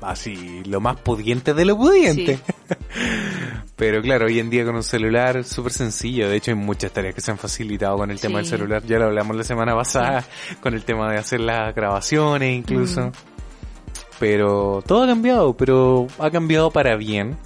[0.00, 2.36] así, lo más pudiente de lo pudiente.
[2.38, 2.74] Sí.
[3.76, 6.28] Pero claro, hoy en día con un celular súper sencillo.
[6.28, 8.82] De hecho, hay muchas tareas que se han facilitado con el tema del celular.
[8.84, 10.24] Ya lo hablamos la semana pasada,
[10.60, 13.06] con el tema de hacer las grabaciones incluso.
[13.08, 13.12] Mm.
[14.18, 17.36] Pero todo ha cambiado, pero ha cambiado para bien.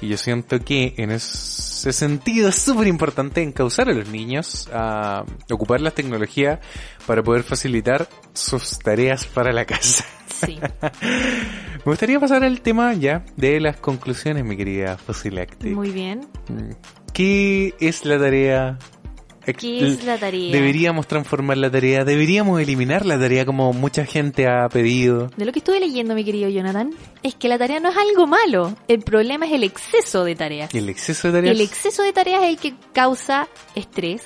[0.00, 5.24] Y yo siento que en ese sentido es súper importante encauzar a los niños a
[5.50, 6.60] ocupar las tecnologías
[7.06, 10.04] para poder facilitar sus tareas para la casa.
[10.28, 10.58] Sí.
[11.86, 15.70] Me gustaría pasar al tema ya de las conclusiones, mi querida Fosilacte.
[15.70, 16.26] Muy bien.
[16.48, 16.72] Mm.
[17.12, 18.78] ¿Qué es la tarea?
[19.54, 20.52] ¿Qué es la tarea?
[20.52, 25.28] Deberíamos transformar la tarea, deberíamos eliminar la tarea como mucha gente ha pedido.
[25.36, 26.90] De lo que estuve leyendo, mi querido Jonathan,
[27.22, 28.74] es que la tarea no es algo malo.
[28.88, 30.74] El problema es el exceso de tareas.
[30.74, 31.54] El exceso de tareas.
[31.54, 34.22] El exceso de tareas es el que causa estrés,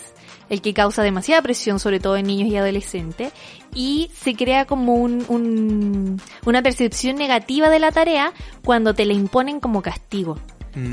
[0.49, 3.33] el que causa demasiada presión, sobre todo en niños y adolescentes,
[3.75, 8.33] y se crea como un, un- una percepción negativa de la tarea
[8.65, 10.39] cuando te la imponen como castigo.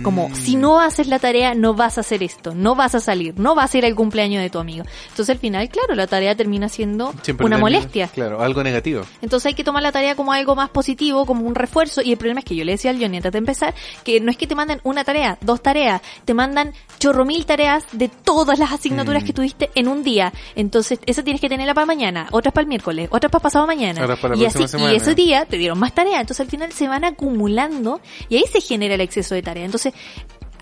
[0.04, 0.36] Como, Mm.
[0.36, 3.54] si no haces la tarea, no vas a hacer esto, no vas a salir, no
[3.56, 4.84] vas a ir al cumpleaños de tu amigo.
[5.10, 8.08] Entonces al final, claro, la tarea termina siendo Siempre una molestia.
[8.08, 9.04] Claro, algo negativo.
[9.22, 12.02] Entonces hay que tomar la tarea como algo más positivo, como un refuerzo.
[12.02, 14.32] Y el problema es que yo le decía al Johnny antes de empezar, que no
[14.32, 18.58] es que te mandan una tarea, dos tareas, te mandan chorro mil tareas de todas
[18.60, 19.26] las asignaturas Mm.
[19.28, 20.34] que tuviste en un día.
[20.56, 24.02] Entonces esa tienes que tenerla para mañana, otras para el miércoles, otras para pasado mañana.
[24.02, 24.94] Otras para la y así, semana.
[24.94, 26.22] y ese día te dieron más tareas.
[26.22, 29.67] Entonces al final se van acumulando y ahí se genera el exceso de tarea.
[29.68, 29.94] Entonces,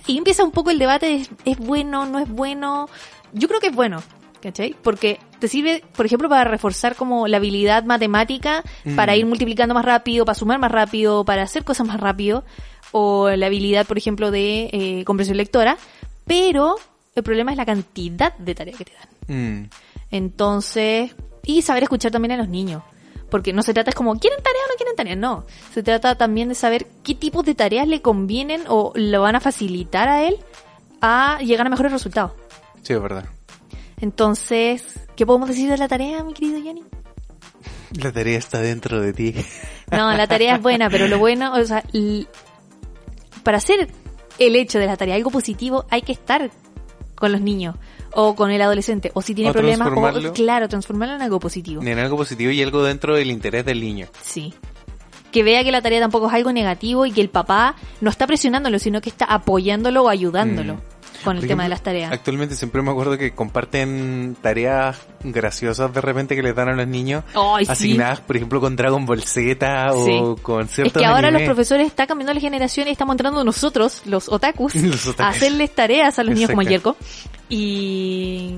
[0.07, 2.89] y empieza un poco el debate de es bueno, no es bueno.
[3.33, 4.03] Yo creo que es bueno.
[4.41, 4.75] ¿Cachai?
[4.83, 8.95] Porque te sirve, por ejemplo, para reforzar como la habilidad matemática, Mm.
[8.95, 12.43] para ir multiplicando más rápido, para sumar más rápido, para hacer cosas más rápido,
[12.91, 15.77] o la habilidad, por ejemplo, de eh, comprensión lectora,
[16.27, 16.75] pero
[17.15, 19.63] el problema es la cantidad de tareas que te dan.
[19.63, 19.69] Mm.
[20.11, 22.83] Entonces, y saber escuchar también a los niños.
[23.35, 25.15] Porque no se trata es como, ¿quieren tarea o no quieren tarea?
[25.17, 25.45] No.
[25.73, 29.41] Se trata también de saber qué tipos de tareas le convienen o lo van a
[29.41, 30.37] facilitar a él
[31.01, 32.31] a llegar a mejores resultados.
[32.81, 33.25] Sí, es verdad.
[33.99, 36.85] Entonces, ¿qué podemos decir de la tarea, mi querido Johnny?
[38.01, 39.35] La tarea está dentro de ti.
[39.91, 41.83] No, la tarea es buena, pero lo bueno, o sea,
[43.43, 43.89] para hacer
[44.39, 46.49] el hecho de la tarea algo positivo, hay que estar
[47.15, 47.75] con los niños
[48.15, 51.81] o con el adolescente, o si tiene O problemas, o claro, transformarlo en algo positivo.
[51.83, 54.07] En algo positivo y algo dentro del interés del niño.
[54.23, 54.53] Sí.
[55.31, 58.25] Que vea que la tarea tampoco es algo negativo y que el papá no está
[58.25, 60.94] presionándolo, sino que está apoyándolo o ayudándolo Mm.
[61.25, 62.11] Con el tema de las tareas.
[62.11, 66.87] Actualmente siempre me acuerdo que comparten tareas graciosas de repente que les dan a los
[66.87, 67.23] niños.
[67.33, 67.65] Sí.
[67.67, 70.41] asignadas, por ejemplo, con Dragon Ball Z o Sí.
[70.41, 71.47] con Es ciertos que ahora los animes.
[71.49, 75.19] profesores están cambiando la generación y estamos entrando nosotros, los otakus, Los otakus.
[75.25, 76.67] a hacerles tareas a los niños como el.
[76.69, 76.95] Yerko.
[77.49, 78.57] Y,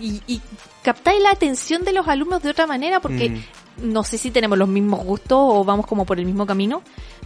[0.00, 0.40] y, y
[0.82, 3.42] captáis la atención de los alumnos de otra manera porque Mm.
[3.78, 6.82] No sé si tenemos los mismos gustos o vamos como por el mismo camino,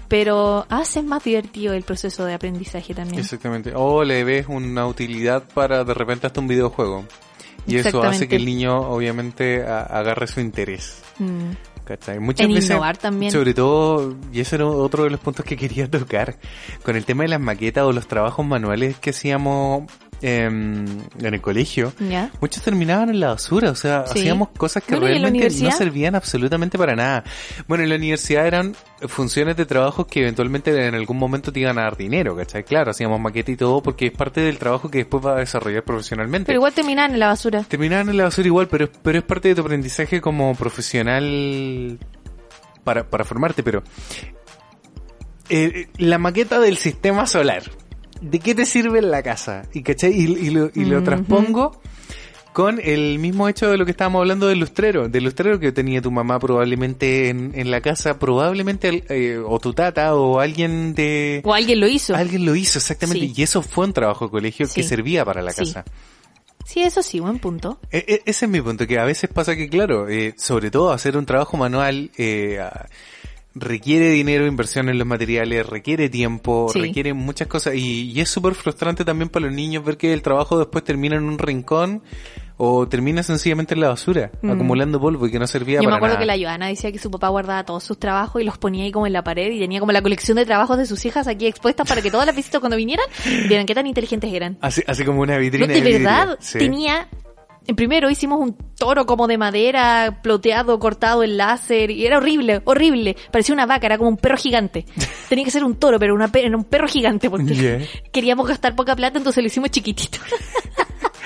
[0.08, 3.20] pero hace más divertido el proceso de aprendizaje también.
[3.20, 3.72] Exactamente.
[3.74, 7.04] O le ves una utilidad para de repente hasta un videojuego.
[7.66, 11.02] Y eso hace que el niño obviamente agarre su interés.
[11.18, 11.52] Mm.
[11.84, 12.18] ¿Cachai?
[12.18, 13.30] Muchas En veces, innovar también.
[13.30, 16.36] sobre todo, y ese era otro de los puntos que quería tocar,
[16.82, 19.84] con el tema de las maquetas o los trabajos manuales que hacíamos
[20.22, 20.84] em,
[21.18, 21.92] en el colegio,
[22.40, 24.20] muchos terminaban en la basura, o sea, Sí.
[24.20, 27.24] hacíamos cosas que Bueno, ¿y en la realmente no servían absolutamente para nada.
[27.68, 28.74] Bueno, en la universidad eran
[29.08, 32.64] funciones de trabajo que eventualmente en algún momento te iban a dar dinero, ¿cachai?
[32.64, 35.84] Claro, hacíamos maqueta y todo porque es parte del trabajo que después va a desarrollar
[35.84, 36.46] profesionalmente.
[36.46, 37.62] Pero igual terminaban en la basura.
[37.64, 41.98] Terminaban en la basura igual, pero, pero es parte de tu aprendizaje como profesional
[42.84, 43.82] para, para formarte, pero
[45.48, 47.62] eh, la maqueta del sistema solar,
[48.20, 49.62] ¿de qué te sirve en la casa?
[49.72, 50.12] Y, ¿cachai?
[50.12, 51.80] y, y lo, y lo transpongo
[52.52, 56.00] con el mismo hecho de lo que estábamos hablando del lustrero, del lustrero que tenía
[56.00, 61.42] tu mamá probablemente en, en la casa, probablemente, eh, o tu tata, o alguien de...
[61.44, 62.14] O alguien lo hizo.
[62.16, 63.34] Alguien lo hizo, exactamente, Sí.
[63.36, 65.84] y eso fue un trabajo de colegio que servía para la casa.
[66.64, 67.78] Sí, eso sí, buen punto.
[67.92, 70.92] E- e- ese es mi punto, que a veces pasa que, claro, eh, sobre todo
[70.92, 72.58] hacer un trabajo manual eh,
[73.58, 76.78] requiere dinero, inversión en los materiales, requiere tiempo, Sí.
[76.80, 80.20] requiere muchas cosas y, y es súper frustrante también para los niños ver que el
[80.20, 82.02] trabajo después termina en un rincón
[82.58, 84.50] o termina sencillamente en la basura, Mm.
[84.50, 86.26] acumulando polvo y que no servía Yo me para acuerdo nada.
[86.34, 88.92] que la Joana decía que su papá guardaba todos sus trabajos y los ponía ahí
[88.92, 91.46] como en la pared y tenía como la colección de trabajos de sus hijas aquí
[91.46, 93.06] expuestas para que todas las visitas cuando vinieran
[93.48, 94.58] vieran qué tan inteligentes eran.
[94.60, 95.98] Así, así como una No, vitrina de vidrio.
[95.98, 96.58] verdad, Sí.
[96.58, 97.08] tenía...
[97.68, 102.62] En primero hicimos un toro como de madera, ploteado, cortado en láser, y era horrible,
[102.64, 103.16] horrible.
[103.32, 104.84] Parecía una vaca, era como un perro gigante.
[105.28, 108.94] Tenía que ser un toro, pero una era un perro gigante, porque queríamos gastar poca
[108.94, 110.18] plata, entonces lo hicimos chiquitito.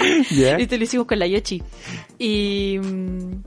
[0.02, 1.62] Y te lo hicimos con la Yoshi.
[2.18, 3.42] Y mm,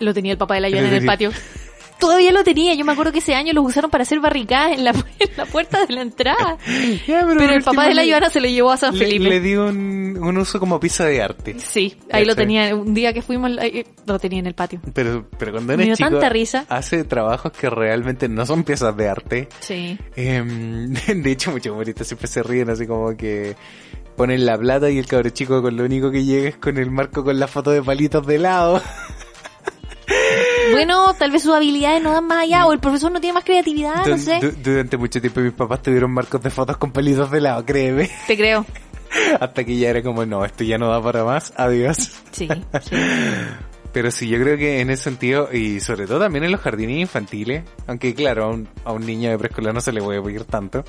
[0.00, 1.30] lo tenía el papá de la Lo en el patio.
[2.02, 2.74] Todavía lo tenía.
[2.74, 5.46] Yo me acuerdo que ese año lo usaron para hacer barricadas en la, en la
[5.46, 6.58] puerta de la entrada.
[7.06, 9.24] Pero el papá de la Joana se lo llevó a San le, Felipe.
[9.28, 11.54] le dio un, un uso como pieza de arte.
[11.60, 12.74] Sí, ahí lo tenía.
[12.74, 14.80] Un día que fuimos, eh, lo tenía en el patio.
[14.92, 16.66] Pero, pero cuando Me eres dio chico, tanta risa.
[16.68, 19.48] hace trabajos que realmente no son piezas de arte.
[19.60, 19.96] Sí.
[20.16, 20.92] Em,
[21.22, 23.54] de hecho, muchos humoristas siempre se ríen así como que
[24.16, 26.90] ponen la plata y el cabro chico con lo único que llega es con el
[26.90, 28.82] marco con la foto de palitos de lado.
[30.72, 33.44] Bueno, tal vez sus habilidades no dan más allá, o el profesor no tiene más
[33.44, 34.38] creatividad, no sé.
[34.40, 38.10] du- durante mucho tiempo mis papás tuvieron marcos de fotos con palitos de lado, créeme.
[38.26, 38.64] Te creo.
[39.40, 41.96] Hasta que ya era como, no, esto ya no da para más, adiós.
[42.30, 42.48] Sí,
[42.82, 42.96] sí.
[43.92, 46.96] Pero sí, yo creo que en ese sentido, y sobre todo también en los jardines
[46.98, 50.44] infantiles, aunque claro, a un, a un niño de preescolar no se le puede pedir
[50.44, 50.82] tanto,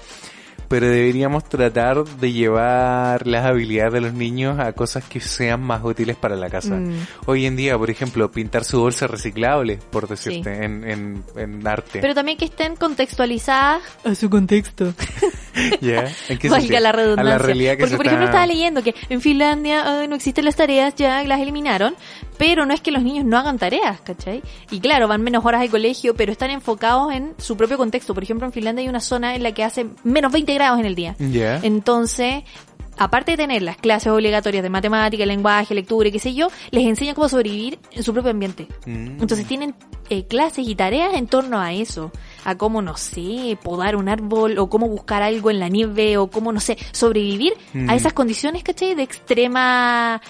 [0.67, 5.83] pero deberíamos tratar de llevar las habilidades de los niños a cosas que sean más
[5.83, 6.75] útiles para la casa.
[6.75, 6.93] Mm.
[7.27, 11.99] Hoy en día, por ejemplo, pintar su bolsa reciclable, por decirte, en, en, en arte.
[12.01, 14.93] Pero también que estén contextualizadas a su contexto.
[15.81, 16.11] ¿Ya?
[16.29, 17.33] ¿En qué Valga la A redundancia.
[17.33, 20.15] la realidad que Porque, se por está- ejemplo, estaba leyendo que en Finlandia ay, no
[20.15, 21.95] existen las tareas, ya las eliminaron,
[22.37, 24.41] pero no es que los niños no hagan tareas, ¿cachai?
[24.71, 28.13] Y claro, van menos horas al colegio, pero están enfocados en su propio contexto.
[28.13, 30.85] Por ejemplo, en Finlandia hay una zona en la que hace menos 20 grados en
[30.85, 31.15] el día.
[31.63, 32.43] Entonces,
[32.97, 36.85] aparte de tener las clases obligatorias de matemática, lenguaje, lectura y qué sé yo, les
[36.85, 38.67] enseñan cómo sobrevivir en su propio ambiente.
[38.85, 39.21] Mm.
[39.21, 39.73] Entonces tienen
[40.09, 42.11] eh, clases y tareas en torno a eso,
[42.45, 46.27] a cómo, no sé, podar un árbol o cómo buscar algo en la nieve o
[46.29, 47.89] cómo, no sé, sobrevivir Mm.
[47.89, 48.93] a esas condiciones, ¿cachai?
[48.93, 50.21] De extrema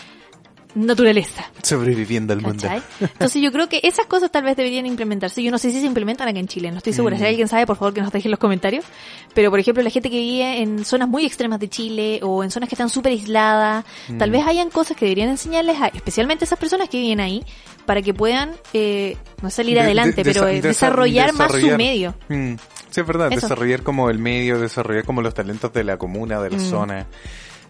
[0.76, 1.52] naturaleza.
[1.62, 2.68] Sobreviviendo al mundo.
[3.00, 5.41] Entonces yo creo que esas cosas tal vez deberían implementarse.
[5.44, 7.16] Yo no sé si se implementan aquí en Chile, no estoy segura.
[7.16, 7.20] Mm.
[7.20, 8.86] Si alguien sabe, por favor que nos deje en los comentarios.
[9.34, 12.52] Pero por ejemplo, la gente que vive en zonas muy extremas de Chile o en
[12.52, 13.86] zonas que están súper aisladas,
[14.18, 14.34] tal Mm.
[14.34, 17.44] vez hayan cosas que deberían enseñarles, a, especialmente a esas personas que viven ahí,
[17.86, 21.48] para que puedan, eh, no salir De- adelante, de- pero desa- eh, desa- desarrollar más
[21.52, 21.78] su desarrollar.
[21.78, 22.16] medio.
[22.30, 22.54] Mm,
[22.90, 23.41] Sí, es verdad, Eso.
[23.41, 26.70] desarrollar como el medio, desarrollar como los talentos de la comuna, de la Mm.
[26.70, 27.08] zona.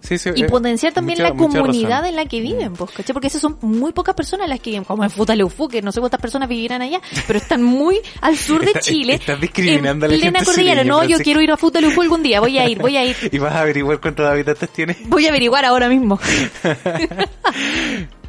[0.03, 3.13] Sí, sí, Y eh, potenciar también mucha- la comunidad en la que viven, pues, ¿cachai?
[3.13, 6.01] Porque esas son muy pocas personas las que viven, como en Futaleufú, que no sé
[6.01, 9.13] cuántas personas vivirán allá, pero están muy al sur de Está- Chile.
[9.13, 10.83] estás discriminando a la en plena gente cordillera.
[10.83, 13.15] No, yo quiero ir a Futaleufú algún día, voy a ir, voy a ir.
[13.31, 14.97] Y vas a averiguar cuántos habitantes tiene.
[15.05, 16.19] Voy a averiguar ahora mismo.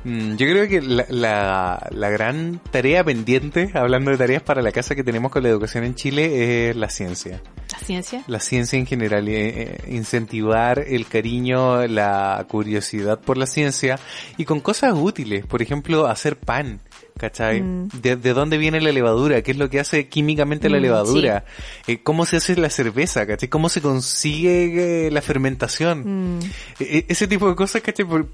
[0.05, 4.71] Mm, Yo creo que la, la, la gran tarea pendiente, hablando de tareas para la
[4.71, 7.41] casa que tenemos con la educación en Chile, es la ciencia.
[7.73, 8.23] La ciencia.
[8.27, 13.99] La ciencia en general, eh, eh, incentivar el cariño, la curiosidad por la ciencia
[14.37, 16.81] y con cosas útiles, por ejemplo, hacer pan.
[17.17, 17.63] ¿Cachai?
[17.63, 17.89] Mm.
[18.03, 19.41] De, de dónde viene la levadura?
[19.43, 21.45] ¿Qué es lo que hace químicamente la Mm, levadura?
[21.87, 23.25] Eh, ¿Cómo se hace la cerveza?
[23.25, 23.49] ¿Cachai?
[23.49, 26.39] ¿Cómo se consigue eh, la fermentación?
[26.39, 26.41] Mm,
[26.81, 28.05] E- e- ese tipo de cosas, ¿cachai?
[28.05, 28.29] Por-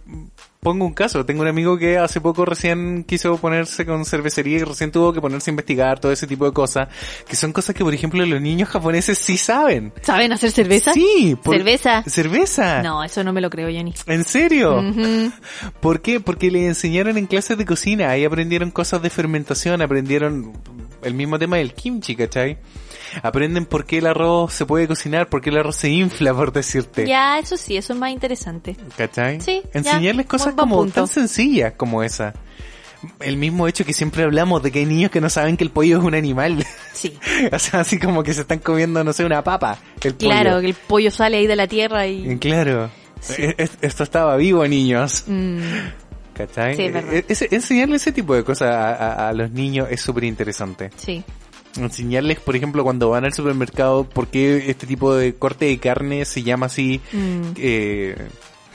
[0.60, 4.62] pongo un caso, tengo un amigo que hace poco recién quiso ponerse con cervecería y
[4.64, 6.88] recién tuvo que ponerse a investigar todo ese tipo de cosas,
[7.26, 9.92] que son cosas que por ejemplo los niños japoneses sí saben.
[10.02, 10.92] ¿Saben hacer cerveza?
[10.92, 12.02] Sí, por- ¿Cerveza?
[12.06, 12.82] Cerveza.
[12.82, 13.94] No, eso no me lo creo, Jenny.
[14.06, 14.82] ¿En serio?
[15.80, 16.20] ¿Por qué?
[16.20, 20.52] Porque le enseñaron en clases de cocina, ahí aprendieron cosas de fermentación, aprendieron
[21.02, 22.58] el mismo tema del kimchi, ¿cachai?
[23.22, 26.52] Aprenden por qué el arroz se puede cocinar, por qué el arroz se infla, por
[26.52, 27.06] decirte.
[27.06, 28.76] Ya, eso sí, eso es más interesante.
[28.96, 29.40] ¿Cachai?
[29.40, 29.78] Sí, ya.
[29.78, 30.94] Enseñarles cosas como punto.
[30.94, 32.34] tan sencillas como esa.
[33.20, 35.70] El mismo hecho que siempre hablamos de que hay niños que no saben que el
[35.70, 36.64] pollo es un animal.
[36.92, 37.18] Sí.
[37.52, 39.78] o sea, así como que se están comiendo, no sé, una papa.
[40.02, 40.30] El pollo.
[40.30, 42.28] Claro, que el pollo sale ahí de la tierra y...
[42.30, 42.90] Eh, Claro.
[43.20, 43.34] Sí.
[43.42, 45.24] E- es- Esto estaba vivo, niños.
[45.26, 45.60] Mm,
[46.34, 46.76] ¿Cachai?
[46.76, 47.14] Sí, es verdad.
[47.14, 50.90] E- ese- enseñarle ese tipo de cosas a, a- a los niños es súper interesante.
[50.96, 51.24] sí.
[51.76, 56.24] Enseñarles, por ejemplo, cuando van al supermercado, por qué este tipo de corte de carne
[56.24, 57.00] se llama así.
[57.12, 57.42] Mm.
[57.56, 58.16] Eh,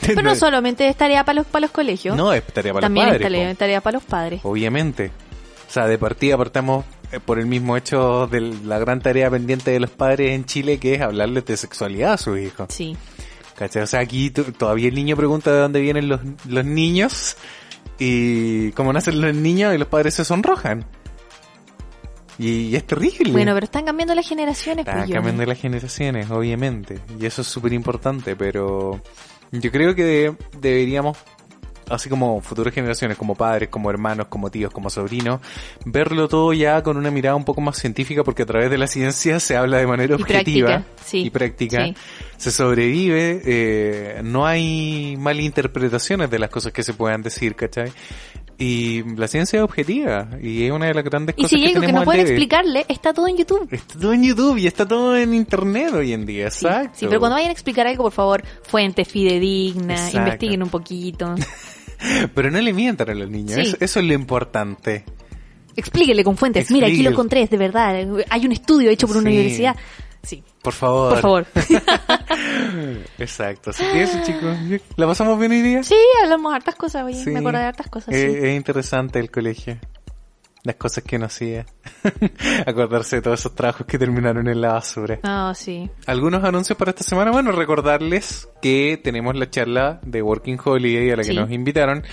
[0.01, 2.15] Pero no solamente es tarea para los, para los colegios.
[2.15, 3.31] No, es tarea para También los es padres.
[3.39, 3.57] tarea, po.
[3.57, 4.41] tarea para los padres.
[4.43, 5.11] Obviamente.
[5.67, 9.71] O sea, de partida partamos eh, por el mismo hecho de la gran tarea pendiente
[9.71, 12.67] de los padres en Chile, que es hablarles de sexualidad a sus hijos.
[12.69, 12.95] Sí.
[13.57, 13.83] ¿Cachai?
[13.83, 17.35] O sea, aquí todavía el niño pregunta de dónde vienen los, los niños
[17.99, 20.85] y cómo nacen los niños y los padres se sonrojan.
[22.37, 23.31] Y, es terrible.
[23.31, 26.99] Bueno, pero están cambiando las generaciones, Están pues, cambiando las generaciones, obviamente.
[27.19, 29.01] Y eso es súper importante, pero
[29.51, 31.17] yo creo que de- deberíamos,
[31.89, 35.39] así como futuras generaciones, como padres, como hermanos, como tíos, como sobrinos,
[35.85, 38.87] verlo todo ya con una mirada un poco más científica, porque a través de la
[38.87, 41.21] ciencia se habla de manera Y objetiva práctica, sí.
[41.21, 41.85] y práctica.
[41.85, 41.95] Sí.
[42.37, 47.93] Se sobrevive, eh, no hay malinterpretaciones de las cosas que se puedan decir, ¿cachai?
[48.57, 51.71] Y la ciencia es objetiva, y es una de las grandes Y cosas si hay
[51.73, 53.67] que algo que no pueden explicarle, está todo en YouTube.
[53.69, 56.91] Está todo en YouTube y está todo en internet hoy en día, Sí, exacto.
[56.93, 60.17] sí, pero cuando vayan a explicar algo, por favor, fuentes fidedignas, Exacto.
[60.19, 61.35] investiguen un poquito.
[62.35, 63.61] Pero no le mientan a los niños, Sí.
[63.61, 65.05] eso, eso es lo importante.
[65.77, 66.69] Explíquele con fuentes.
[66.71, 67.95] Mira, aquí lo encontré, es de verdad.
[68.29, 69.35] Hay un estudio hecho por una Sí.
[69.35, 69.75] universidad.
[70.25, 71.09] Sí, Por favor.
[71.13, 71.45] por favor.
[73.19, 74.57] Exacto, así que eso chicos,
[74.97, 75.83] ¿la pasamos bien hoy día?
[75.83, 77.23] sí, hablamos de hartas cosas, oye.
[77.23, 77.29] Sí.
[77.29, 78.13] Me acuerdo de hartas cosas.
[78.13, 78.47] Eh, sí.
[78.47, 79.77] Es interesante el colegio.
[80.63, 81.63] Las cosas que uno hacía.
[82.65, 85.19] Acordarse de todos esos trabajos que terminaron en la basura.
[85.21, 85.87] Ah, sí.
[86.07, 87.29] Algunos anuncios para esta semana.
[87.29, 91.35] Bueno, recordarles que tenemos la charla de Working Holiday a la que Sí.
[91.35, 92.03] nos invitaron.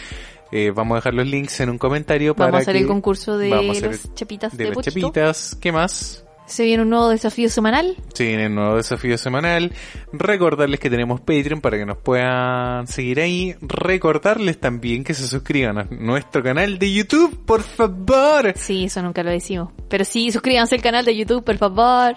[0.54, 2.86] Eh, vamos a dejar los links en un comentario para Vamos a hacer que- el
[2.86, 5.00] concurso de las chapitas de de las Pochito.
[5.00, 5.56] chapitas.
[5.58, 6.22] ¿Qué más?
[6.52, 7.96] Se viene un nuevo desafío semanal.
[8.12, 9.72] Sí, en el nuevo desafío semanal.
[10.12, 13.54] Recordarles que tenemos Patreon para que nos puedan seguir ahí.
[13.62, 18.52] Recordarles también que se suscriban a nuestro canal de YouTube, por favor.
[18.56, 19.70] Sí, eso nunca lo decimos.
[19.88, 22.16] Pero sí, suscríbanse al canal de YouTube, por favor.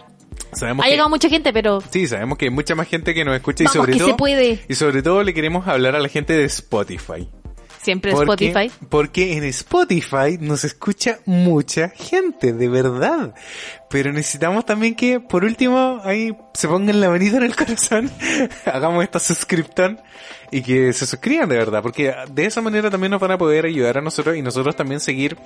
[0.51, 3.23] Sabemos Ha que, llegado mucha gente, pero sí, sabemos que hay mucha más gente que
[3.23, 4.59] nos escucha y Vamos, sobre que todo se puede.
[4.67, 7.29] y sobre todo le queremos hablar a la gente de Spotify.
[7.85, 8.85] Siempre Porque- Spotify.
[8.89, 13.33] Porque en Spotify nos escucha mucha gente, de verdad.
[13.89, 18.11] Pero necesitamos también que, por último, ahí se pongan la manita en el corazón,
[18.65, 20.01] hagamos esta suscripción
[20.51, 21.81] y que se suscriban de verdad.
[21.81, 24.99] Porque de esa manera también nos van a poder ayudar a nosotros y nosotros también
[24.99, 25.37] seguir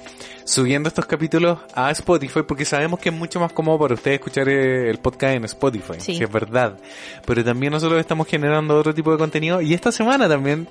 [0.45, 4.47] subiendo estos capítulos a Spotify porque sabemos que es mucho más cómodo para ustedes escuchar
[4.49, 5.95] eh, el podcast en Spotify.
[5.99, 6.15] Sí.
[6.15, 6.77] Si es verdad.
[7.25, 10.67] Pero también nosotros estamos generando otro tipo de contenido y esta semana también...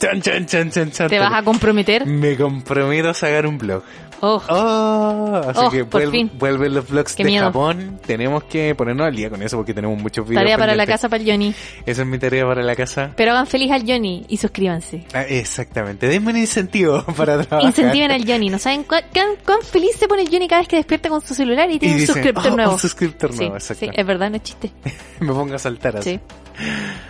[0.00, 2.06] Chan, chan, chan, chan, chan, ¿Te vas a comprometer?
[2.06, 3.82] me comprometo a sacar un blog.
[4.22, 6.30] Oh, Oh, así Oh, que por vuel- fin.
[6.34, 7.44] vuelven los vlogs Qué de miedo.
[7.46, 7.98] Japón.
[8.06, 10.42] Tenemos que ponernos al día con eso porque tenemos muchos videos.
[10.42, 11.54] tarea para la casa para el Johnny.
[11.86, 13.12] Esa es mi tarea para la casa.
[13.16, 15.04] Pero hagan feliz al Johnny y suscríbanse.
[15.14, 16.06] Ah, exactamente.
[16.06, 17.62] Denme un incentivo para trabajar.
[17.62, 18.50] Incentiven al Johnny.
[18.50, 21.20] ¿No saben cuán, cuán- cuán feliz se pone el Johnny cada vez que despierta con
[21.22, 22.72] su celular y tiene Y un suscriptor "Oh, nuevo?
[22.72, 24.00] un suscriptor sí, nuevo, sí, exacto.
[24.00, 24.70] es verdad, no es chiste.
[25.20, 26.10] Me pongo a saltar así.
[26.12, 26.20] Sí.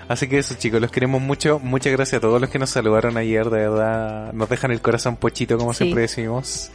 [0.08, 1.58] Así que eso chicos, los queremos mucho.
[1.60, 3.44] Muchas gracias a todos los que nos saludaron ayer.
[3.50, 5.84] De verdad, nos dejan el corazón pochito como Sí.
[5.84, 6.70] siempre decimos.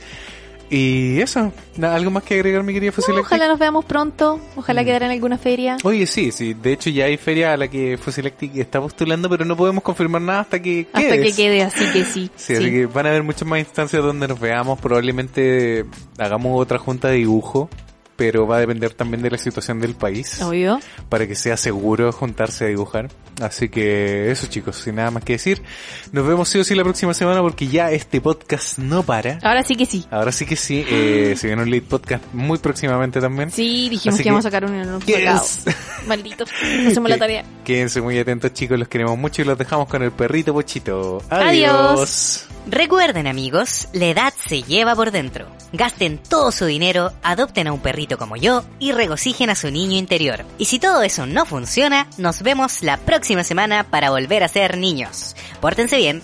[0.68, 3.26] Y eso, ¿algo más que agregar mi querida No, Fusilectic?
[3.28, 4.40] ojalá nos veamos pronto.
[4.56, 4.86] Ojalá Mm.
[4.86, 5.78] quedara en alguna feria.
[5.84, 6.56] Oye, sí, sí.
[6.56, 10.24] De hecho, ya hay feria a la que Fusilectic está postulando, pero no podemos confirmar
[10.24, 12.32] nada hasta que Hasta que quede, así que sí.
[12.36, 14.80] Sí, así que van a haber muchas más instancias donde nos veamos.
[14.80, 15.86] Probablemente
[16.18, 17.70] hagamos otra junta de dibujo,
[18.16, 20.80] pero va a depender también de la situación del país Obvio.
[21.10, 23.10] para que sea seguro juntarse a dibujar.
[23.42, 25.62] Así que eso, chicos, sin nada más que decir.
[26.14, 29.40] Nos vemos sí o sí la próxima semana porque ya este podcast no para.
[29.44, 30.06] Ahora sí que sí.
[30.10, 33.52] Ahora sí que sí, eh, se viene un late podcast muy próximamente también.
[33.52, 35.66] Sí, dijimos Así que íbamos que- a sacar un en Yes.
[36.08, 36.46] Maldito.
[36.88, 37.44] Hacemos la Que- tarea.
[37.66, 41.22] Quédense muy atentos chicos, los queremos mucho y los dejamos con el perrito pochito.
[41.30, 42.46] Adiós.
[42.50, 42.55] Adiós.
[42.68, 45.48] Recuerden amigos, la edad se lleva por dentro.
[45.72, 49.98] Gasten todo su dinero, adopten a un perrito como yo y regocijen a su niño
[49.98, 50.46] interior.
[50.58, 54.78] Y si todo eso no funciona, nos vemos la próxima semana para volver a ser
[54.78, 55.36] niños.
[55.62, 56.24] Pórtense bien